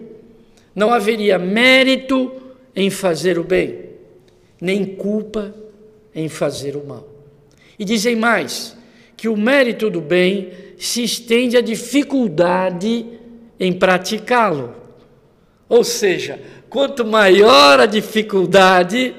não 0.75 0.91
haveria 0.93 1.39
mérito 1.39 2.48
em 2.79 2.89
fazer 2.89 3.37
o 3.37 3.43
bem, 3.43 3.89
nem 4.61 4.85
culpa 4.85 5.53
em 6.15 6.29
fazer 6.29 6.77
o 6.77 6.85
mal. 6.85 7.07
E 7.77 7.83
dizem 7.83 8.15
mais 8.15 8.75
que 9.17 9.27
o 9.27 9.35
mérito 9.35 9.89
do 9.89 9.99
bem 9.99 10.51
se 10.77 11.03
estende 11.03 11.57
à 11.57 11.61
dificuldade 11.61 13.05
em 13.59 13.73
praticá-lo. 13.73 14.73
Ou 15.67 15.83
seja, 15.83 16.39
quanto 16.69 17.05
maior 17.05 17.81
a 17.81 17.85
dificuldade, 17.85 19.13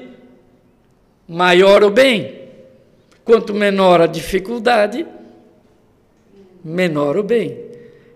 maior 1.27 1.83
o 1.83 1.91
bem. 1.91 2.41
Quanto 3.23 3.53
menor 3.53 4.01
a 4.01 4.07
dificuldade, 4.07 5.05
menor 6.63 7.15
o 7.15 7.23
bem. 7.23 7.70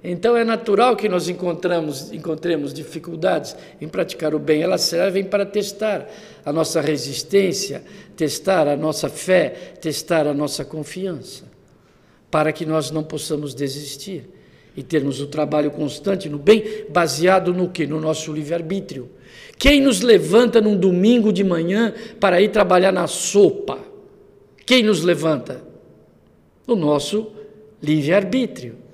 Então 0.07 0.37
é 0.37 0.43
natural 0.43 0.95
que 0.95 1.09
nós 1.09 1.27
encontramos, 1.27 2.11
encontremos 2.11 2.71
dificuldades 2.71 3.55
em 3.81 3.87
praticar 3.87 4.35
o 4.35 4.39
bem. 4.39 4.61
Elas 4.61 4.81
servem 4.81 5.23
para 5.23 5.45
testar 5.45 6.07
a 6.45 6.53
nossa 6.53 6.79
resistência, 6.79 7.83
testar 8.15 8.67
a 8.67 8.77
nossa 8.77 9.09
fé, 9.09 9.49
testar 9.81 10.27
a 10.27 10.33
nossa 10.33 10.63
confiança, 10.63 11.45
para 12.29 12.53
que 12.53 12.67
nós 12.67 12.91
não 12.91 13.03
possamos 13.03 13.55
desistir 13.55 14.29
e 14.77 14.83
termos 14.83 15.19
o 15.21 15.27
trabalho 15.27 15.71
constante 15.71 16.29
no 16.29 16.37
bem, 16.37 16.85
baseado 16.89 17.51
no 17.51 17.69
que? 17.69 17.87
No 17.87 17.99
nosso 17.99 18.31
livre-arbítrio. 18.31 19.09
Quem 19.57 19.81
nos 19.81 20.01
levanta 20.01 20.61
num 20.61 20.77
domingo 20.77 21.33
de 21.33 21.43
manhã 21.43 21.93
para 22.19 22.41
ir 22.41 22.49
trabalhar 22.49 22.91
na 22.91 23.07
sopa? 23.07 23.79
Quem 24.65 24.83
nos 24.83 25.01
levanta? 25.01 25.63
O 26.67 26.75
nosso 26.75 27.31
livre-arbítrio. 27.81 28.84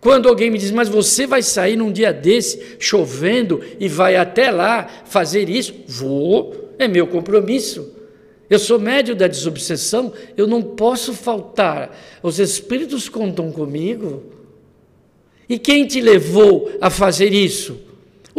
Quando 0.00 0.28
alguém 0.28 0.50
me 0.50 0.58
diz, 0.58 0.70
mas 0.70 0.88
você 0.88 1.26
vai 1.26 1.42
sair 1.42 1.76
num 1.76 1.90
dia 1.90 2.12
desse, 2.12 2.76
chovendo, 2.78 3.60
e 3.80 3.88
vai 3.88 4.16
até 4.16 4.50
lá 4.50 4.86
fazer 5.04 5.50
isso? 5.50 5.74
Vou, 5.86 6.74
é 6.78 6.86
meu 6.86 7.06
compromisso. 7.06 7.94
Eu 8.48 8.58
sou 8.58 8.78
médio 8.78 9.14
da 9.14 9.26
desobsessão, 9.26 10.12
eu 10.36 10.46
não 10.46 10.62
posso 10.62 11.12
faltar. 11.12 11.96
Os 12.22 12.38
espíritos 12.38 13.08
contam 13.08 13.50
comigo. 13.52 14.24
E 15.48 15.58
quem 15.58 15.86
te 15.86 16.00
levou 16.00 16.70
a 16.80 16.88
fazer 16.88 17.32
isso? 17.32 17.88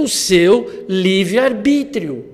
o 0.01 0.07
seu 0.07 0.85
livre-arbítrio. 0.87 2.25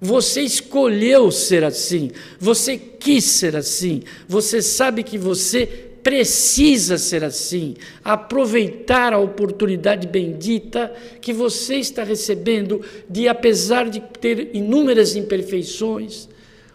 Você 0.00 0.42
escolheu 0.42 1.30
ser 1.30 1.64
assim, 1.64 2.10
você 2.38 2.76
quis 2.76 3.24
ser 3.24 3.56
assim, 3.56 4.02
você 4.28 4.62
sabe 4.62 5.02
que 5.02 5.18
você 5.18 5.87
precisa 6.08 6.96
ser 6.96 7.22
assim, 7.22 7.74
aproveitar 8.02 9.12
a 9.12 9.18
oportunidade 9.18 10.06
bendita 10.06 10.90
que 11.20 11.34
você 11.34 11.76
está 11.76 12.02
recebendo 12.02 12.82
de, 13.10 13.28
apesar 13.28 13.90
de 13.90 14.00
ter 14.00 14.56
inúmeras 14.56 15.14
imperfeições, 15.14 16.26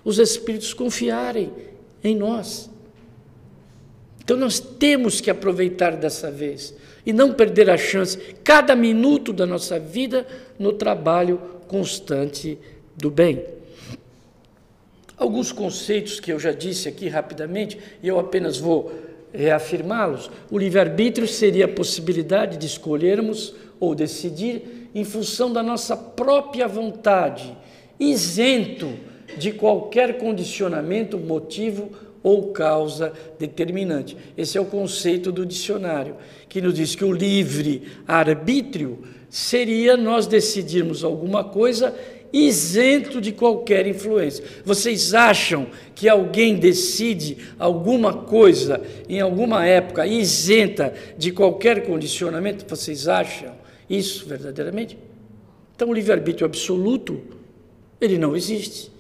os 0.06 0.20
Espíritos 0.20 0.72
confiarem 0.72 1.52
em 2.04 2.16
nós. 2.16 2.70
Então 4.24 4.38
nós 4.38 4.60
temos 4.60 5.20
que 5.20 5.32
aproveitar 5.32 5.96
dessa 5.96 6.30
vez 6.30 6.76
e 7.04 7.12
não 7.12 7.34
perder 7.34 7.72
a 7.72 7.78
chance, 7.78 8.16
cada 8.44 8.76
minuto 8.76 9.34
da 9.34 9.48
nossa 9.48 9.80
vida, 9.80 10.28
no 10.60 10.74
trabalho 10.74 11.42
constante 11.68 12.56
do 12.96 13.10
bem. 13.10 13.44
Alguns 15.18 15.52
conceitos 15.52 16.20
que 16.20 16.32
eu 16.32 16.40
já 16.40 16.52
disse 16.52 16.88
aqui 16.88 17.08
rapidamente, 17.08 17.80
e 18.04 18.08
eu 18.08 18.20
apenas 18.20 18.60
vou 18.60 19.03
reafirmá-los. 19.34 20.30
O 20.52 20.58
livre-arbítrio 20.58 21.28
seria 21.28 21.66
a 21.66 21.70
possibilidade 21.70 22.58
de 22.58 22.66
escolhermos 22.66 23.56
ou 23.80 23.96
decidir 23.96 24.90
em 24.94 25.04
função 25.04 25.52
da 25.52 25.64
nossa 25.64 25.98
própria 25.98 26.68
vontade, 26.68 27.58
isento 28.00 28.94
de 29.38 29.52
qualquer 29.52 30.18
condicionamento, 30.18 31.18
motivo 31.18 31.90
ou 32.22 32.54
causa 32.54 33.12
determinante. 33.38 34.16
Esse 34.38 34.58
é 34.58 34.62
o 34.62 34.66
conceito 34.66 35.32
do 35.32 35.46
dicionário, 35.46 36.16
que 36.48 36.62
nos 36.62 36.76
diz 36.76 36.96
que 36.96 37.04
o 37.04 37.12
livre 37.12 37.84
arbítrio 38.08 39.00
seria 39.30 39.98
nós 39.98 40.28
decidirmos 40.28 41.04
alguma 41.04 41.44
coisa 41.44 41.94
isento 42.34 43.22
de 43.22 43.32
qualquer 43.32 43.86
influência. 43.86 44.44
Vocês 44.66 45.14
acham 45.14 45.68
que 45.94 46.10
alguém 46.10 46.56
decide 46.56 47.38
alguma 47.60 48.12
coisa 48.12 48.82
em 49.08 49.22
alguma 49.22 49.66
época 49.66 50.08
isenta 50.08 50.94
de 51.16 51.32
qualquer 51.32 51.86
condicionamento? 51.86 52.66
Vocês 52.68 53.08
acham 53.08 53.54
isso 53.88 54.26
verdadeiramente? 54.28 54.98
Então, 55.76 55.90
o 55.90 55.94
livre-arbítrio 55.94 56.46
absoluto, 56.46 57.22
ele 58.02 58.18
não 58.18 58.36
existe. 58.36 58.92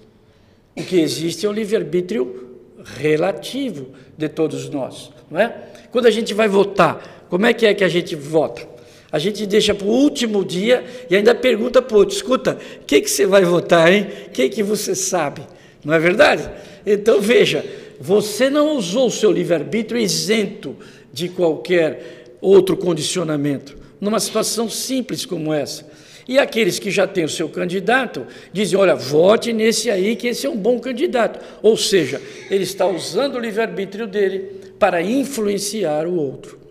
O 0.75 0.83
que 0.83 0.99
existe 0.99 1.45
é 1.45 1.49
o 1.49 1.53
livre-arbítrio 1.53 2.51
relativo 2.83 3.91
de 4.17 4.29
todos 4.29 4.69
nós, 4.69 5.11
não 5.29 5.39
é? 5.39 5.69
Quando 5.91 6.05
a 6.05 6.11
gente 6.11 6.33
vai 6.33 6.47
votar, 6.47 7.25
como 7.29 7.45
é 7.45 7.53
que 7.53 7.65
é 7.65 7.73
que 7.73 7.83
a 7.83 7.89
gente 7.89 8.15
vota? 8.15 8.72
A 9.13 9.19
gente 9.19 9.45
deixa 9.45 9.75
para 9.75 9.85
o 9.85 9.91
último 9.91 10.43
dia 10.43 10.83
e 11.07 11.15
ainda 11.15 11.35
pergunta 11.35 11.83
para 11.83 11.95
o 11.95 11.99
outro: 11.99 12.15
escuta, 12.15 12.57
o 12.81 12.85
que, 12.85 12.99
que 12.99 13.11
você 13.11 13.27
vai 13.27 13.45
votar, 13.45 13.93
hein? 13.93 14.07
O 14.25 14.31
que, 14.31 14.49
que 14.49 14.63
você 14.63 14.95
sabe? 14.95 15.43
Não 15.85 15.93
é 15.93 15.99
verdade? 15.99 16.49
Então 16.83 17.21
veja, 17.21 17.63
você 17.99 18.49
não 18.49 18.75
usou 18.75 19.05
o 19.05 19.11
seu 19.11 19.31
livre-arbítrio 19.31 20.01
isento 20.01 20.75
de 21.13 21.29
qualquer 21.29 22.33
outro 22.41 22.75
condicionamento, 22.75 23.77
numa 24.01 24.19
situação 24.19 24.67
simples 24.67 25.27
como 25.27 25.53
essa. 25.53 25.87
E 26.27 26.39
aqueles 26.39 26.79
que 26.79 26.89
já 26.89 27.05
têm 27.05 27.25
o 27.25 27.29
seu 27.29 27.47
candidato 27.47 28.25
dizem: 28.51 28.79
olha, 28.79 28.95
vote 28.95 29.53
nesse 29.53 29.91
aí, 29.91 30.15
que 30.15 30.29
esse 30.29 30.47
é 30.47 30.49
um 30.49 30.57
bom 30.57 30.79
candidato. 30.79 31.39
Ou 31.61 31.77
seja, 31.77 32.19
ele 32.49 32.63
está 32.63 32.87
usando 32.87 33.35
o 33.35 33.39
livre-arbítrio 33.39 34.07
dele 34.07 34.59
para 34.79 35.03
influenciar 35.03 36.07
o 36.07 36.15
outro. 36.15 36.62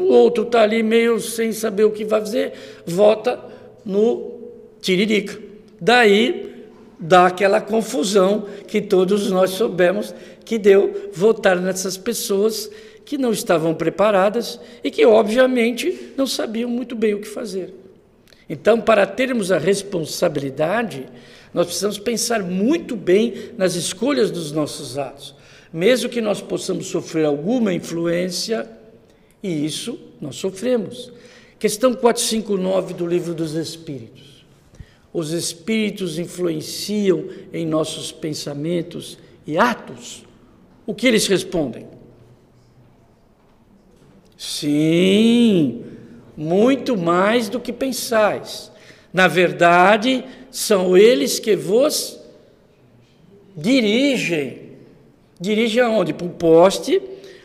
O 0.00 0.12
outro 0.12 0.44
está 0.44 0.62
ali 0.62 0.82
meio 0.82 1.20
sem 1.20 1.52
saber 1.52 1.84
o 1.84 1.90
que 1.90 2.04
vai 2.04 2.20
fazer, 2.20 2.52
vota 2.86 3.38
no 3.84 4.32
Tiririca. 4.80 5.38
Daí 5.78 6.64
dá 6.98 7.26
aquela 7.26 7.60
confusão 7.60 8.46
que 8.66 8.80
todos 8.80 9.30
nós 9.30 9.50
soubemos 9.50 10.14
que 10.44 10.58
deu 10.58 11.10
votar 11.12 11.60
nessas 11.60 11.98
pessoas 11.98 12.70
que 13.04 13.18
não 13.18 13.30
estavam 13.30 13.74
preparadas 13.74 14.58
e 14.82 14.90
que, 14.90 15.04
obviamente, 15.04 16.12
não 16.16 16.26
sabiam 16.26 16.70
muito 16.70 16.96
bem 16.96 17.14
o 17.14 17.20
que 17.20 17.28
fazer. 17.28 17.74
Então, 18.48 18.80
para 18.80 19.06
termos 19.06 19.52
a 19.52 19.58
responsabilidade, 19.58 21.06
nós 21.52 21.66
precisamos 21.66 21.98
pensar 21.98 22.42
muito 22.42 22.96
bem 22.96 23.34
nas 23.56 23.74
escolhas 23.74 24.30
dos 24.30 24.50
nossos 24.50 24.96
atos. 24.96 25.34
Mesmo 25.72 26.08
que 26.08 26.20
nós 26.20 26.40
possamos 26.40 26.86
sofrer 26.86 27.26
alguma 27.26 27.72
influência, 27.72 28.68
e 29.42 29.64
isso 29.64 29.98
nós 30.20 30.36
sofremos. 30.36 31.12
Questão 31.58 31.94
459 31.94 32.94
do 32.94 33.06
Livro 33.06 33.34
dos 33.34 33.54
Espíritos. 33.54 34.44
Os 35.12 35.32
espíritos 35.32 36.18
influenciam 36.18 37.28
em 37.52 37.66
nossos 37.66 38.12
pensamentos 38.12 39.18
e 39.46 39.58
atos. 39.58 40.24
O 40.86 40.94
que 40.94 41.06
eles 41.06 41.26
respondem? 41.26 41.86
Sim, 44.36 45.84
muito 46.36 46.96
mais 46.96 47.48
do 47.48 47.60
que 47.60 47.72
pensais. 47.72 48.70
Na 49.12 49.26
verdade, 49.26 50.24
são 50.50 50.96
eles 50.96 51.38
que 51.38 51.56
vos 51.56 52.18
dirigem. 53.56 54.70
Dirigem 55.40 55.82
aonde? 55.82 56.14
Para 56.14 56.26
o 56.26 56.30
poste 56.30 57.02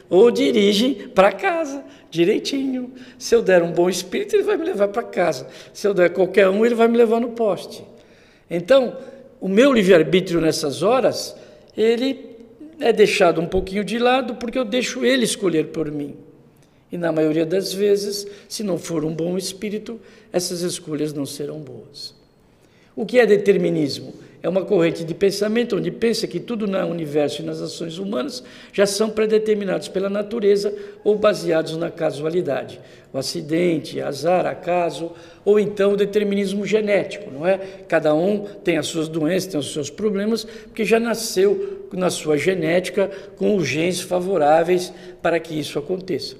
ou 0.10 0.30
dirigem 0.32 1.10
para 1.10 1.32
casa, 1.32 1.84
direitinho. 2.10 2.94
Se 3.18 3.36
eu 3.36 3.42
der 3.42 3.64
um 3.64 3.72
bom 3.72 3.90
espírito, 3.90 4.36
ele 4.36 4.44
vai 4.44 4.58
me 4.58 4.66
levar 4.66 4.88
para 4.88 5.04
casa. 5.04 5.48
Se 5.74 5.88
eu 5.88 5.94
der 5.94 6.12
qualquer 6.12 6.50
um, 6.50 6.66
ele 6.66 6.76
vai 6.76 6.88
me 6.88 6.98
levar 6.98 7.20
no 7.20 7.30
poste. 7.30 7.84
Então, 8.50 8.98
o 9.40 9.48
meu 9.48 9.74
livre-arbítrio 9.74 10.40
nessas 10.40 10.84
horas, 10.84 11.36
ele 11.76 12.36
é 12.80 12.92
deixado 12.92 13.42
um 13.42 13.48
pouquinho 13.48 13.84
de 13.84 13.98
lado 13.98 14.36
porque 14.36 14.58
eu 14.58 14.66
deixo 14.66 15.06
ele 15.06 15.24
escolher 15.24 15.68
por 15.68 15.92
mim. 15.92 16.16
E 16.92 16.98
na 16.98 17.12
maioria 17.12 17.46
das 17.46 17.74
vezes, 17.74 18.28
se 18.48 18.64
não 18.64 18.78
for 18.78 19.04
um 19.04 19.14
bom 19.14 19.38
espírito, 19.38 20.00
essas 20.32 20.62
escolhas 20.62 21.14
não 21.14 21.26
serão 21.26 21.60
boas. 21.60 22.14
O 22.96 23.06
que 23.06 23.20
é 23.20 23.26
determinismo? 23.26 24.14
É 24.46 24.50
uma 24.50 24.64
corrente 24.64 25.04
de 25.04 25.16
pensamento 25.16 25.76
onde 25.76 25.90
pensa 25.90 26.28
que 26.28 26.40
tudo 26.40 26.68
no 26.68 26.78
universo 26.86 27.42
e 27.42 27.46
nas 27.46 27.60
ações 27.60 27.98
humanas 27.98 28.44
já 28.72 28.86
são 28.86 29.10
predeterminados 29.10 29.88
pela 29.88 30.08
natureza 30.08 30.72
ou 31.04 31.18
baseados 31.18 31.76
na 31.78 31.90
casualidade. 31.90 32.80
O 33.12 33.18
acidente, 33.18 34.00
azar, 34.00 34.46
acaso, 34.46 35.12
ou 35.44 35.60
então 35.60 35.94
o 35.94 35.98
determinismo 35.98 36.64
genético, 36.64 37.32
não 37.32 37.48
é? 37.48 37.58
Cada 37.88 38.14
um 38.14 38.46
tem 38.64 38.78
as 38.78 38.86
suas 38.86 39.08
doenças, 39.08 39.50
tem 39.50 39.60
os 39.60 39.74
seus 39.74 39.90
problemas, 39.90 40.44
porque 40.44 40.86
já 40.86 41.00
nasceu 41.00 41.88
na 41.92 42.12
sua 42.12 42.38
genética 42.38 43.10
com 43.38 43.56
os 43.56 43.68
genes 43.68 44.00
favoráveis 44.00 44.94
para 45.24 45.40
que 45.40 45.60
isso 45.60 45.80
aconteça. 45.80 46.36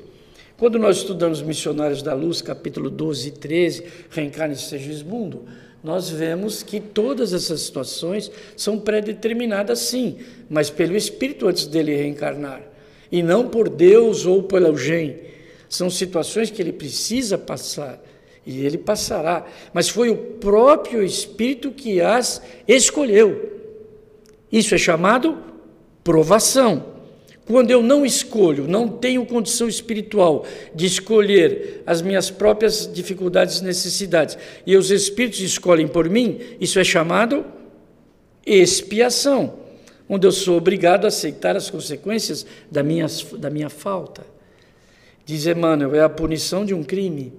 Quando 0.58 0.78
nós 0.78 0.98
estudamos 0.98 1.42
Missionários 1.42 2.04
da 2.04 2.14
Luz, 2.14 2.40
capítulo 2.40 2.92
12 2.92 3.30
e 3.30 3.32
13, 3.32 3.84
Reencarne 4.12 4.54
e 4.54 4.58
Segismundo, 4.60 5.46
nós 5.86 6.10
vemos 6.10 6.64
que 6.64 6.80
todas 6.80 7.32
essas 7.32 7.62
situações 7.62 8.32
são 8.58 8.80
pré-determinadas 8.80 9.78
sim, 9.78 10.18
mas 10.50 10.68
pelo 10.68 10.96
Espírito 10.98 11.48
antes 11.48 11.68
dele 11.68 11.96
reencarnar, 11.96 12.64
e 13.12 13.22
não 13.22 13.48
por 13.48 13.70
Deus 13.70 14.26
ou 14.26 14.42
pelo 14.42 14.66
alguém. 14.66 15.20
São 15.70 15.88
situações 15.88 16.50
que 16.50 16.60
ele 16.60 16.74
precisa 16.74 17.38
passar, 17.38 18.04
e 18.44 18.66
ele 18.66 18.80
passará, 18.80 19.46
mas 19.72 19.88
foi 19.88 20.10
o 20.10 20.18
próprio 20.18 21.04
Espírito 21.04 21.72
que 21.72 22.02
as 22.02 22.42
escolheu. 22.68 23.54
Isso 24.52 24.74
é 24.74 24.80
chamado 24.80 25.38
provação. 26.04 26.95
Quando 27.46 27.70
eu 27.70 27.84
não 27.84 28.04
escolho, 28.04 28.68
não 28.68 28.88
tenho 28.88 29.26
condição 29.26 29.68
espiritual 29.68 30.46
de 30.74 30.88
escolher 30.88 31.84
as 31.86 32.02
minhas 32.02 32.32
próprias 32.32 32.92
dificuldades 32.92 33.60
e 33.60 33.64
necessidades, 33.64 34.36
e 34.66 34.76
os 34.76 34.90
espíritos 34.90 35.40
escolhem 35.42 35.88
por 35.88 36.10
mim, 36.10 36.40
isso 36.60 36.80
é 36.80 36.84
chamado 36.84 37.46
expiação, 38.44 39.60
onde 40.10 40.26
eu 40.26 40.32
sou 40.32 40.58
obrigado 40.58 41.06
a 41.06 41.10
aceitar 41.10 41.56
as 41.56 41.70
consequências 41.70 42.48
da 42.72 42.82
minha, 42.82 43.06
da 43.38 43.52
minha 43.52 43.70
falta. 43.70 44.26
Diz 45.24 45.46
Emmanuel, 45.46 45.96
é 45.96 46.02
a 46.02 46.10
punição 46.10 46.66
de 46.66 46.74
um 46.74 46.84
crime. 46.84 47.32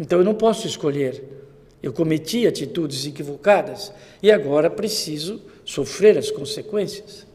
Então 0.00 0.18
eu 0.18 0.24
não 0.24 0.34
posso 0.34 0.66
escolher. 0.66 1.22
Eu 1.82 1.92
cometi 1.92 2.46
atitudes 2.46 3.06
equivocadas 3.06 3.92
e 4.22 4.32
agora 4.32 4.70
preciso 4.70 5.40
sofrer 5.64 6.16
as 6.16 6.30
consequências. 6.30 7.27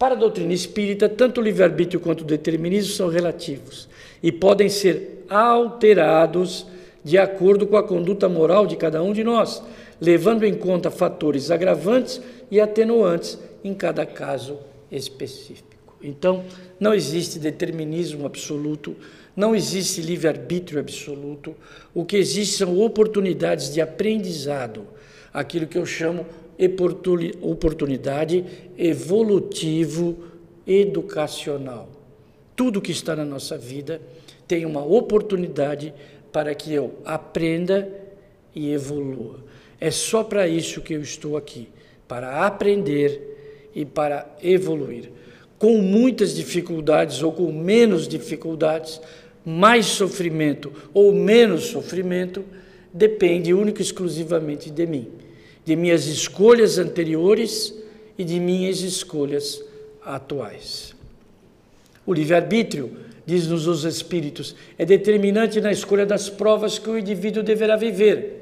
Para 0.00 0.14
a 0.14 0.16
doutrina 0.16 0.54
espírita, 0.54 1.10
tanto 1.10 1.42
o 1.42 1.44
livre-arbítrio 1.44 2.00
quanto 2.00 2.22
o 2.22 2.24
determinismo 2.24 2.90
são 2.94 3.10
relativos 3.10 3.86
e 4.22 4.32
podem 4.32 4.66
ser 4.66 5.26
alterados 5.28 6.66
de 7.04 7.18
acordo 7.18 7.66
com 7.66 7.76
a 7.76 7.82
conduta 7.82 8.26
moral 8.26 8.66
de 8.66 8.76
cada 8.76 9.02
um 9.02 9.12
de 9.12 9.22
nós, 9.22 9.62
levando 10.00 10.44
em 10.44 10.54
conta 10.54 10.90
fatores 10.90 11.50
agravantes 11.50 12.18
e 12.50 12.58
atenuantes 12.58 13.38
em 13.62 13.74
cada 13.74 14.06
caso 14.06 14.56
específico. 14.90 15.68
Então, 16.02 16.44
não 16.80 16.94
existe 16.94 17.38
determinismo 17.38 18.24
absoluto, 18.24 18.96
não 19.36 19.54
existe 19.54 20.00
livre-arbítrio 20.00 20.80
absoluto. 20.80 21.54
O 21.92 22.06
que 22.06 22.16
existe 22.16 22.56
são 22.56 22.80
oportunidades 22.80 23.70
de 23.70 23.82
aprendizado, 23.82 24.86
aquilo 25.30 25.66
que 25.66 25.76
eu 25.76 25.84
chamo 25.84 26.24
oportunidade 27.40 28.44
evolutivo 28.76 30.18
educacional. 30.66 31.88
Tudo 32.54 32.80
que 32.80 32.92
está 32.92 33.16
na 33.16 33.24
nossa 33.24 33.56
vida 33.56 34.00
tem 34.46 34.66
uma 34.66 34.84
oportunidade 34.84 35.94
para 36.32 36.54
que 36.54 36.72
eu 36.72 36.94
aprenda 37.04 37.88
e 38.54 38.72
evolua. 38.72 39.44
É 39.80 39.90
só 39.90 40.22
para 40.22 40.46
isso 40.46 40.80
que 40.80 40.92
eu 40.92 41.00
estou 41.00 41.36
aqui, 41.36 41.68
para 42.06 42.44
aprender 42.44 43.70
e 43.74 43.84
para 43.84 44.26
evoluir. 44.42 45.10
Com 45.58 45.78
muitas 45.78 46.34
dificuldades 46.34 47.22
ou 47.22 47.32
com 47.32 47.52
menos 47.52 48.08
dificuldades, 48.08 49.00
mais 49.44 49.86
sofrimento 49.86 50.72
ou 50.92 51.12
menos 51.12 51.64
sofrimento, 51.64 52.44
depende 52.92 53.54
única 53.54 53.80
e 53.80 53.84
exclusivamente 53.84 54.70
de 54.70 54.86
mim, 54.86 55.08
de 55.64 55.76
minhas 55.76 56.06
escolhas 56.06 56.78
anteriores 56.78 57.74
e 58.18 58.24
de 58.24 58.38
minhas 58.40 58.80
escolhas 58.80 59.62
atuais. 60.04 60.94
O 62.06 62.12
livre-arbítrio, 62.12 62.96
diz-nos 63.24 63.66
os 63.66 63.84
Espíritos, 63.84 64.56
é 64.78 64.84
determinante 64.84 65.60
na 65.60 65.70
escolha 65.70 66.06
das 66.06 66.28
provas 66.28 66.78
que 66.78 66.90
o 66.90 66.98
indivíduo 66.98 67.42
deverá 67.42 67.76
viver 67.76 68.40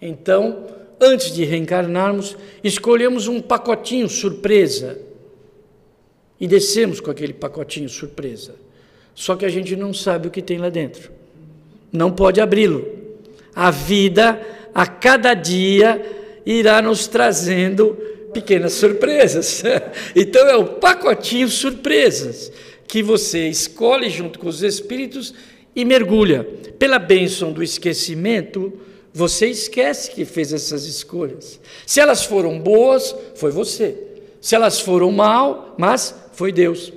então, 0.00 0.66
antes 1.00 1.32
de 1.32 1.44
reencarnarmos, 1.44 2.36
escolhemos 2.64 3.28
um 3.28 3.40
pacotinho 3.40 4.08
surpresa 4.08 4.98
e 6.40 6.48
descemos 6.48 7.00
com 7.00 7.10
aquele 7.10 7.34
pacotinho 7.34 7.88
surpresa. 7.88 8.54
Só 9.14 9.36
que 9.36 9.44
a 9.44 9.48
gente 9.48 9.76
não 9.76 9.92
sabe 9.92 10.28
o 10.28 10.30
que 10.30 10.40
tem 10.40 10.56
lá 10.56 10.70
dentro. 10.70 11.10
Não 11.92 12.10
pode 12.10 12.40
abri-lo. 12.40 12.86
A 13.54 13.70
vida, 13.70 14.40
a 14.74 14.86
cada 14.86 15.34
dia, 15.34 16.19
irá 16.58 16.82
nos 16.82 17.06
trazendo 17.06 17.96
pequenas 18.32 18.72
surpresas. 18.72 19.62
Então 20.14 20.46
é 20.48 20.56
o 20.56 20.64
pacotinho 20.64 21.48
surpresas 21.48 22.50
que 22.86 23.02
você 23.02 23.48
escolhe 23.48 24.10
junto 24.10 24.38
com 24.38 24.48
os 24.48 24.62
espíritos 24.62 25.32
e 25.74 25.84
mergulha. 25.84 26.44
Pela 26.78 26.98
bênção 26.98 27.52
do 27.52 27.62
esquecimento, 27.62 28.72
você 29.12 29.46
esquece 29.46 30.10
que 30.10 30.24
fez 30.24 30.52
essas 30.52 30.84
escolhas. 30.84 31.60
Se 31.86 32.00
elas 32.00 32.24
foram 32.24 32.58
boas, 32.58 33.14
foi 33.34 33.50
você. 33.50 33.96
Se 34.40 34.54
elas 34.54 34.80
foram 34.80 35.12
mal, 35.12 35.74
mas 35.78 36.14
foi 36.32 36.50
Deus. 36.50 36.92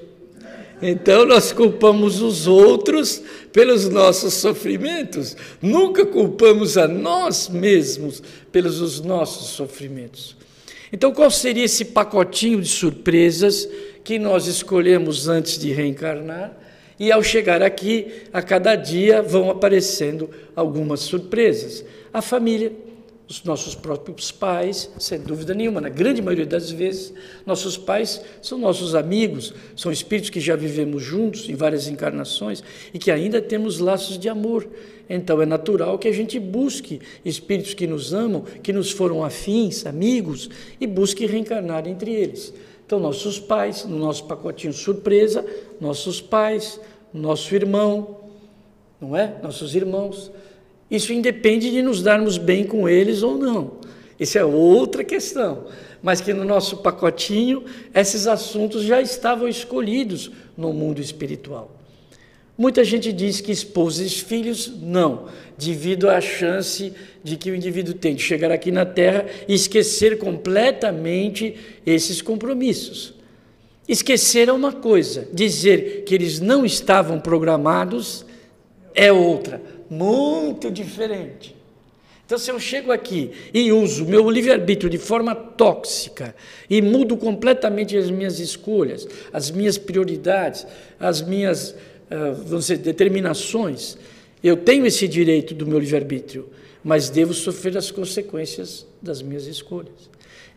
Então 0.86 1.26
nós 1.26 1.52
culpamos 1.52 2.22
os 2.22 2.46
outros 2.46 3.22
pelos 3.52 3.88
nossos 3.88 4.34
sofrimentos, 4.34 5.38
nunca 5.62 6.06
culpamos 6.06 6.78
a 6.78 6.88
nós 6.88 7.48
mesmos 7.48 8.22
pelos 8.52 8.82
os 8.82 9.00
nossos 9.00 9.50
sofrimentos. 9.50 10.36
Então 10.92 11.14
qual 11.14 11.32
seria 11.32 11.64
esse 11.64 11.86
pacotinho 11.86 12.62
de 12.62 12.68
surpresas 12.68 13.68
que 14.04 14.20
nós 14.20 14.46
escolhemos 14.48 15.28
antes 15.28 15.58
de 15.58 15.72
reencarnar? 15.72 16.58
E 17.00 17.12
ao 17.12 17.24
chegar 17.24 17.64
aqui, 17.64 18.08
a 18.32 18.42
cada 18.42 18.76
dia 18.76 19.22
vão 19.22 19.50
aparecendo 19.50 20.30
algumas 20.56 21.00
surpresas 21.00 21.84
a 22.14 22.22
família, 22.22 22.72
os 23.28 23.44
nossos 23.44 23.74
próprios 23.74 24.32
pais, 24.32 24.90
sem 25.00 25.20
dúvida 25.20 25.54
nenhuma, 25.54 25.80
na 25.80 25.90
grande 25.90 26.22
maioria 26.22 26.46
das 26.46 26.70
vezes, 26.70 27.14
nossos 27.46 27.78
pais 27.78 28.22
são 28.42 28.58
nossos 28.58 28.96
amigos, 28.96 29.54
são 29.76 29.92
espíritos 29.92 30.30
que 30.30 30.40
já 30.40 30.56
vivemos 30.56 31.02
juntos 31.02 31.50
em 31.50 31.56
várias 31.56 31.88
encarnações 31.88 32.64
e 32.94 33.00
que 33.00 33.10
ainda 33.10 33.42
temos 33.42 33.80
laços 33.80 34.18
de 34.20 34.28
amor. 34.28 34.68
Então 35.10 35.42
é 35.42 35.46
natural 35.46 35.98
que 35.98 36.08
a 36.08 36.14
gente 36.14 36.40
busque 36.40 37.00
espíritos 37.24 37.74
que 37.74 37.88
nos 37.88 38.14
amam, 38.14 38.42
que 38.62 38.74
nos 38.74 38.92
foram 38.92 39.24
afins, 39.24 39.86
amigos, 39.86 40.50
e 40.80 40.86
busque 40.86 41.26
reencarnar 41.26 41.88
entre 41.88 42.12
eles. 42.12 42.54
Então, 42.86 43.00
nossos 43.00 43.40
pais, 43.40 43.86
no 43.86 43.98
nosso 43.98 44.26
pacotinho 44.26 44.74
surpresa, 44.74 45.46
nossos 45.80 46.22
pais, 46.22 46.80
nosso 47.14 47.56
irmão, 47.56 48.18
não 49.00 49.16
é? 49.16 49.36
Nossos 49.42 49.74
irmãos, 49.74 50.32
isso 50.90 51.14
independe 51.14 51.72
de 51.72 51.82
nos 51.82 52.02
darmos 52.02 52.38
bem 52.38 52.64
com 52.64 52.88
eles 52.88 53.24
ou 53.24 53.38
não. 53.38 53.78
Isso 54.20 54.38
é 54.38 54.46
outra 54.46 55.04
questão. 55.04 55.66
Mas 56.02 56.22
que 56.22 56.34
no 56.34 56.44
nosso 56.44 56.78
pacotinho, 56.78 57.64
esses 57.94 58.28
assuntos 58.28 58.84
já 58.84 59.02
estavam 59.02 59.48
escolhidos 59.48 60.32
no 60.58 60.74
mundo 60.74 61.00
espiritual. 61.00 61.80
Muita 62.58 62.84
gente 62.84 63.12
diz 63.12 63.42
que 63.42 63.52
esposa 63.52 64.04
e 64.04 64.10
filhos, 64.10 64.72
não, 64.80 65.26
devido 65.58 66.10
à 66.10 66.22
chance 66.22 66.94
de 67.24 67.36
que 67.36 67.50
o 67.50 67.56
indivíduo 67.56 67.96
tem 67.96 68.14
de 68.14 68.22
chegar 68.22 68.52
aqui 68.52 68.72
na 68.72 68.86
Terra 68.86 69.26
e 69.48 69.56
esquecer 69.56 70.20
completamente 70.20 71.56
esses 71.86 72.22
compromissos. 72.22 73.16
Esquecer 73.88 74.50
é 74.50 74.54
uma 74.54 74.72
coisa, 74.72 75.28
dizer 75.34 76.04
que 76.06 76.14
eles 76.14 76.40
não 76.40 76.64
estavam 76.64 77.20
programados 77.20 78.24
é 78.94 79.12
outra 79.12 79.60
muito 79.94 80.72
diferente. 80.72 81.56
Então, 82.26 82.38
se 82.38 82.50
eu 82.50 82.60
chego 82.60 82.92
aqui 82.92 83.32
e 83.54 83.72
uso 83.72 84.06
meu 84.06 84.30
livre-arbítrio 84.30 84.90
de 84.90 84.98
forma 84.98 85.36
tóxica 85.36 86.34
e 86.70 86.82
mudo 86.82 87.18
completamente 87.18 87.96
as 87.98 88.10
minhas 88.10 88.40
escolhas, 88.40 89.08
as 89.32 89.52
minhas 89.52 89.78
prioridades, 89.78 90.66
as 91.00 91.22
minhas 91.22 91.76
uh, 92.14 92.34
vamos 92.46 92.68
dizer, 92.68 92.78
determinações, 92.78 93.98
eu 94.44 94.58
tenho 94.58 94.86
esse 94.86 95.08
direito 95.08 95.54
do 95.54 95.66
meu 95.66 95.80
livre-arbítrio, 95.80 96.50
mas 96.84 97.10
devo 97.10 97.34
sofrer 97.34 97.78
as 97.78 97.92
consequências 97.92 98.86
das 99.02 99.22
minhas 99.22 99.46
escolhas. 99.46 100.10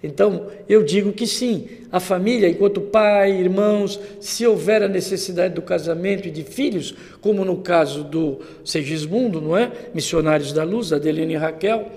Então, 0.03 0.49
eu 0.69 0.85
digo 0.85 1.13
que 1.13 1.27
sim, 1.27 1.67
a 1.91 1.99
família, 1.99 2.49
enquanto 2.49 2.81
pai, 2.81 3.33
irmãos, 3.33 3.99
se 4.21 4.47
houver 4.47 4.83
a 4.83 4.89
necessidade 4.89 5.55
do 5.55 5.63
casamento 5.63 6.29
e 6.29 6.31
de 6.31 6.45
filhos, 6.45 6.95
como 7.21 7.45
no 7.45 7.59
caso 7.59 8.05
do 8.05 8.41
Segismundo, 8.65 9.41
não 9.41 9.57
é? 9.57 9.73
Missionários 9.95 10.53
da 10.53 10.65
Luz, 10.65 10.93
Adelina 10.93 11.33
e 11.33 11.37
Raquel, 11.37 11.91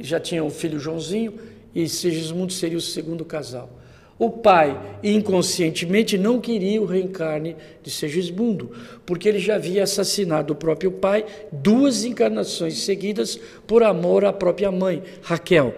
já 0.00 0.20
tinham 0.20 0.46
o 0.46 0.50
filho 0.50 0.78
Joãozinho, 0.78 1.34
e 1.74 1.88
Segismundo 1.88 2.52
seria 2.52 2.78
o 2.78 2.80
segundo 2.80 3.24
casal. 3.24 3.70
O 4.18 4.28
pai, 4.28 4.78
inconscientemente, 5.02 6.18
não 6.18 6.38
queria 6.38 6.82
o 6.82 6.84
reencarne 6.84 7.56
de 7.82 7.90
Segismundo, 7.90 8.70
porque 9.06 9.26
ele 9.26 9.38
já 9.38 9.54
havia 9.54 9.82
assassinado 9.82 10.52
o 10.52 10.56
próprio 10.56 10.92
pai 10.92 11.24
duas 11.50 12.04
encarnações 12.04 12.80
seguidas 12.80 13.40
por 13.66 13.82
amor 13.82 14.26
à 14.26 14.32
própria 14.32 14.70
mãe, 14.70 15.02
Raquel. 15.22 15.74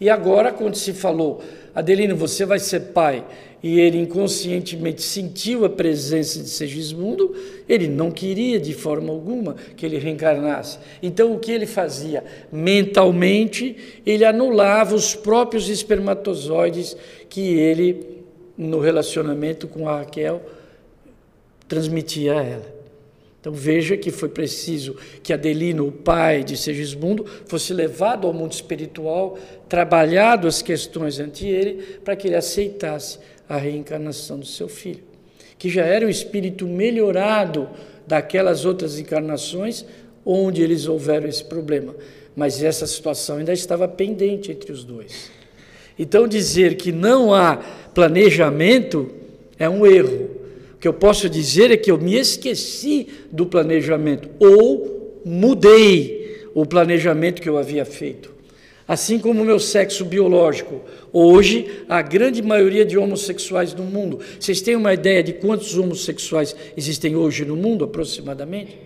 E 0.00 0.08
agora, 0.08 0.50
quando 0.50 0.76
se 0.76 0.94
falou, 0.94 1.42
Adelino, 1.74 2.16
você 2.16 2.46
vai 2.46 2.58
ser 2.58 2.80
pai, 2.92 3.24
e 3.62 3.78
ele 3.78 3.98
inconscientemente 3.98 5.02
sentiu 5.02 5.66
a 5.66 5.68
presença 5.68 6.42
de 6.42 6.48
Segismundo, 6.48 7.34
ele 7.68 7.86
não 7.86 8.10
queria 8.10 8.58
de 8.58 8.72
forma 8.72 9.12
alguma 9.12 9.54
que 9.76 9.84
ele 9.84 9.98
reencarnasse. 9.98 10.78
Então, 11.02 11.34
o 11.34 11.38
que 11.38 11.52
ele 11.52 11.66
fazia? 11.66 12.24
Mentalmente, 12.50 13.76
ele 14.06 14.24
anulava 14.24 14.94
os 14.94 15.14
próprios 15.14 15.68
espermatozoides 15.68 16.96
que 17.28 17.58
ele, 17.58 18.24
no 18.56 18.80
relacionamento 18.80 19.68
com 19.68 19.86
a 19.86 19.98
Raquel, 19.98 20.40
transmitia 21.68 22.40
a 22.40 22.42
ela. 22.42 22.79
Então 23.40 23.52
veja 23.52 23.96
que 23.96 24.10
foi 24.10 24.28
preciso 24.28 24.96
que 25.22 25.32
Adelino, 25.32 25.88
o 25.88 25.92
pai 25.92 26.44
de 26.44 26.58
Segismundo, 26.58 27.24
fosse 27.46 27.72
levado 27.72 28.26
ao 28.26 28.34
mundo 28.34 28.52
espiritual, 28.52 29.38
trabalhado 29.66 30.46
as 30.46 30.60
questões 30.60 31.18
ante 31.18 31.46
ele, 31.46 31.98
para 32.04 32.14
que 32.14 32.28
ele 32.28 32.36
aceitasse 32.36 33.18
a 33.48 33.56
reencarnação 33.56 34.38
do 34.38 34.44
seu 34.44 34.68
filho, 34.68 35.02
que 35.58 35.70
já 35.70 35.84
era 35.84 36.06
um 36.06 36.10
espírito 36.10 36.66
melhorado 36.66 37.68
daquelas 38.06 38.66
outras 38.66 38.98
encarnações 38.98 39.86
onde 40.24 40.62
eles 40.62 40.86
houveram 40.86 41.26
esse 41.26 41.44
problema. 41.44 41.94
Mas 42.36 42.62
essa 42.62 42.86
situação 42.86 43.38
ainda 43.38 43.54
estava 43.54 43.88
pendente 43.88 44.52
entre 44.52 44.70
os 44.70 44.84
dois. 44.84 45.30
Então 45.98 46.28
dizer 46.28 46.76
que 46.76 46.92
não 46.92 47.34
há 47.34 47.56
planejamento 47.94 49.10
é 49.58 49.68
um 49.68 49.86
erro 49.86 50.39
que 50.80 50.88
eu 50.88 50.94
posso 50.94 51.28
dizer 51.28 51.70
é 51.70 51.76
que 51.76 51.90
eu 51.90 51.98
me 51.98 52.16
esqueci 52.16 53.06
do 53.30 53.44
planejamento 53.44 54.30
ou 54.40 55.20
mudei 55.24 56.48
o 56.54 56.64
planejamento 56.64 57.42
que 57.42 57.48
eu 57.48 57.58
havia 57.58 57.84
feito. 57.84 58.32
Assim 58.88 59.18
como 59.18 59.42
o 59.42 59.44
meu 59.44 59.60
sexo 59.60 60.04
biológico. 60.04 60.80
Hoje, 61.12 61.84
a 61.88 62.02
grande 62.02 62.42
maioria 62.42 62.84
de 62.84 62.98
homossexuais 62.98 63.72
no 63.74 63.84
mundo. 63.84 64.18
Vocês 64.38 64.60
têm 64.60 64.74
uma 64.74 64.92
ideia 64.92 65.22
de 65.22 65.34
quantos 65.34 65.78
homossexuais 65.78 66.56
existem 66.76 67.14
hoje 67.14 67.44
no 67.44 67.54
mundo, 67.54 67.84
aproximadamente? 67.84 68.76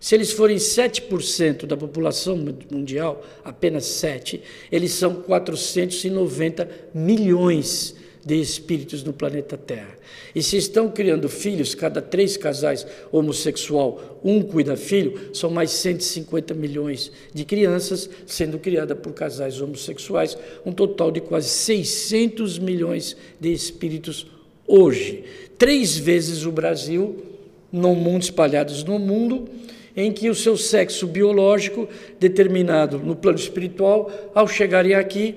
Se 0.00 0.14
eles 0.14 0.32
forem 0.32 0.58
7% 0.58 1.64
da 1.64 1.78
população 1.78 2.36
mundial, 2.70 3.24
apenas 3.42 3.86
7, 3.86 4.42
eles 4.70 4.92
são 4.92 5.14
490 5.14 6.68
milhões 6.92 7.94
de 8.24 8.40
espíritos 8.40 9.02
no 9.02 9.12
planeta 9.12 9.56
Terra. 9.56 9.96
E 10.34 10.42
se 10.42 10.56
estão 10.56 10.90
criando 10.90 11.28
filhos, 11.28 11.74
cada 11.74 12.00
três 12.00 12.36
casais 12.36 12.86
homossexual, 13.12 14.20
um 14.24 14.42
cuida 14.42 14.76
filho, 14.76 15.30
são 15.34 15.50
mais 15.50 15.70
150 15.70 16.54
milhões 16.54 17.12
de 17.32 17.44
crianças 17.44 18.08
sendo 18.26 18.58
criadas 18.58 18.98
por 18.98 19.12
casais 19.12 19.60
homossexuais, 19.60 20.36
um 20.64 20.72
total 20.72 21.10
de 21.10 21.20
quase 21.20 21.48
600 21.48 22.58
milhões 22.58 23.16
de 23.38 23.52
espíritos 23.52 24.26
hoje. 24.66 25.24
Três 25.58 25.96
vezes 25.96 26.44
o 26.44 26.50
Brasil, 26.50 27.22
no 27.70 27.94
mundo, 27.94 28.22
espalhados 28.22 28.82
no 28.82 28.98
mundo, 28.98 29.48
em 29.96 30.10
que 30.10 30.28
o 30.28 30.34
seu 30.34 30.56
sexo 30.56 31.06
biológico, 31.06 31.88
determinado 32.18 32.98
no 32.98 33.14
plano 33.14 33.38
espiritual, 33.38 34.10
ao 34.34 34.48
chegarem 34.48 34.94
aqui, 34.94 35.36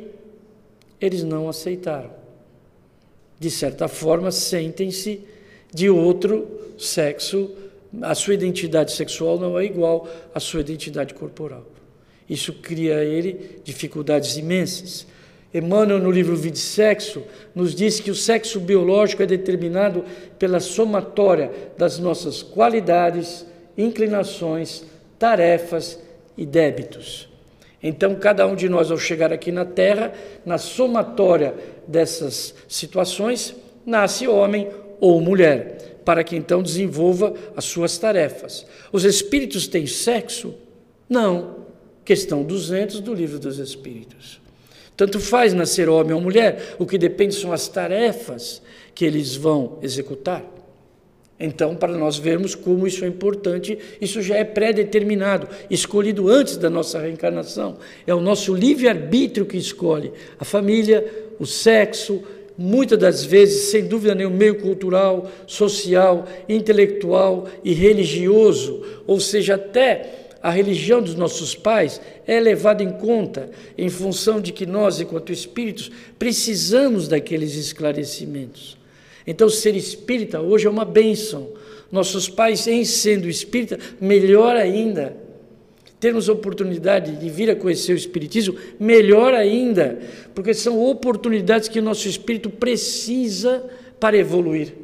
eles 1.00 1.24
não 1.24 1.48
aceitaram. 1.48 2.17
De 3.40 3.52
certa 3.52 3.88
forma, 3.88 4.32
sentem-se 4.32 5.22
de 5.74 5.90
outro 5.90 6.48
sexo, 6.78 7.52
a 8.02 8.16
sua 8.16 8.34
identidade 8.34 8.92
sexual 8.92 9.40
não 9.40 9.58
é 9.58 9.66
igual 9.66 10.08
à 10.34 10.40
sua 10.40 10.62
identidade 10.62 11.14
corporal. 11.14 11.66
Isso 12.30 12.54
cria 12.54 12.98
a 12.98 13.04
ele 13.06 13.60
dificuldades 13.64 14.38
imensas. 14.38 15.08
Emmanuel, 15.54 16.00
no 16.00 16.12
livro 16.12 16.36
Vida 16.36 16.58
e 16.58 16.60
Sexo, 16.60 17.24
nos 17.56 17.74
diz 17.74 18.00
que 18.00 18.12
o 18.12 18.16
sexo 18.16 18.60
biológico 18.60 19.24
é 19.24 19.26
determinado 19.26 20.04
pela 20.38 20.60
somatória 20.60 21.52
das 21.78 22.00
nossas 22.00 22.44
qualidades, 22.44 23.46
inclinações, 23.78 24.84
tarefas 25.18 26.00
e 26.38 26.46
débitos. 26.46 27.30
Então, 27.82 28.16
cada 28.16 28.46
um 28.48 28.56
de 28.56 28.68
nós, 28.68 28.90
ao 28.90 28.98
chegar 28.98 29.32
aqui 29.32 29.52
na 29.52 29.66
Terra, 29.66 30.12
na 30.46 30.58
somatória 30.58 31.54
dessas 31.88 32.54
situações, 32.68 33.56
nasce 33.86 34.28
homem 34.28 34.68
ou 35.00 35.22
mulher, 35.22 36.00
para 36.04 36.24
que 36.24 36.36
então 36.36 36.64
desenvolva 36.64 37.34
as 37.56 37.66
suas 37.66 37.98
tarefas. 37.98 38.66
Os 38.92 39.04
espíritos 39.06 39.68
têm 39.68 39.86
sexo? 39.86 40.56
Não. 41.08 41.68
Questão 42.04 42.44
200 42.44 43.00
do 43.02 43.14
Livro 43.14 43.38
dos 43.38 43.60
Espíritos. 43.60 44.40
Tanto 44.96 45.20
faz 45.20 45.54
nascer 45.54 45.88
homem 45.88 46.14
ou 46.14 46.22
mulher, 46.22 46.76
o 46.80 46.86
que 46.86 46.98
depende 46.98 47.36
são 47.36 47.54
as 47.54 47.68
tarefas 47.68 48.62
que 48.96 49.06
eles 49.06 49.36
vão 49.36 49.78
executar. 49.84 50.44
Então, 51.40 51.76
para 51.76 51.96
nós 51.96 52.18
vermos 52.18 52.56
como 52.56 52.88
isso 52.88 53.06
é 53.06 53.08
importante, 53.08 53.78
isso 54.02 54.22
já 54.22 54.36
é 54.36 54.44
pré-determinado, 54.44 55.48
escolhido 55.70 56.28
antes 56.28 56.58
da 56.58 56.70
nossa 56.70 57.00
reencarnação. 57.00 57.78
É 58.08 58.14
o 58.14 58.22
nosso 58.22 58.56
livre-arbítrio 58.56 59.46
que 59.46 59.58
escolhe 59.58 60.12
a 60.40 60.44
família, 60.44 61.06
o 61.40 61.46
sexo, 61.46 62.24
muitas 62.58 62.98
das 62.98 63.24
vezes, 63.24 63.70
sem 63.70 63.86
dúvida 63.86 64.16
nenhuma, 64.16 64.36
meio 64.36 64.56
cultural, 64.56 65.30
social, 65.46 66.26
intelectual 66.50 67.48
e 67.64 67.72
religioso, 67.72 68.84
ou 69.06 69.20
seja, 69.20 69.56
até 69.56 70.28
a 70.42 70.50
religião 70.50 71.02
dos 71.02 71.14
nossos 71.14 71.54
pais 71.54 72.02
é 72.26 72.40
levada 72.40 72.82
em 72.82 72.92
conta 72.92 73.50
em 73.78 73.90
função 73.90 74.42
de 74.42 74.52
que 74.52 74.66
nós, 74.66 75.00
enquanto 75.00 75.32
espíritos, 75.32 75.92
precisamos 76.18 77.08
daqueles 77.08 77.56
esclarecimentos. 77.56 78.78
Então, 79.28 79.50
ser 79.50 79.76
espírita 79.76 80.40
hoje 80.40 80.66
é 80.66 80.70
uma 80.70 80.86
bênção. 80.86 81.50
Nossos 81.92 82.30
pais, 82.30 82.66
em 82.66 82.86
sendo 82.86 83.30
espírita, 83.30 83.78
melhor 84.00 84.56
ainda. 84.56 85.16
Termos 86.00 86.30
oportunidade 86.30 87.18
de 87.18 87.30
vir 87.30 87.50
a 87.50 87.56
conhecer 87.56 87.92
o 87.92 87.98
Espiritismo, 87.98 88.56
melhor 88.80 89.34
ainda, 89.34 90.00
porque 90.34 90.54
são 90.54 90.80
oportunidades 90.86 91.68
que 91.68 91.80
o 91.80 91.84
nosso 91.84 92.08
espírito 92.08 92.52
precisa 92.52 93.66
para 94.00 94.16
evoluir. 94.16 94.76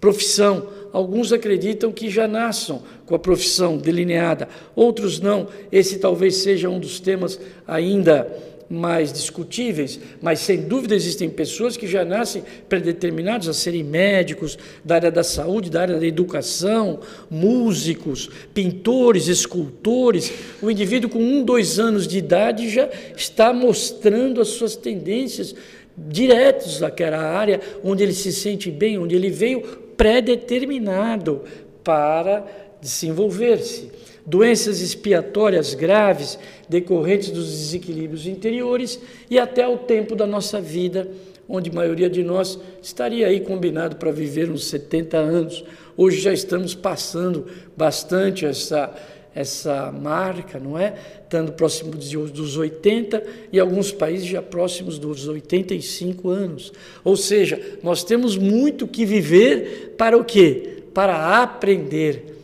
Profissão, 0.00 0.66
alguns 0.92 1.32
acreditam 1.32 1.92
que 1.92 2.10
já 2.10 2.26
nasçam 2.26 2.82
com 3.06 3.14
a 3.14 3.18
profissão 3.18 3.76
delineada, 3.76 4.48
outros 4.74 5.20
não. 5.20 5.46
Esse 5.70 5.98
talvez 5.98 6.36
seja 6.36 6.68
um 6.68 6.80
dos 6.80 6.98
temas 6.98 7.38
ainda 7.66 8.26
mais 8.70 9.12
discutíveis, 9.12 9.98
mas 10.22 10.38
sem 10.38 10.62
dúvida 10.62 10.94
existem 10.94 11.28
pessoas 11.28 11.76
que 11.76 11.88
já 11.88 12.04
nascem 12.04 12.44
predeterminados 12.68 13.48
a 13.48 13.52
serem 13.52 13.82
médicos, 13.82 14.56
da 14.84 14.94
área 14.94 15.10
da 15.10 15.24
saúde, 15.24 15.68
da 15.68 15.80
área 15.80 15.98
da 15.98 16.06
educação, 16.06 17.00
músicos, 17.28 18.30
pintores, 18.54 19.26
escultores. 19.26 20.32
O 20.62 20.70
indivíduo 20.70 21.10
com 21.10 21.18
um, 21.18 21.42
dois 21.42 21.80
anos 21.80 22.06
de 22.06 22.18
idade 22.18 22.70
já 22.70 22.88
está 23.16 23.52
mostrando 23.52 24.40
as 24.40 24.48
suas 24.48 24.76
tendências 24.76 25.52
diretos 25.98 26.80
àquela 26.80 27.18
área 27.18 27.60
onde 27.82 28.04
ele 28.04 28.14
se 28.14 28.32
sente 28.32 28.70
bem, 28.70 28.96
onde 28.96 29.16
ele 29.16 29.30
veio 29.30 29.62
predeterminado 29.96 31.42
para 31.82 32.46
desenvolver-se 32.80 33.90
doenças 34.26 34.80
expiatórias 34.80 35.74
graves 35.74 36.38
decorrentes 36.68 37.30
dos 37.30 37.50
desequilíbrios 37.50 38.26
interiores 38.26 39.00
e 39.28 39.38
até 39.38 39.66
o 39.66 39.78
tempo 39.78 40.14
da 40.14 40.26
nossa 40.26 40.60
vida, 40.60 41.08
onde 41.48 41.70
a 41.70 41.74
maioria 41.74 42.08
de 42.08 42.22
nós 42.22 42.58
estaria 42.82 43.26
aí 43.26 43.40
combinado 43.40 43.96
para 43.96 44.12
viver 44.12 44.50
uns 44.50 44.64
70 44.64 45.16
anos. 45.16 45.64
Hoje 45.96 46.20
já 46.20 46.32
estamos 46.32 46.74
passando 46.74 47.46
bastante 47.76 48.46
essa 48.46 48.94
essa 49.34 49.92
marca, 49.92 50.58
não 50.58 50.78
é? 50.78 50.94
Estando 51.22 51.52
próximo 51.52 51.92
dos 51.92 52.56
80 52.56 53.22
e 53.52 53.60
alguns 53.60 53.92
países 53.92 54.26
já 54.26 54.42
próximos 54.42 54.98
dos 54.98 55.28
85 55.28 56.28
anos. 56.28 56.72
Ou 57.04 57.16
seja, 57.16 57.60
nós 57.82 58.02
temos 58.02 58.36
muito 58.36 58.88
que 58.88 59.06
viver 59.06 59.94
para 59.96 60.18
o 60.18 60.24
quê? 60.24 60.82
Para 60.92 61.40
aprender 61.40 62.39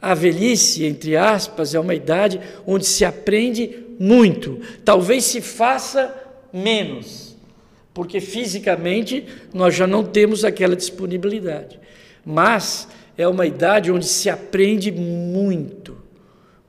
a 0.00 0.14
velhice, 0.14 0.84
entre 0.84 1.16
aspas, 1.16 1.74
é 1.74 1.80
uma 1.80 1.94
idade 1.94 2.40
onde 2.66 2.86
se 2.86 3.04
aprende 3.04 3.84
muito. 3.98 4.60
Talvez 4.84 5.24
se 5.24 5.40
faça 5.40 6.14
menos, 6.52 7.36
porque 7.92 8.20
fisicamente 8.20 9.26
nós 9.52 9.74
já 9.74 9.86
não 9.86 10.04
temos 10.04 10.44
aquela 10.44 10.74
disponibilidade. 10.74 11.78
Mas 12.24 12.88
é 13.16 13.28
uma 13.28 13.46
idade 13.46 13.92
onde 13.92 14.06
se 14.06 14.30
aprende 14.30 14.90
muito 14.90 16.09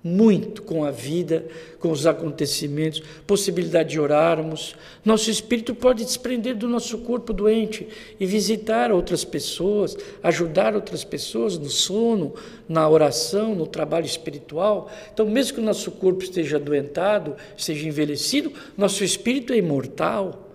muito 0.03 0.63
com 0.63 0.83
a 0.83 0.89
vida, 0.89 1.45
com 1.79 1.91
os 1.91 2.07
acontecimentos, 2.07 3.01
possibilidade 3.27 3.89
de 3.89 3.99
orarmos. 3.99 4.75
Nosso 5.05 5.29
espírito 5.29 5.75
pode 5.75 6.03
desprender 6.03 6.55
do 6.55 6.67
nosso 6.67 6.99
corpo 6.99 7.31
doente 7.31 7.87
e 8.19 8.25
visitar 8.25 8.91
outras 8.91 9.23
pessoas, 9.23 9.95
ajudar 10.23 10.75
outras 10.75 11.03
pessoas 11.03 11.57
no 11.57 11.69
sono, 11.69 12.33
na 12.67 12.87
oração, 12.89 13.53
no 13.53 13.67
trabalho 13.67 14.05
espiritual. 14.05 14.89
Então, 15.13 15.27
mesmo 15.27 15.55
que 15.55 15.61
o 15.61 15.65
nosso 15.65 15.91
corpo 15.91 16.23
esteja 16.23 16.57
adoentado, 16.57 17.35
esteja 17.55 17.87
envelhecido, 17.87 18.51
nosso 18.77 19.03
espírito 19.03 19.53
é 19.53 19.57
imortal. 19.57 20.49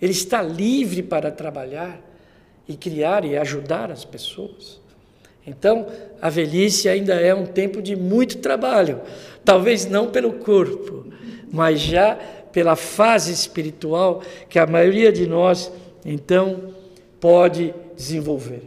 Ele 0.00 0.12
está 0.12 0.42
livre 0.42 1.02
para 1.02 1.30
trabalhar 1.30 2.00
e 2.68 2.76
criar 2.76 3.24
e 3.24 3.36
ajudar 3.36 3.90
as 3.90 4.04
pessoas. 4.04 4.81
Então, 5.46 5.86
a 6.20 6.30
velhice 6.30 6.88
ainda 6.88 7.14
é 7.14 7.34
um 7.34 7.46
tempo 7.46 7.82
de 7.82 7.96
muito 7.96 8.38
trabalho, 8.38 9.00
talvez 9.44 9.86
não 9.86 10.10
pelo 10.10 10.34
corpo, 10.34 11.06
mas 11.50 11.80
já 11.80 12.16
pela 12.52 12.76
fase 12.76 13.32
espiritual 13.32 14.22
que 14.48 14.58
a 14.58 14.66
maioria 14.66 15.10
de 15.10 15.26
nós, 15.26 15.72
então, 16.04 16.72
pode 17.18 17.74
desenvolver. 17.96 18.62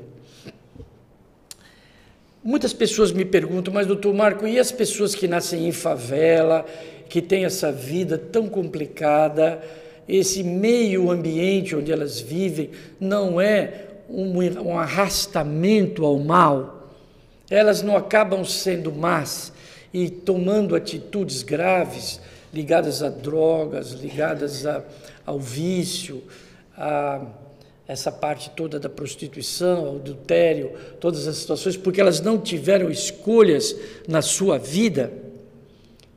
Muitas 2.43 2.73
pessoas 2.73 3.11
me 3.11 3.26
perguntam, 3.26 3.73
mas 3.73 3.88
doutor 3.88 4.13
Marco, 4.13 4.47
e 4.47 4.59
as 4.59 4.71
pessoas 4.71 5.15
que 5.15 5.28
nascem 5.28 5.67
em 5.67 5.71
favela, 5.71 6.65
que 7.09 7.21
têm 7.21 7.45
essa 7.45 7.71
vida 7.71 8.17
tão 8.17 8.47
complicada, 8.47 9.61
esse 10.07 10.43
meio 10.43 11.09
ambiente 11.09 11.76
onde 11.76 11.91
elas 11.91 12.19
vivem 12.19 12.69
não 12.99 13.41
é 13.41 13.95
um, 14.10 14.39
um 14.62 14.78
arrastamento 14.78 16.06
ao 16.06 16.20
mal, 16.20 16.89
elas 17.49 17.82
não 17.82 17.95
acabam 17.95 18.43
sendo 18.43 18.91
más 18.91 19.51
e 19.93 20.10
tomando 20.10 20.76
atitudes 20.76 21.43
graves 21.43 22.20
ligadas 22.53 23.03
a 23.03 23.10
drogas, 23.10 23.91
ligadas 23.91 24.66
a, 24.66 24.84
ao 25.26 25.39
vício, 25.39 26.24
a 26.78 27.26
essa 27.88 28.12
parte 28.12 28.49
toda 28.49 28.80
da 28.80 28.89
prostituição, 28.89 29.86
ao 29.86 29.95
adultério, 29.97 30.72
todas 30.99 31.28
as 31.28 31.38
situações, 31.38 31.78
porque 31.78 32.01
elas 32.01 32.20
não 32.20 32.39
tiveram 32.39 32.89
escolhas 32.89 33.76
na 34.08 34.22
sua 34.22 34.58
vida. 34.58 35.14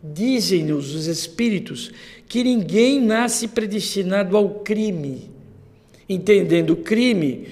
Dizem-nos 0.03 0.95
os 0.95 1.07
Espíritos 1.07 1.91
que 2.26 2.43
ninguém 2.43 3.01
nasce 3.01 3.49
predestinado 3.49 4.36
ao 4.36 4.61
crime, 4.61 5.30
entendendo 6.09 6.70
o 6.70 6.76
crime 6.76 7.49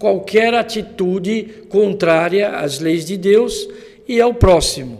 qualquer 0.00 0.54
atitude 0.54 1.66
contrária 1.68 2.56
às 2.56 2.80
leis 2.80 3.04
de 3.04 3.18
Deus 3.18 3.68
e 4.08 4.18
ao 4.18 4.32
próximo. 4.32 4.98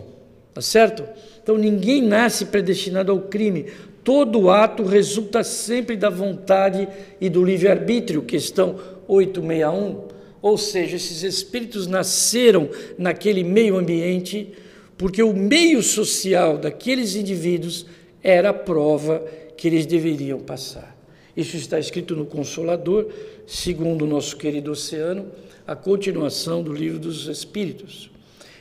Tá 0.53 0.61
certo? 0.61 1.03
Então 1.41 1.57
ninguém 1.57 2.03
nasce 2.03 2.45
predestinado 2.45 3.11
ao 3.11 3.21
crime. 3.21 3.65
todo 4.03 4.49
ato 4.49 4.83
resulta 4.83 5.43
sempre 5.43 5.95
da 5.95 6.09
vontade 6.09 6.87
e 7.19 7.29
do 7.29 7.43
livre-arbítrio, 7.43 8.21
questão 8.21 8.79
861. 9.07 10.07
Ou 10.41 10.57
seja, 10.57 10.95
esses 10.95 11.23
espíritos 11.23 11.87
nasceram 11.87 12.69
naquele 12.97 13.43
meio 13.43 13.77
ambiente 13.77 14.53
porque 14.97 15.23
o 15.23 15.33
meio 15.33 15.81
social 15.81 16.59
daqueles 16.59 17.15
indivíduos 17.15 17.87
era 18.23 18.49
a 18.49 18.53
prova 18.53 19.25
que 19.57 19.67
eles 19.67 19.87
deveriam 19.87 20.39
passar. 20.39 21.00
Isso 21.35 21.55
está 21.55 21.79
escrito 21.79 22.15
no 22.15 22.25
Consolador, 22.25 23.07
segundo 23.45 24.03
o 24.03 24.07
nosso 24.07 24.35
querido 24.35 24.71
Oceano, 24.71 25.27
a 25.65 25.75
continuação 25.75 26.61
do 26.61 26.73
livro 26.73 26.99
dos 26.99 27.27
Espíritos. 27.27 28.09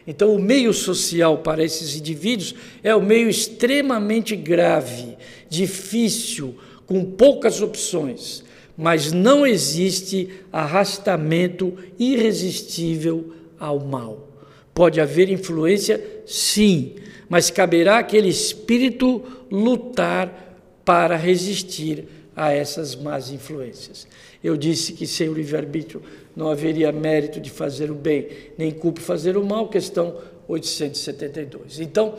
Então, 0.07 0.35
o 0.35 0.39
meio 0.41 0.73
social 0.73 1.39
para 1.39 1.63
esses 1.63 1.97
indivíduos 1.97 2.55
é 2.83 2.95
um 2.95 3.03
meio 3.03 3.29
extremamente 3.29 4.35
grave, 4.35 5.17
difícil, 5.49 6.57
com 6.87 7.05
poucas 7.05 7.61
opções, 7.61 8.43
mas 8.77 9.13
não 9.13 9.47
existe 9.47 10.29
arrastamento 10.53 11.77
irresistível 11.99 13.33
ao 13.59 13.79
mal. 13.79 14.29
Pode 14.73 15.01
haver 15.01 15.29
influência, 15.29 16.03
sim, 16.25 16.95
mas 17.29 17.51
caberá 17.51 17.99
àquele 17.99 18.29
espírito 18.29 19.23
lutar 19.51 20.57
para 20.85 21.17
resistir 21.17 22.05
a 22.35 22.53
essas 22.53 22.95
más 22.95 23.31
influências. 23.31 24.07
Eu 24.43 24.57
disse 24.57 24.93
que 24.93 25.07
sem 25.07 25.29
o 25.29 25.35
livre-arbítrio 25.35 26.03
não 26.35 26.49
haveria 26.49 26.93
mérito 26.93 27.41
de 27.41 27.51
fazer 27.51 27.91
o 27.91 27.95
bem, 27.95 28.29
nem 28.57 28.71
culpa 28.71 29.01
fazer 29.01 29.37
o 29.37 29.45
mal, 29.45 29.69
questão 29.69 30.17
872. 30.49 31.81
Então, 31.81 32.15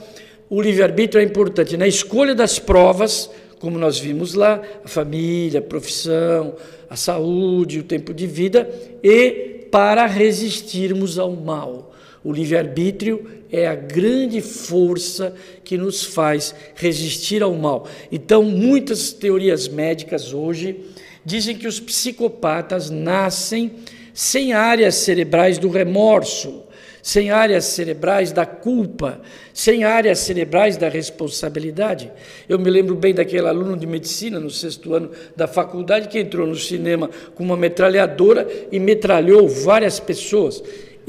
o 0.50 0.62
livre-arbítrio 0.62 1.22
é 1.22 1.24
importante 1.24 1.78
na 1.78 1.88
escolha 1.88 2.36
das 2.36 2.60
provas, 2.60 3.30
como 3.60 3.78
nós 3.78 4.00
vimos 4.00 4.34
lá, 4.34 4.62
a 4.84 4.88
família, 4.88 5.60
a 5.60 5.64
profissão, 5.64 6.56
a 6.90 6.96
saúde, 6.96 7.80
o 7.80 7.84
tempo 7.84 8.14
de 8.14 8.28
vida, 8.28 8.70
e 9.04 9.68
para 9.72 10.06
resistirmos 10.06 11.18
ao 11.18 11.32
mal. 11.32 11.94
O 12.24 12.32
livre-arbítrio 12.32 13.41
é 13.52 13.68
a 13.68 13.76
grande 13.76 14.42
força 14.42 15.36
que 15.64 15.78
nos 15.78 16.04
faz 16.04 16.56
resistir 16.76 17.44
ao 17.44 17.54
mal. 17.54 17.88
Então, 18.12 18.44
muitas 18.44 19.12
teorias 19.12 19.68
médicas 19.68 20.34
hoje 20.34 20.86
dizem 21.26 21.56
que 21.56 21.68
os 21.68 21.80
psicopatas 21.80 22.90
nascem 22.90 23.72
sem 24.14 24.54
áreas 24.54 24.96
cerebrais 24.96 25.58
do 25.58 25.70
remorso, 25.70 26.64
sem 27.02 27.32
áreas 27.32 27.66
cerebrais 27.66 28.32
da 28.32 28.46
culpa, 28.46 29.22
sem 29.54 29.84
áreas 29.84 30.20
cerebrais 30.20 30.78
da 30.78 30.88
responsabilidade. 30.88 32.12
Eu 32.48 32.60
me 32.60 32.70
lembro 32.70 32.96
bem 32.96 33.14
daquele 33.14 33.48
aluno 33.48 33.76
de 33.76 33.88
medicina 33.88 34.40
no 34.40 34.50
sexto 34.50 34.94
ano 34.94 35.12
da 35.36 35.48
faculdade 35.48 36.08
que 36.08 36.20
entrou 36.20 36.46
no 36.46 36.56
cinema 36.56 37.10
com 37.34 37.44
uma 37.44 37.58
metralhadora 37.58 38.48
e 38.72 38.80
metralhou 38.80 39.48
várias 39.48 40.00
pessoas. 40.00 40.62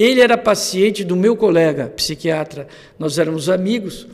Ele 0.03 0.21
era 0.21 0.37
paciente 0.37 1.05
do 1.05 1.15
meu 1.15 1.37
colega 1.37 1.87
psiquiatra, 1.95 2.67
nós 2.99 3.21
éramos 3.21 3.49
amigos. 3.49 4.09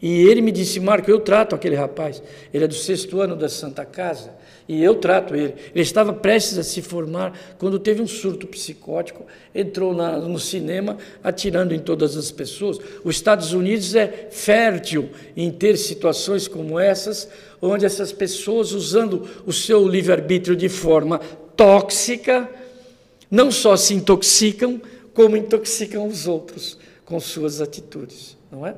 E 0.00 0.22
ele 0.22 0.40
me 0.40 0.50
disse, 0.50 0.80
Marco, 0.80 1.10
eu 1.10 1.20
trato 1.20 1.54
aquele 1.54 1.76
rapaz. 1.76 2.22
Ele 2.52 2.64
é 2.64 2.66
do 2.66 2.72
sexto 2.72 3.20
ano 3.20 3.36
da 3.36 3.46
Santa 3.46 3.84
Casa. 3.84 4.30
E 4.66 4.82
eu 4.82 4.94
trato 4.94 5.36
ele. 5.36 5.54
Ele 5.74 5.82
estava 5.82 6.14
prestes 6.14 6.56
a 6.56 6.62
se 6.62 6.80
formar 6.80 7.38
quando 7.58 7.78
teve 7.78 8.00
um 8.00 8.06
surto 8.06 8.46
psicótico, 8.46 9.26
entrou 9.54 9.92
na, 9.92 10.16
no 10.16 10.38
cinema 10.38 10.96
atirando 11.22 11.74
em 11.74 11.78
todas 11.78 12.16
as 12.16 12.30
pessoas. 12.30 12.78
Os 13.04 13.14
Estados 13.14 13.52
Unidos 13.52 13.94
é 13.94 14.28
fértil 14.30 15.10
em 15.36 15.50
ter 15.50 15.76
situações 15.76 16.48
como 16.48 16.80
essas, 16.80 17.28
onde 17.60 17.84
essas 17.84 18.12
pessoas, 18.12 18.72
usando 18.72 19.28
o 19.44 19.52
seu 19.52 19.86
livre-arbítrio 19.86 20.56
de 20.56 20.70
forma 20.70 21.20
tóxica, 21.54 22.48
não 23.30 23.50
só 23.50 23.76
se 23.76 23.92
intoxicam, 23.92 24.80
como 25.14 25.36
intoxicam 25.36 26.06
os 26.06 26.26
outros 26.26 26.76
com 27.04 27.18
suas 27.20 27.60
atitudes, 27.60 28.36
não 28.50 28.66
é? 28.66 28.74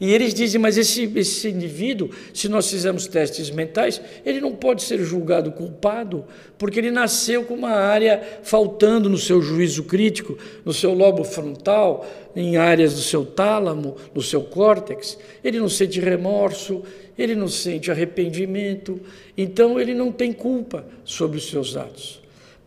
E 0.00 0.12
eles 0.12 0.32
dizem, 0.32 0.60
mas 0.60 0.78
esse, 0.78 1.10
esse 1.16 1.48
indivíduo, 1.48 2.10
se 2.32 2.48
nós 2.48 2.70
fizermos 2.70 3.08
testes 3.08 3.50
mentais, 3.50 4.00
ele 4.24 4.40
não 4.40 4.54
pode 4.54 4.84
ser 4.84 5.02
julgado 5.02 5.50
culpado, 5.50 6.24
porque 6.56 6.78
ele 6.78 6.92
nasceu 6.92 7.42
com 7.42 7.54
uma 7.54 7.70
área 7.70 8.22
faltando 8.44 9.10
no 9.10 9.18
seu 9.18 9.42
juízo 9.42 9.82
crítico, 9.82 10.38
no 10.64 10.72
seu 10.72 10.94
lobo 10.94 11.24
frontal, 11.24 12.06
em 12.36 12.56
áreas 12.56 12.94
do 12.94 13.00
seu 13.00 13.26
tálamo, 13.26 13.96
no 14.14 14.22
seu 14.22 14.42
córtex. 14.42 15.18
Ele 15.42 15.58
não 15.58 15.68
sente 15.68 15.98
remorso, 15.98 16.84
ele 17.18 17.34
não 17.34 17.48
sente 17.48 17.90
arrependimento, 17.90 19.00
então 19.36 19.80
ele 19.80 19.94
não 19.94 20.12
tem 20.12 20.32
culpa 20.32 20.86
sobre 21.04 21.38
os 21.38 21.50
seus 21.50 21.76
atos. 21.76 22.17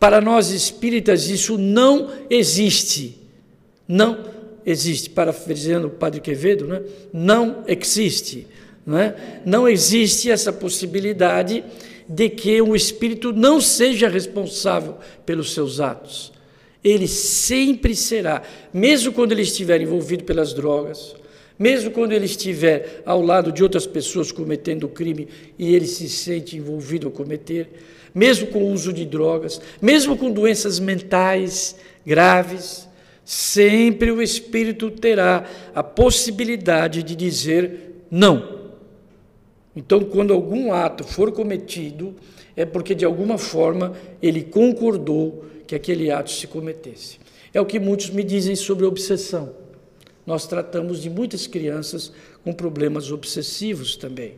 Para 0.02 0.20
nós 0.20 0.50
espíritas, 0.50 1.28
isso 1.28 1.56
não 1.56 2.10
existe. 2.28 3.20
Não 3.86 4.18
existe, 4.66 5.08
parafraseando 5.08 5.86
o 5.86 5.90
Padre 5.90 6.20
Quevedo, 6.20 6.66
né? 6.66 6.82
não 7.12 7.62
existe. 7.68 8.48
Não, 8.84 8.98
é? 8.98 9.14
não 9.46 9.68
existe 9.68 10.28
essa 10.28 10.52
possibilidade 10.52 11.62
de 12.08 12.28
que 12.28 12.60
o 12.60 12.74
espírito 12.74 13.32
não 13.32 13.60
seja 13.60 14.08
responsável 14.08 14.96
pelos 15.24 15.54
seus 15.54 15.78
atos. 15.78 16.32
Ele 16.82 17.06
sempre 17.06 17.94
será, 17.94 18.42
mesmo 18.74 19.12
quando 19.12 19.30
ele 19.30 19.42
estiver 19.42 19.80
envolvido 19.80 20.24
pelas 20.24 20.52
drogas, 20.52 21.14
mesmo 21.56 21.92
quando 21.92 22.10
ele 22.10 22.26
estiver 22.26 23.04
ao 23.06 23.22
lado 23.22 23.52
de 23.52 23.62
outras 23.62 23.86
pessoas 23.86 24.32
cometendo 24.32 24.88
crime 24.88 25.28
e 25.56 25.76
ele 25.76 25.86
se 25.86 26.08
sente 26.08 26.56
envolvido 26.56 27.06
a 27.06 27.10
cometer, 27.12 27.68
mesmo 28.14 28.48
com 28.48 28.64
o 28.64 28.72
uso 28.72 28.92
de 28.92 29.04
drogas, 29.04 29.60
mesmo 29.80 30.16
com 30.16 30.30
doenças 30.30 30.78
mentais 30.78 31.76
graves, 32.04 32.88
sempre 33.24 34.10
o 34.10 34.20
espírito 34.20 34.90
terá 34.90 35.46
a 35.74 35.82
possibilidade 35.82 37.02
de 37.02 37.14
dizer 37.14 38.04
não. 38.10 38.60
Então, 39.74 40.00
quando 40.04 40.34
algum 40.34 40.72
ato 40.72 41.04
for 41.04 41.32
cometido, 41.32 42.14
é 42.54 42.64
porque 42.64 42.94
de 42.94 43.04
alguma 43.04 43.38
forma 43.38 43.94
ele 44.20 44.42
concordou 44.42 45.44
que 45.66 45.74
aquele 45.74 46.10
ato 46.10 46.30
se 46.30 46.46
cometesse. 46.46 47.18
É 47.54 47.60
o 47.60 47.66
que 47.66 47.78
muitos 47.78 48.10
me 48.10 48.22
dizem 48.22 48.54
sobre 48.54 48.84
obsessão. 48.84 49.54
Nós 50.26 50.46
tratamos 50.46 51.00
de 51.00 51.10
muitas 51.10 51.46
crianças 51.46 52.12
com 52.44 52.52
problemas 52.52 53.10
obsessivos 53.10 53.96
também. 53.96 54.34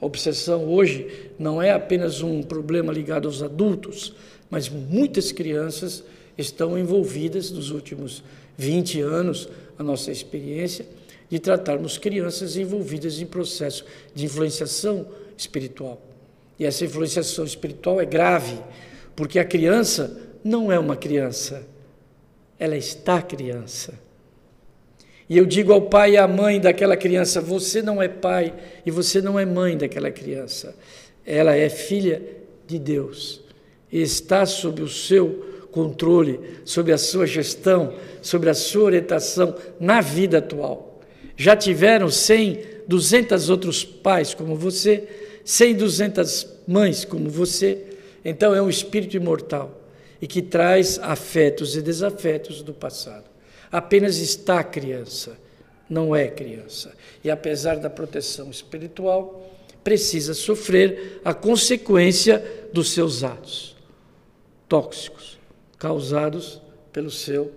A 0.00 0.06
obsessão 0.06 0.64
hoje 0.64 1.30
não 1.38 1.60
é 1.60 1.72
apenas 1.72 2.22
um 2.22 2.42
problema 2.42 2.92
ligado 2.92 3.26
aos 3.26 3.42
adultos, 3.42 4.14
mas 4.48 4.68
muitas 4.68 5.32
crianças 5.32 6.04
estão 6.36 6.78
envolvidas 6.78 7.50
nos 7.50 7.70
últimos 7.70 8.22
20 8.56 9.00
anos, 9.00 9.48
a 9.78 9.82
nossa 9.82 10.10
experiência, 10.10 10.86
de 11.28 11.38
tratarmos 11.38 11.98
crianças 11.98 12.56
envolvidas 12.56 13.20
em 13.20 13.26
processo 13.26 13.84
de 14.14 14.24
influenciação 14.24 15.06
espiritual. 15.36 16.00
E 16.58 16.64
essa 16.64 16.84
influenciação 16.84 17.44
espiritual 17.44 18.00
é 18.00 18.04
grave, 18.04 18.58
porque 19.14 19.38
a 19.38 19.44
criança 19.44 20.20
não 20.42 20.72
é 20.72 20.78
uma 20.78 20.96
criança, 20.96 21.66
ela 22.58 22.76
está 22.76 23.20
criança. 23.20 23.94
E 25.28 25.36
eu 25.36 25.44
digo 25.44 25.72
ao 25.72 25.82
pai 25.82 26.12
e 26.12 26.16
à 26.16 26.26
mãe 26.26 26.60
daquela 26.60 26.96
criança: 26.96 27.40
você 27.40 27.82
não 27.82 28.02
é 28.02 28.08
pai 28.08 28.54
e 28.84 28.90
você 28.90 29.20
não 29.20 29.38
é 29.38 29.44
mãe 29.44 29.76
daquela 29.76 30.10
criança. 30.10 30.74
Ela 31.26 31.54
é 31.54 31.68
filha 31.68 32.22
de 32.66 32.78
Deus. 32.78 33.42
Está 33.92 34.46
sob 34.46 34.82
o 34.82 34.88
seu 34.88 35.68
controle, 35.70 36.40
sobre 36.64 36.92
a 36.92 36.98
sua 36.98 37.26
gestão, 37.26 37.94
sobre 38.22 38.48
a 38.48 38.54
sua 38.54 38.84
orientação 38.84 39.54
na 39.78 40.00
vida 40.00 40.38
atual. 40.38 41.00
Já 41.36 41.54
tiveram 41.54 42.10
100, 42.10 42.60
200 42.88 43.50
outros 43.50 43.84
pais 43.84 44.34
como 44.34 44.56
você, 44.56 45.04
100, 45.44 45.76
200 45.76 46.46
mães 46.66 47.04
como 47.04 47.28
você. 47.28 47.84
Então 48.24 48.54
é 48.54 48.60
um 48.60 48.68
espírito 48.68 49.16
imortal 49.16 49.80
e 50.20 50.26
que 50.26 50.42
traz 50.42 50.98
afetos 50.98 51.76
e 51.76 51.82
desafetos 51.82 52.62
do 52.62 52.74
passado. 52.74 53.27
Apenas 53.70 54.18
está 54.18 54.62
criança, 54.64 55.36
não 55.88 56.14
é 56.14 56.28
criança. 56.28 56.94
E 57.22 57.30
apesar 57.30 57.76
da 57.76 57.90
proteção 57.90 58.50
espiritual, 58.50 59.50
precisa 59.82 60.34
sofrer 60.34 61.20
a 61.24 61.32
consequência 61.32 62.44
dos 62.72 62.92
seus 62.92 63.24
atos 63.24 63.76
tóxicos 64.68 65.38
causados 65.78 66.60
pelo 66.92 67.10
seu 67.10 67.50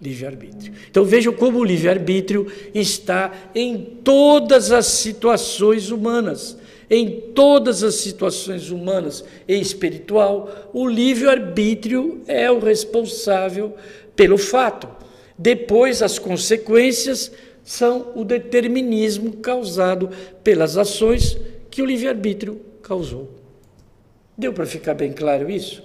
livre-arbítrio. 0.00 0.74
Então 0.90 1.04
vejam 1.04 1.32
como 1.32 1.58
o 1.58 1.64
livre-arbítrio 1.64 2.50
está 2.74 3.32
em 3.54 3.78
todas 4.02 4.72
as 4.72 4.86
situações 4.86 5.90
humanas. 5.90 6.56
Em 6.90 7.20
todas 7.34 7.82
as 7.82 7.94
situações 7.94 8.70
humanas 8.70 9.24
e 9.48 9.58
espiritual, 9.58 10.70
o 10.72 10.86
livre-arbítrio 10.86 12.20
é 12.26 12.50
o 12.50 12.58
responsável 12.58 13.74
pelo 14.14 14.36
fato. 14.36 14.88
Depois, 15.36 16.02
as 16.02 16.18
consequências 16.18 17.32
são 17.64 18.12
o 18.14 18.24
determinismo 18.24 19.32
causado 19.38 20.10
pelas 20.42 20.76
ações 20.76 21.38
que 21.70 21.82
o 21.82 21.86
livre-arbítrio 21.86 22.60
causou. 22.82 23.30
Deu 24.36 24.52
para 24.52 24.66
ficar 24.66 24.94
bem 24.94 25.12
claro 25.12 25.50
isso? 25.50 25.82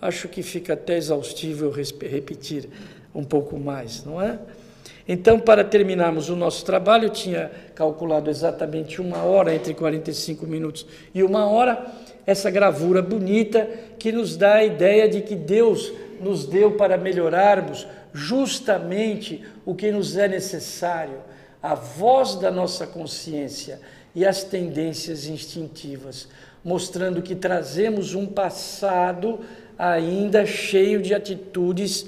Acho 0.00 0.28
que 0.28 0.42
fica 0.42 0.74
até 0.74 0.96
exaustivo 0.96 1.66
eu 1.66 1.70
repetir 1.70 2.68
um 3.14 3.24
pouco 3.24 3.58
mais, 3.58 4.04
não 4.04 4.20
é? 4.20 4.38
Então, 5.06 5.40
para 5.40 5.64
terminarmos 5.64 6.28
o 6.28 6.36
nosso 6.36 6.64
trabalho, 6.64 7.06
eu 7.06 7.10
tinha 7.10 7.50
calculado 7.74 8.30
exatamente 8.30 9.00
uma 9.00 9.24
hora, 9.24 9.54
entre 9.54 9.74
45 9.74 10.46
minutos 10.46 10.86
e 11.14 11.22
uma 11.22 11.48
hora, 11.50 11.84
essa 12.24 12.50
gravura 12.50 13.02
bonita 13.02 13.68
que 13.98 14.12
nos 14.12 14.36
dá 14.36 14.56
a 14.56 14.64
ideia 14.64 15.08
de 15.08 15.20
que 15.22 15.34
Deus 15.34 15.92
nos 16.20 16.46
deu 16.46 16.72
para 16.72 16.96
melhorarmos 16.96 17.86
justamente 18.12 19.44
o 19.64 19.74
que 19.74 19.90
nos 19.90 20.16
é 20.16 20.28
necessário, 20.28 21.18
a 21.62 21.74
voz 21.74 22.36
da 22.36 22.50
nossa 22.50 22.86
consciência 22.86 23.80
e 24.14 24.26
as 24.26 24.44
tendências 24.44 25.26
instintivas, 25.26 26.28
mostrando 26.64 27.22
que 27.22 27.34
trazemos 27.34 28.14
um 28.14 28.26
passado 28.26 29.40
ainda 29.78 30.44
cheio 30.44 31.00
de 31.00 31.14
atitudes 31.14 32.06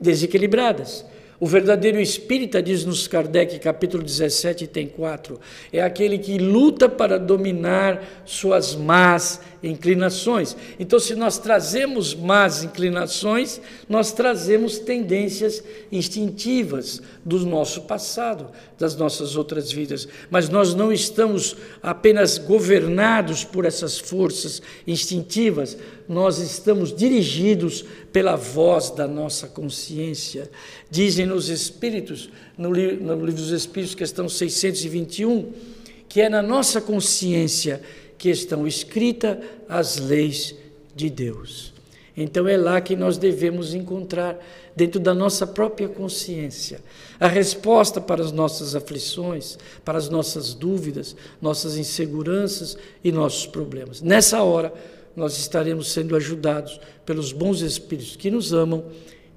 desequilibradas. 0.00 1.04
O 1.40 1.46
verdadeiro 1.46 2.00
espírita, 2.00 2.60
diz-nos 2.60 3.06
Kardec, 3.06 3.60
capítulo 3.60 4.02
17, 4.02 4.66
tem 4.66 4.88
4, 4.88 5.38
é 5.72 5.80
aquele 5.80 6.18
que 6.18 6.36
luta 6.36 6.88
para 6.88 7.16
dominar 7.16 8.02
suas 8.24 8.74
más 8.74 9.40
inclinações. 9.62 10.56
Então, 10.78 10.98
se 10.98 11.14
nós 11.14 11.38
trazemos 11.38 12.14
más 12.14 12.62
inclinações, 12.62 13.60
nós 13.88 14.12
trazemos 14.12 14.78
tendências 14.78 15.62
instintivas 15.90 17.02
do 17.24 17.38
nosso 17.40 17.82
passado, 17.82 18.50
das 18.78 18.96
nossas 18.96 19.36
outras 19.36 19.72
vidas. 19.72 20.06
Mas 20.30 20.48
nós 20.48 20.74
não 20.74 20.92
estamos 20.92 21.56
apenas 21.82 22.38
governados 22.38 23.44
por 23.44 23.64
essas 23.64 23.98
forças 23.98 24.62
instintivas, 24.86 25.76
nós 26.08 26.38
estamos 26.38 26.94
dirigidos 26.94 27.84
pela 28.12 28.36
voz 28.36 28.90
da 28.90 29.06
nossa 29.06 29.46
consciência. 29.46 30.50
Dizem 30.90 31.26
nos 31.26 31.48
Espíritos, 31.48 32.30
no, 32.56 32.72
li, 32.72 32.96
no 32.96 33.14
Livro 33.14 33.42
dos 33.42 33.50
Espíritos, 33.50 33.94
questão 33.94 34.28
621, 34.28 35.52
que 36.08 36.22
é 36.22 36.28
na 36.28 36.40
nossa 36.40 36.80
consciência 36.80 37.82
que 38.18 38.28
estão 38.28 38.66
escritas 38.66 39.38
as 39.68 39.96
leis 39.96 40.54
de 40.94 41.08
Deus. 41.08 41.72
Então 42.16 42.48
é 42.48 42.56
lá 42.56 42.80
que 42.80 42.96
nós 42.96 43.16
devemos 43.16 43.72
encontrar, 43.74 44.36
dentro 44.74 44.98
da 44.98 45.14
nossa 45.14 45.46
própria 45.46 45.88
consciência, 45.88 46.80
a 47.18 47.28
resposta 47.28 48.00
para 48.00 48.20
as 48.20 48.32
nossas 48.32 48.74
aflições, 48.74 49.56
para 49.84 49.96
as 49.96 50.08
nossas 50.08 50.52
dúvidas, 50.52 51.14
nossas 51.40 51.76
inseguranças 51.76 52.76
e 53.04 53.12
nossos 53.12 53.46
problemas. 53.46 54.02
Nessa 54.02 54.42
hora, 54.42 54.72
nós 55.14 55.38
estaremos 55.38 55.92
sendo 55.92 56.16
ajudados 56.16 56.80
pelos 57.06 57.32
bons 57.32 57.60
espíritos 57.60 58.16
que 58.16 58.30
nos 58.30 58.52
amam 58.52 58.84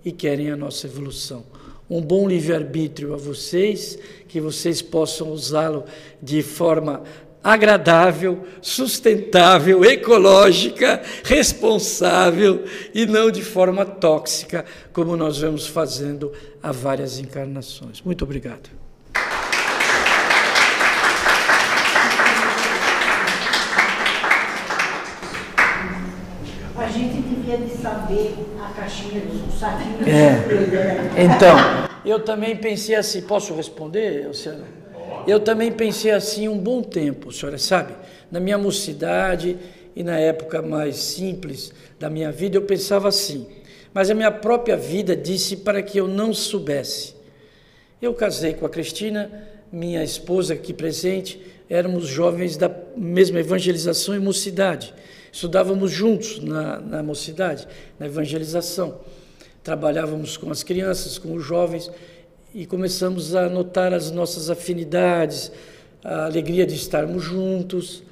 e 0.03 0.11
querem 0.11 0.49
a 0.49 0.55
nossa 0.55 0.87
evolução. 0.87 1.43
Um 1.87 2.01
bom 2.01 2.27
livre-arbítrio 2.27 3.13
a 3.13 3.17
vocês, 3.17 3.97
que 4.27 4.41
vocês 4.41 4.81
possam 4.81 5.31
usá-lo 5.31 5.83
de 6.21 6.41
forma 6.41 7.03
agradável, 7.43 8.45
sustentável, 8.61 9.83
ecológica, 9.83 11.01
responsável 11.23 12.63
e 12.93 13.05
não 13.05 13.31
de 13.31 13.41
forma 13.41 13.85
tóxica, 13.85 14.65
como 14.93 15.17
nós 15.17 15.37
vemos 15.37 15.67
fazendo 15.67 16.31
há 16.61 16.71
várias 16.71 17.19
encarnações. 17.19 18.01
Muito 18.01 18.23
obrigado. 18.23 18.81
de 27.57 27.77
saber 27.77 28.33
a 28.61 28.73
caixinha 28.73 29.21
do 29.21 29.51
saquinho. 29.51 30.07
É. 30.07 31.23
Então, 31.23 31.57
eu 32.05 32.23
também 32.23 32.55
pensei 32.55 32.95
assim, 32.95 33.21
posso 33.21 33.53
responder, 33.53 34.27
Luciano? 34.27 34.80
Eu 35.27 35.39
também 35.39 35.71
pensei 35.71 36.11
assim 36.11 36.47
um 36.47 36.57
bom 36.57 36.81
tempo, 36.81 37.31
senhora 37.31 37.57
sabe? 37.57 37.93
Na 38.31 38.39
minha 38.39 38.57
mocidade 38.57 39.57
e 39.95 40.03
na 40.03 40.17
época 40.17 40.61
mais 40.61 40.95
simples 40.97 41.71
da 41.99 42.09
minha 42.09 42.31
vida, 42.31 42.57
eu 42.57 42.63
pensava 42.63 43.07
assim. 43.07 43.47
Mas 43.93 44.09
a 44.09 44.13
minha 44.13 44.31
própria 44.31 44.77
vida 44.77 45.15
disse 45.15 45.57
para 45.57 45.81
que 45.81 45.97
eu 45.97 46.07
não 46.07 46.33
soubesse. 46.33 47.15
Eu 48.01 48.13
casei 48.13 48.53
com 48.53 48.65
a 48.65 48.69
Cristina, 48.69 49.29
minha 49.71 50.03
esposa 50.03 50.53
aqui 50.53 50.73
presente, 50.73 51.39
éramos 51.69 52.07
jovens 52.07 52.57
da 52.57 52.71
mesma 52.95 53.39
evangelização 53.39 54.15
e 54.15 54.19
mocidade. 54.19 54.93
Estudávamos 55.31 55.91
juntos 55.91 56.39
na, 56.39 56.79
na 56.79 57.03
mocidade, 57.03 57.67
na 57.99 58.07
evangelização. 58.07 58.99
Trabalhávamos 59.63 60.35
com 60.35 60.49
as 60.49 60.63
crianças, 60.63 61.17
com 61.17 61.33
os 61.35 61.45
jovens 61.45 61.91
e 62.53 62.65
começamos 62.65 63.33
a 63.33 63.47
notar 63.47 63.93
as 63.93 64.11
nossas 64.11 64.49
afinidades, 64.49 65.51
a 66.03 66.25
alegria 66.25 66.65
de 66.65 66.75
estarmos 66.75 67.23
juntos. 67.23 68.03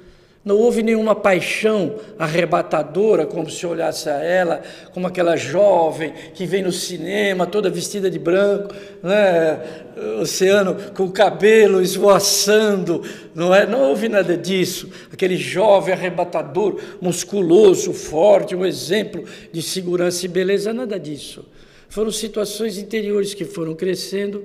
Não 0.42 0.56
houve 0.56 0.82
nenhuma 0.82 1.14
paixão 1.14 1.96
arrebatadora, 2.18 3.26
como 3.26 3.50
se 3.50 3.66
olhasse 3.66 4.08
a 4.08 4.14
ela, 4.24 4.62
como 4.94 5.06
aquela 5.06 5.36
jovem 5.36 6.14
que 6.32 6.46
vem 6.46 6.62
no 6.62 6.72
cinema, 6.72 7.46
toda 7.46 7.68
vestida 7.68 8.10
de 8.10 8.18
branco, 8.18 8.74
né? 9.02 9.60
oceano 10.22 10.74
com 10.94 11.04
o 11.04 11.12
cabelo 11.12 11.82
esvoaçando, 11.82 13.02
não 13.34 13.54
é? 13.54 13.66
Não 13.66 13.90
houve 13.90 14.08
nada 14.08 14.34
disso. 14.34 14.88
Aquele 15.12 15.36
jovem 15.36 15.92
arrebatador, 15.92 16.80
musculoso, 17.02 17.92
forte, 17.92 18.56
um 18.56 18.64
exemplo 18.64 19.24
de 19.52 19.60
segurança 19.60 20.24
e 20.24 20.28
beleza, 20.28 20.72
nada 20.72 20.98
disso. 20.98 21.44
Foram 21.90 22.10
situações 22.10 22.78
interiores 22.78 23.34
que 23.34 23.44
foram 23.44 23.74
crescendo 23.74 24.42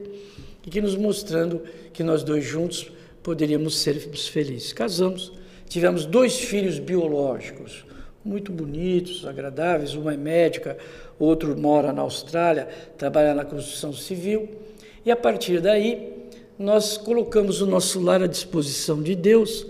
e 0.66 0.70
que 0.70 0.82
nos 0.82 0.98
mostrando 0.98 1.62
que 1.94 2.04
nós 2.04 2.24
dois 2.24 2.44
juntos 2.44 2.92
poderíamos 3.24 3.78
ser 3.78 3.96
felizes. 3.96 4.74
Casamos 4.74 5.32
Tivemos 5.68 6.06
dois 6.06 6.40
filhos 6.40 6.80
biológicos, 6.80 7.86
muito 8.24 8.52
bonitos, 8.52 9.26
agradáveis. 9.26 9.94
Uma 9.94 10.14
é 10.14 10.18
médica, 10.18 10.78
outro 11.20 11.58
mora 11.58 11.92
na 11.92 12.02
Austrália, 12.02 12.68
trabalha 12.98 13.34
na 13.34 13.44
construção 13.44 13.92
civil. 13.92 14.48
E 15.06 15.12
a 15.12 15.16
partir 15.16 15.60
daí, 15.60 16.14
nós 16.58 16.98
colocamos 16.98 17.62
o 17.62 17.66
nosso 17.66 18.00
lar 18.00 18.22
à 18.22 18.28
disposição 18.28 19.02
de 19.02 19.16
Deus 19.16 19.66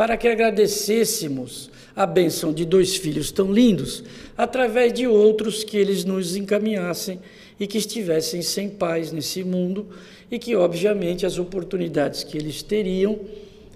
para 0.00 0.16
que 0.16 0.26
agradecêssemos 0.26 1.70
a 1.94 2.06
bênção 2.06 2.54
de 2.54 2.64
dois 2.64 2.96
filhos 2.96 3.30
tão 3.30 3.52
lindos, 3.52 4.02
através 4.34 4.94
de 4.94 5.06
outros 5.06 5.62
que 5.62 5.76
eles 5.76 6.06
nos 6.06 6.36
encaminhassem 6.36 7.20
e 7.60 7.66
que 7.66 7.76
estivessem 7.76 8.40
sem 8.40 8.70
paz 8.70 9.12
nesse 9.12 9.44
mundo 9.44 9.88
e 10.30 10.38
que, 10.38 10.56
obviamente, 10.56 11.26
as 11.26 11.36
oportunidades 11.36 12.24
que 12.24 12.38
eles 12.38 12.62
teriam 12.62 13.20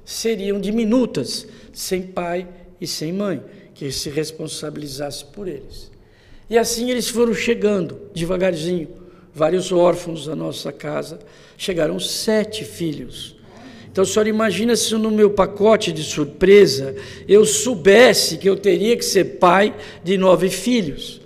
seriam 0.03 0.59
diminutas 0.59 1.47
sem 1.75 2.01
pai 2.01 2.49
e 2.81 2.87
sem 2.87 3.13
mãe, 3.13 3.43
que 3.75 3.93
se 3.93 4.09
responsabilizasse 4.09 5.27
por 5.27 5.47
eles. 5.47 5.91
E 6.49 6.57
assim 6.57 6.91
eles 6.91 7.07
foram 7.07 7.35
chegando, 7.35 8.01
devagarzinho, 8.15 8.89
vários 9.35 9.71
órfãos 9.71 10.25
da 10.25 10.35
nossa 10.35 10.73
casa, 10.73 11.19
chegaram 11.59 12.01
sete 12.01 12.65
filhos. 12.65 13.37
Então, 13.95 14.05
senhora 14.05 14.29
imagina 14.29 14.75
se 14.75 14.93
no 14.97 15.09
meu 15.09 15.31
pacote 15.31 15.93
de 15.93 16.03
surpresa 16.03 16.97
eu 17.29 17.45
soubesse 17.45 18.39
que 18.39 18.49
eu 18.51 18.57
teria 18.57 18.97
que 18.97 19.05
ser 19.05 19.39
pai 19.39 19.73
de 20.03 20.19
nove 20.19 20.51
filhos. 20.51 21.21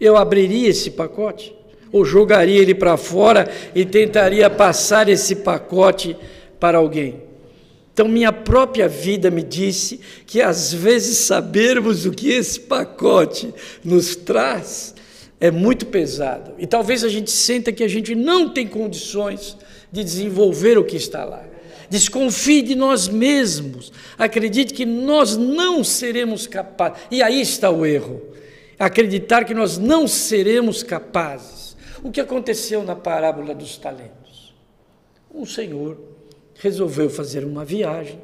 Eu 0.00 0.16
abriria 0.16 0.68
esse 0.68 0.92
pacote? 0.92 1.52
Ou 1.90 2.04
jogaria 2.04 2.62
ele 2.62 2.72
para 2.72 2.96
fora 2.96 3.50
e 3.74 3.84
tentaria 3.84 4.48
passar 4.48 5.08
esse 5.08 5.34
pacote 5.34 6.16
para 6.60 6.78
alguém? 6.78 7.16
Então, 7.92 8.06
minha 8.06 8.32
própria 8.32 8.86
vida 8.86 9.28
me 9.28 9.42
disse 9.42 9.98
que 10.24 10.40
às 10.40 10.72
vezes 10.72 11.18
sabermos 11.18 12.06
o 12.06 12.12
que 12.12 12.28
esse 12.28 12.60
pacote 12.60 13.52
nos 13.84 14.14
traz 14.14 14.94
é 15.40 15.50
muito 15.50 15.86
pesado. 15.86 16.52
E 16.60 16.66
talvez 16.68 17.02
a 17.02 17.08
gente 17.08 17.32
senta 17.32 17.72
que 17.72 17.82
a 17.82 17.88
gente 17.88 18.14
não 18.14 18.50
tem 18.50 18.68
condições 18.68 19.56
de 19.90 20.04
desenvolver 20.04 20.78
o 20.78 20.84
que 20.84 20.94
está 20.94 21.24
lá. 21.24 21.53
Desconfie 21.88 22.62
de 22.62 22.74
nós 22.74 23.08
mesmos. 23.08 23.92
Acredite 24.18 24.72
que 24.74 24.84
nós 24.84 25.36
não 25.36 25.84
seremos 25.84 26.46
capazes. 26.46 26.98
E 27.10 27.22
aí 27.22 27.40
está 27.40 27.70
o 27.70 27.84
erro. 27.84 28.22
Acreditar 28.78 29.44
que 29.44 29.54
nós 29.54 29.78
não 29.78 30.08
seremos 30.08 30.82
capazes. 30.82 31.76
O 32.02 32.10
que 32.10 32.20
aconteceu 32.20 32.82
na 32.82 32.94
parábola 32.94 33.54
dos 33.54 33.76
talentos? 33.76 34.54
Um 35.34 35.46
senhor 35.46 35.98
resolveu 36.60 37.10
fazer 37.10 37.44
uma 37.44 37.64
viagem, 37.64 38.18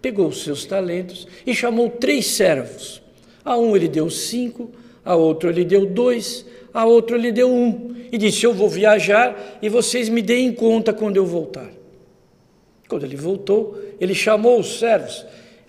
pegou 0.00 0.28
os 0.28 0.42
seus 0.42 0.64
talentos 0.64 1.26
e 1.46 1.54
chamou 1.54 1.90
três 1.90 2.26
servos. 2.26 3.02
A 3.44 3.56
um 3.56 3.76
ele 3.76 3.88
deu 3.88 4.10
cinco, 4.10 4.70
a 5.04 5.14
outro 5.14 5.48
ele 5.48 5.64
deu 5.64 5.86
dois, 5.86 6.44
a 6.74 6.84
outro 6.84 7.16
ele 7.16 7.30
deu 7.30 7.50
um. 7.50 7.94
E 8.10 8.18
disse: 8.18 8.44
Eu 8.44 8.52
vou 8.52 8.68
viajar 8.68 9.58
e 9.62 9.68
vocês 9.68 10.08
me 10.08 10.22
deem 10.22 10.52
conta 10.52 10.92
quando 10.92 11.16
eu 11.16 11.26
voltar. 11.26 11.75
Quando 12.88 13.04
ele 13.04 13.16
voltou, 13.16 13.80
ele 14.00 14.14
chamou 14.14 14.60
os 14.60 14.78
servos. 14.78 15.24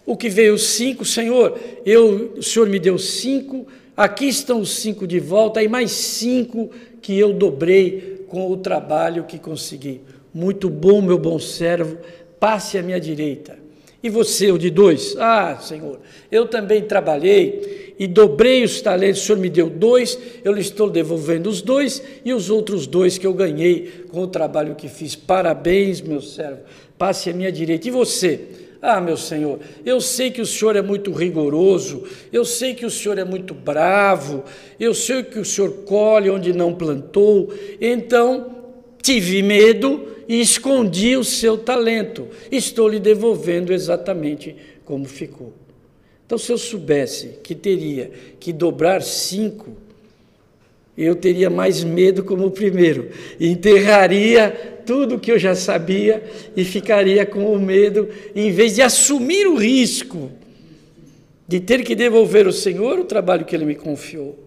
O 0.06 0.16
que 0.16 0.30
veio 0.30 0.58
cinco, 0.58 1.04
Senhor, 1.04 1.60
eu, 1.86 2.34
o 2.38 2.44
Senhor 2.44 2.70
me 2.70 2.80
deu 2.80 2.98
cinco, 2.98 3.68
aqui 3.96 4.28
estão 4.28 4.62
os 4.62 4.78
cinco 4.78 5.06
de 5.06 5.20
volta, 5.20 5.62
e 5.62 5.68
mais 5.68 5.92
cinco 5.92 6.70
que 7.02 7.18
eu 7.18 7.34
dobrei 7.34 8.26
com 8.28 8.50
o 8.52 8.58
trabalho 8.58 9.26
que 9.26 9.38
consegui. 9.38 10.02
Muito 10.34 10.70
bom, 10.70 11.02
meu 11.02 11.18
bom 11.18 11.40
servo, 11.40 11.98
passe 12.40 12.78
à 12.78 12.84
minha 12.84 13.00
direita. 13.00 13.58
E 14.02 14.10
você, 14.10 14.52
o 14.52 14.58
de 14.58 14.70
dois? 14.70 15.16
Ah, 15.18 15.58
Senhor, 15.60 16.00
eu 16.32 16.48
também 16.48 16.84
trabalhei 16.84 17.87
e 18.00 18.06
dobrei 18.06 18.64
os 18.64 18.80
talentos, 18.82 19.22
o 19.22 19.26
Senhor 19.26 19.40
me 19.40 19.50
deu 19.50 19.70
dois, 19.70 20.20
eu 20.44 20.54
lhe 20.54 20.62
estou 20.62 20.90
devolvendo 20.90 21.50
os 21.50 21.62
dois 21.62 22.02
e 22.24 22.34
os 22.34 22.50
outros 22.50 22.86
dois 22.86 23.18
que 23.18 23.26
eu 23.26 23.34
ganhei 23.34 24.06
com 24.12 24.22
o 24.22 24.28
trabalho 24.28 24.76
que 24.76 24.88
fiz. 24.88 25.16
Parabéns, 25.16 26.00
meu 26.02 26.22
servo, 26.22 26.60
passe 26.98 27.30
à 27.30 27.34
minha 27.34 27.52
direita. 27.52 27.88
E 27.88 27.92
você? 27.92 28.40
Ah, 28.80 29.02
meu 29.02 29.18
Senhor, 29.18 29.60
eu 29.84 30.00
sei 30.00 30.30
que 30.30 30.42
o 30.42 30.46
Senhor 30.46 30.76
é 30.76 30.82
muito 30.82 31.12
rigoroso, 31.12 32.04
eu 32.32 32.46
sei 32.46 32.76
que 32.76 32.86
o 32.86 32.92
Senhor 32.92 33.18
é 33.18 33.24
muito 33.24 33.54
bravo, 33.54 34.44
eu 34.80 34.94
sei 34.94 35.24
que 35.24 35.40
o 35.40 35.46
Senhor 35.46 35.84
colhe 35.84 36.30
onde 36.30 36.54
não 36.54 36.76
plantou, 36.76 37.52
então 37.82 38.56
tive 39.02 39.42
medo 39.42 40.06
e 40.28 40.40
escondi 40.40 41.18
o 41.18 41.24
seu 41.24 41.58
talento. 41.58 42.28
Estou 42.52 42.88
lhe 42.88 43.00
devolvendo 43.00 43.74
exatamente 43.74 44.56
como 44.86 45.06
ficou. 45.06 45.67
Então, 46.28 46.38
se 46.38 46.52
eu 46.52 46.58
soubesse 46.58 47.40
que 47.42 47.56
teria 47.56 48.12
que 48.38 48.52
dobrar 48.52 49.02
cinco, 49.02 49.72
eu 50.98 51.16
teria 51.16 51.50
mais 51.50 51.86
medo 51.86 52.22
como 52.22 52.48
o 52.48 52.52
primeiro, 52.52 53.10
enterraria 53.40 54.82
tudo 54.86 55.20
que 55.20 55.32
eu 55.32 55.40
já 55.40 55.56
sabia 55.56 56.22
e 56.56 56.66
ficaria 56.66 57.26
com 57.26 57.54
o 57.54 57.58
medo, 57.58 58.10
em 58.36 58.52
vez 58.52 58.76
de 58.76 58.82
assumir 58.82 59.48
o 59.48 59.56
risco 59.56 60.30
de 61.48 61.62
ter 61.62 61.82
que 61.82 61.96
devolver 61.96 62.46
ao 62.46 62.52
Senhor 62.52 63.00
o 63.00 63.06
trabalho 63.06 63.46
que 63.46 63.56
Ele 63.56 63.64
me 63.64 63.76
confiou. 63.76 64.38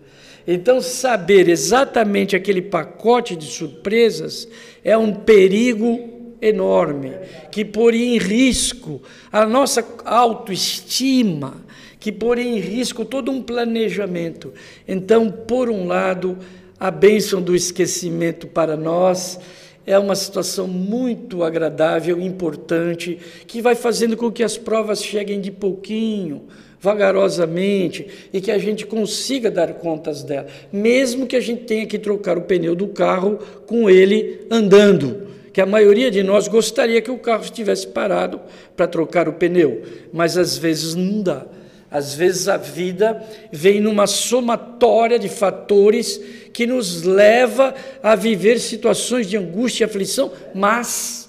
Então, 0.47 0.83
saber 0.83 1.49
exatamente 1.49 2.37
aquele 2.37 2.61
pacote 2.61 3.35
de 3.35 3.47
surpresas 3.47 4.47
é 4.85 4.99
um 4.99 5.15
perigo 5.15 6.11
enorme, 6.43 7.13
que 7.51 7.65
poria 7.65 8.17
em 8.17 8.19
risco 8.19 9.01
a 9.31 9.47
nossa 9.47 9.87
autoestima, 10.05 11.63
que 12.01 12.11
poria 12.11 12.45
em 12.45 12.59
risco 12.59 13.05
todo 13.05 13.31
um 13.31 13.43
planejamento. 13.43 14.53
Então, 14.89 15.31
por 15.31 15.69
um 15.69 15.87
lado, 15.87 16.39
a 16.79 16.91
bênção 16.91 17.43
do 17.43 17.55
esquecimento 17.55 18.47
para 18.47 18.75
nós 18.75 19.39
é 19.87 19.99
uma 19.99 20.17
situação 20.17 20.67
muito 20.67 21.45
agradável, 21.45 22.19
importante, 22.19 23.19
que 23.47 23.61
vai 23.61 23.75
fazendo 23.75 24.17
com 24.17 24.31
que 24.31 24.43
as 24.43 24.57
provas 24.57 25.05
cheguem 25.05 25.41
de 25.41 25.51
pouquinho, 25.51 26.45
vagarosamente, 26.81 28.07
e 28.33 28.41
que 28.41 28.51
a 28.51 28.59
gente 28.59 28.87
consiga 28.87 29.51
dar 29.51 29.75
contas 29.75 30.23
dela, 30.23 30.47
mesmo 30.73 31.27
que 31.27 31.37
a 31.37 31.41
gente 31.41 31.65
tenha 31.65 31.87
que 31.87 31.99
trocar 31.99 32.39
o 32.39 32.43
pneu 32.43 32.75
do 32.75 32.89
carro 32.89 33.39
com 33.67 33.91
ele 33.91 34.47
andando. 34.51 35.29
Que 35.53 35.61
a 35.61 35.67
maioria 35.67 36.11
de 36.11 36.23
nós 36.23 36.47
gostaria 36.47 37.03
que 37.03 37.11
o 37.11 37.19
carro 37.19 37.43
estivesse 37.43 37.87
parado 37.89 38.41
para 38.77 38.87
trocar 38.87 39.29
o 39.29 39.33
pneu, 39.33 39.83
mas 40.13 40.39
às 40.39 40.57
vezes 40.57 40.95
não 40.95 41.21
dá. 41.21 41.45
Às 41.91 42.15
vezes 42.15 42.49
a 42.49 42.57
vida 42.57 43.21
vem 43.51 43.81
numa 43.81 44.07
somatória 44.07 45.19
de 45.19 45.29
fatores 45.29 46.21
que 46.53 46.67
nos 46.67 47.03
leva 47.03 47.75
a 48.03 48.15
viver 48.15 48.61
situações 48.61 49.27
de 49.27 49.37
angústia 49.37 49.85
e 49.85 49.87
aflição, 49.87 50.33
mas 50.55 51.29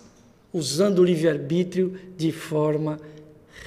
usando 0.53 0.99
o 0.99 1.03
livre-arbítrio 1.03 1.97
de 2.15 2.31
forma 2.31 2.99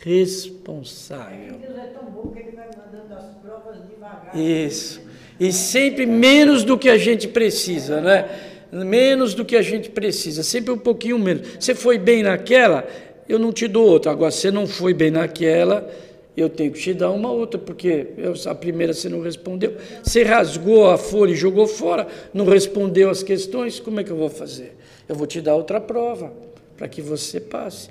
responsável. 0.05 1.59
Deus 1.59 1.79
é 1.79 1.87
tão 1.87 2.05
bom 2.11 2.31
que 2.31 2.41
ele 2.41 2.53
vai 2.53 2.69
mandando 2.69 3.15
as 3.15 3.35
provas 3.43 3.79
devagar. 3.89 4.37
Isso. 4.37 5.01
E 5.41 5.53
sempre 5.53 6.07
menos 6.07 6.63
do 6.63 6.79
que 6.79 6.89
a 6.89 6.99
gente 6.99 7.27
precisa, 7.27 8.01
né? 8.01 8.29
Menos 8.71 9.35
do 9.35 9.45
que 9.45 9.57
a 9.57 9.63
gente 9.63 9.89
precisa, 9.89 10.43
sempre 10.43 10.73
um 10.73 10.79
pouquinho 10.79 11.19
menos. 11.19 11.57
Você 11.59 11.75
foi 11.75 11.99
bem 11.99 12.23
naquela, 12.23 12.87
eu 13.29 13.39
não 13.39 13.53
te 13.53 13.67
dou 13.67 13.87
outra. 13.87 14.13
Agora, 14.13 14.31
você 14.31 14.51
não 14.51 14.67
foi 14.67 14.93
bem 14.93 15.11
naquela, 15.11 15.89
eu 16.37 16.49
tenho 16.49 16.73
que 16.73 16.81
te 16.81 16.93
dar 16.93 17.11
uma 17.11 17.31
outra, 17.31 17.59
porque 17.59 18.09
eu, 18.19 18.35
a 18.51 18.55
primeira 18.55 18.93
você 18.93 19.09
não 19.09 19.21
respondeu. 19.21 19.77
Você 20.03 20.23
rasgou 20.23 20.91
a 20.91 20.99
folha 20.99 21.33
e 21.33 21.37
jogou 21.37 21.67
fora, 21.67 22.09
não 22.33 22.45
respondeu 22.45 23.09
as 23.11 23.23
questões, 23.23 23.79
como 23.79 24.01
é 24.01 24.05
que 24.05 24.11
eu 24.11 24.17
vou 24.17 24.29
fazer? 24.29 24.77
Eu 25.09 25.15
vou 25.15 25.27
te 25.27 25.41
dar 25.41 25.55
outra 25.55 25.81
prova, 25.81 26.33
para 26.77 26.89
que 26.89 27.01
você 27.01 27.39
passe. 27.39 27.89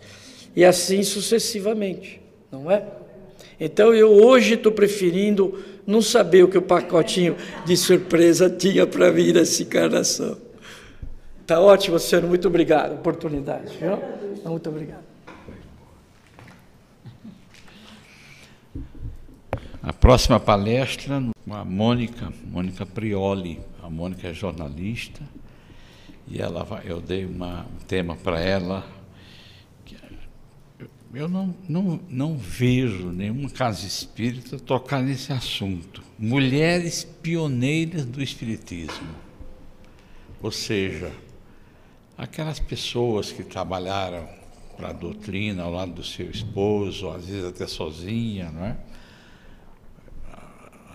E 0.55 0.65
assim 0.65 1.03
sucessivamente, 1.03 2.21
não 2.51 2.69
é? 2.69 2.85
Então 3.59 3.93
eu 3.93 4.11
hoje 4.11 4.55
estou 4.55 4.71
preferindo 4.71 5.57
não 5.85 6.01
saber 6.01 6.43
o 6.43 6.47
que 6.47 6.57
o 6.57 6.61
pacotinho 6.61 7.35
de 7.65 7.77
surpresa 7.77 8.49
tinha 8.49 8.85
para 8.85 9.11
mim 9.11 9.31
nessa 9.31 9.63
encarnação. 9.63 10.37
Está 11.41 11.59
ótimo, 11.59 11.99
senhor. 11.99 12.23
Muito 12.25 12.47
obrigado. 12.47 12.93
Oportunidade. 12.93 13.77
Viu? 13.77 13.99
Muito 14.49 14.69
obrigado. 14.69 15.12
A 19.85 19.91
próxima 19.91 20.39
palestra, 20.39 21.21
a 21.51 21.65
Mônica, 21.65 22.31
Mônica 22.45 22.85
Prioli. 22.85 23.59
A 23.81 23.89
Mônica 23.89 24.25
é 24.29 24.33
jornalista 24.33 25.21
e 26.25 26.41
ela 26.41 26.63
vai, 26.63 26.83
eu 26.85 27.01
dei 27.01 27.25
uma, 27.25 27.63
um 27.63 27.85
tema 27.85 28.15
para 28.15 28.39
ela. 28.39 28.87
Que 29.83 29.97
eu 31.13 31.27
não, 31.27 31.53
não, 31.67 31.99
não 32.07 32.37
vejo 32.37 33.11
nenhuma 33.11 33.49
casa 33.49 33.85
espírita 33.85 34.57
tocar 34.57 35.03
nesse 35.03 35.33
assunto. 35.33 36.01
Mulheres 36.17 37.03
pioneiras 37.21 38.05
do 38.05 38.23
Espiritismo. 38.23 39.13
Ou 40.41 40.49
seja, 40.49 41.11
aquelas 42.17 42.57
pessoas 42.57 43.33
que 43.33 43.43
trabalharam 43.43 44.29
para 44.77 44.91
a 44.91 44.93
doutrina 44.93 45.63
ao 45.63 45.71
lado 45.73 45.91
do 45.91 46.03
seu 46.05 46.31
esposo, 46.31 47.09
às 47.09 47.25
vezes 47.25 47.43
até 47.43 47.67
sozinha, 47.67 48.49
não 48.49 48.63
é? 48.63 48.77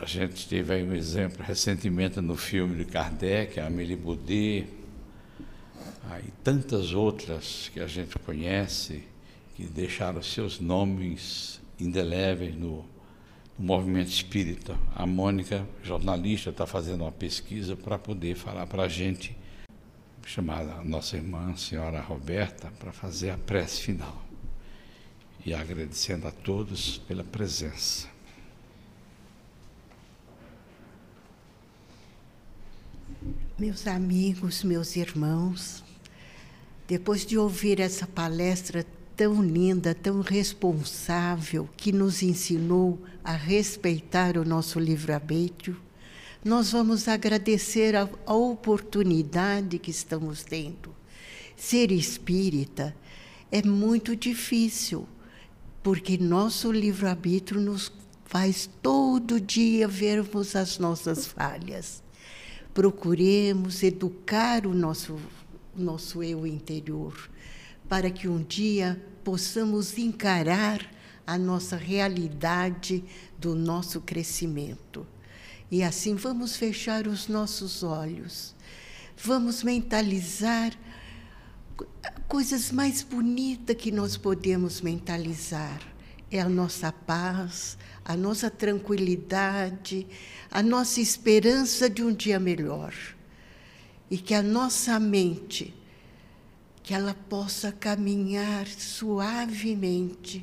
A 0.01 0.07
gente 0.07 0.49
teve 0.49 0.73
aí 0.73 0.83
um 0.85 0.95
exemplo 0.95 1.43
recentemente 1.43 2.21
no 2.21 2.37
filme 2.37 2.77
de 2.77 2.85
Kardec, 2.85 3.59
Amélie 3.59 3.97
Boudet, 3.97 4.69
e 6.25 6.31
tantas 6.45 6.93
outras 6.93 7.69
que 7.75 7.81
a 7.81 7.87
gente 7.89 8.17
conhece, 8.21 9.03
que 9.57 9.65
deixaram 9.65 10.23
seus 10.23 10.61
nomes 10.61 11.61
indeléveis 11.81 12.55
no, 12.55 12.85
no 13.59 13.67
movimento 13.67 14.09
espírita. 14.09 14.79
A 14.95 15.05
Mônica, 15.05 15.67
jornalista, 15.83 16.51
está 16.51 16.65
fazendo 16.65 17.03
uma 17.03 17.13
pesquisa 17.13 17.75
para 17.75 17.99
poder 17.99 18.37
falar 18.37 18.69
para 18.69 18.85
a 18.85 18.89
gente, 18.89 19.37
chamada 20.25 20.75
a 20.75 20.85
nossa 20.85 21.17
irmã, 21.17 21.51
a 21.53 21.57
senhora 21.57 22.01
Roberta, 22.01 22.73
para 22.79 22.93
fazer 22.93 23.31
a 23.31 23.37
prece 23.37 23.81
final. 23.81 24.25
E 25.45 25.53
agradecendo 25.53 26.29
a 26.29 26.31
todos 26.31 26.99
pela 26.99 27.25
presença. 27.25 28.18
Meus 33.59 33.89
amigos, 33.89 34.63
meus 34.63 34.95
irmãos, 34.95 35.83
depois 36.87 37.27
de 37.27 37.37
ouvir 37.37 37.81
essa 37.81 38.07
palestra 38.07 38.87
tão 39.17 39.43
linda, 39.43 39.97
tão 39.97 40.21
responsável, 40.21 41.69
que 41.77 41.91
nos 41.91 42.23
ensinou 42.23 43.01
a 43.25 43.33
respeitar 43.33 44.37
o 44.37 44.45
nosso 44.45 44.79
livre-arbítrio, 44.79 45.77
nós 46.45 46.71
vamos 46.71 47.09
agradecer 47.09 47.97
a, 47.97 48.09
a 48.25 48.33
oportunidade 48.33 49.77
que 49.81 49.91
estamos 49.91 50.45
tendo. 50.45 50.95
Ser 51.57 51.91
espírita 51.91 52.95
é 53.51 53.61
muito 53.61 54.15
difícil, 54.15 55.05
porque 55.83 56.17
nosso 56.17 56.71
livre-arbítrio 56.71 57.61
nos 57.61 57.91
faz 58.25 58.71
todo 58.81 59.41
dia 59.41 59.89
vermos 59.89 60.55
as 60.55 60.79
nossas 60.79 61.27
falhas 61.27 62.07
procuremos 62.79 63.83
educar 63.83 64.65
o 64.65 64.73
nosso, 64.73 65.19
nosso 65.75 66.23
eu 66.23 66.47
interior, 66.47 67.29
para 67.89 68.09
que 68.09 68.29
um 68.29 68.41
dia 68.41 69.05
possamos 69.25 69.99
encarar 69.99 70.89
a 71.27 71.37
nossa 71.37 71.75
realidade 71.75 73.03
do 73.37 73.57
nosso 73.57 74.01
crescimento. 74.01 75.05
E 75.69 75.83
assim 75.83 76.15
vamos 76.15 76.57
fechar 76.57 77.09
os 77.09 77.27
nossos 77.27 77.83
olhos, 77.83 78.55
vamos 79.17 79.65
mentalizar 79.65 80.73
coisas 82.29 82.71
mais 82.71 83.03
bonitas 83.03 83.75
que 83.75 83.91
nós 83.91 84.17
podemos 84.17 84.81
mentalizar. 84.81 85.83
É 86.31 86.41
a 86.41 86.49
nossa 86.49 86.93
paz, 86.93 87.77
a 88.09 88.17
nossa 88.17 88.51
tranquilidade, 88.51 90.07
a 90.51 90.63
nossa 90.63 90.99
esperança 90.99 91.91
de 91.91 92.03
um 92.03 92.11
dia 92.11 92.41
melhor. 92.41 92.95
E 94.11 94.17
que 94.17 94.33
a 94.33 94.43
nossa 94.43 94.99
mente, 94.99 95.75
que 96.83 96.95
ela 96.95 97.13
possa 97.29 97.71
caminhar 97.71 98.67
suavemente 98.67 100.43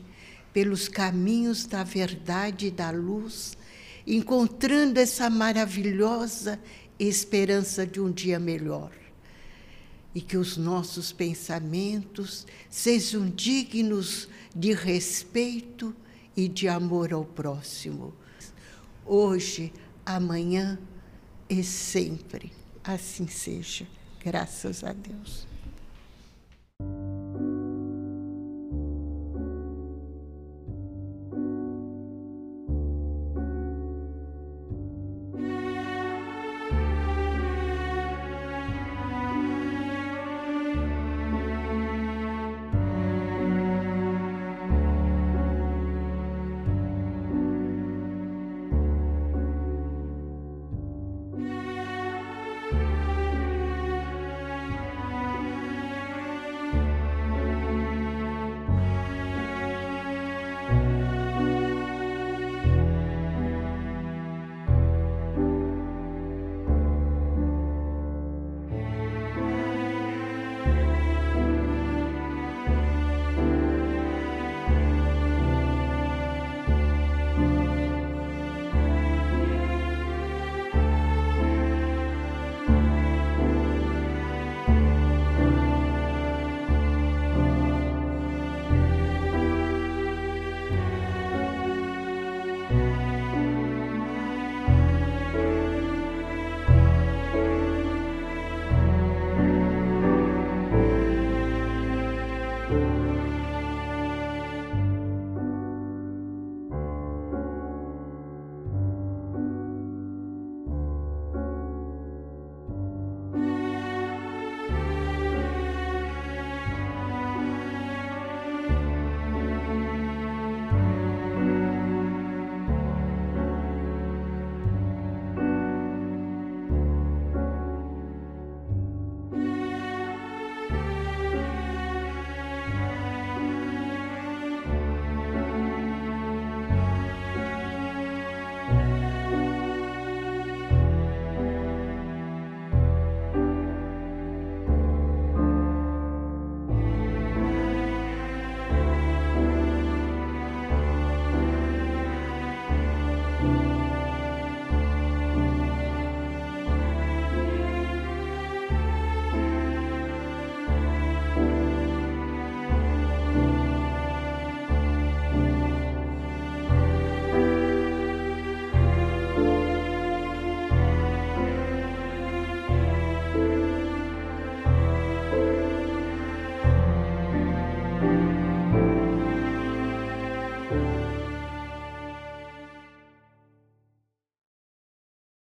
pelos 0.53 0.87
caminhos 0.87 1.65
da 1.65 1.83
verdade 1.83 2.67
e 2.67 2.71
da 2.71 2.91
luz, 2.91 3.57
encontrando 4.05 4.99
essa 4.99 5.27
maravilhosa 5.27 6.59
esperança 6.99 7.83
de 7.83 7.99
um 7.99 8.11
dia 8.11 8.39
melhor. 8.39 8.91
E 10.13 10.21
que 10.21 10.37
os 10.37 10.55
nossos 10.55 11.11
pensamentos 11.11 12.45
sejam 12.69 13.27
dignos 13.27 14.29
de 14.55 14.71
respeito 14.71 15.95
e 16.35 16.47
de 16.47 16.67
amor 16.67 17.13
ao 17.13 17.23
próximo. 17.23 18.13
Hoje, 19.05 19.71
amanhã 20.05 20.79
e 21.49 21.63
sempre. 21.63 22.51
Assim 22.83 23.27
seja. 23.27 23.87
Graças 24.23 24.83
a 24.83 24.93
Deus. 24.93 25.47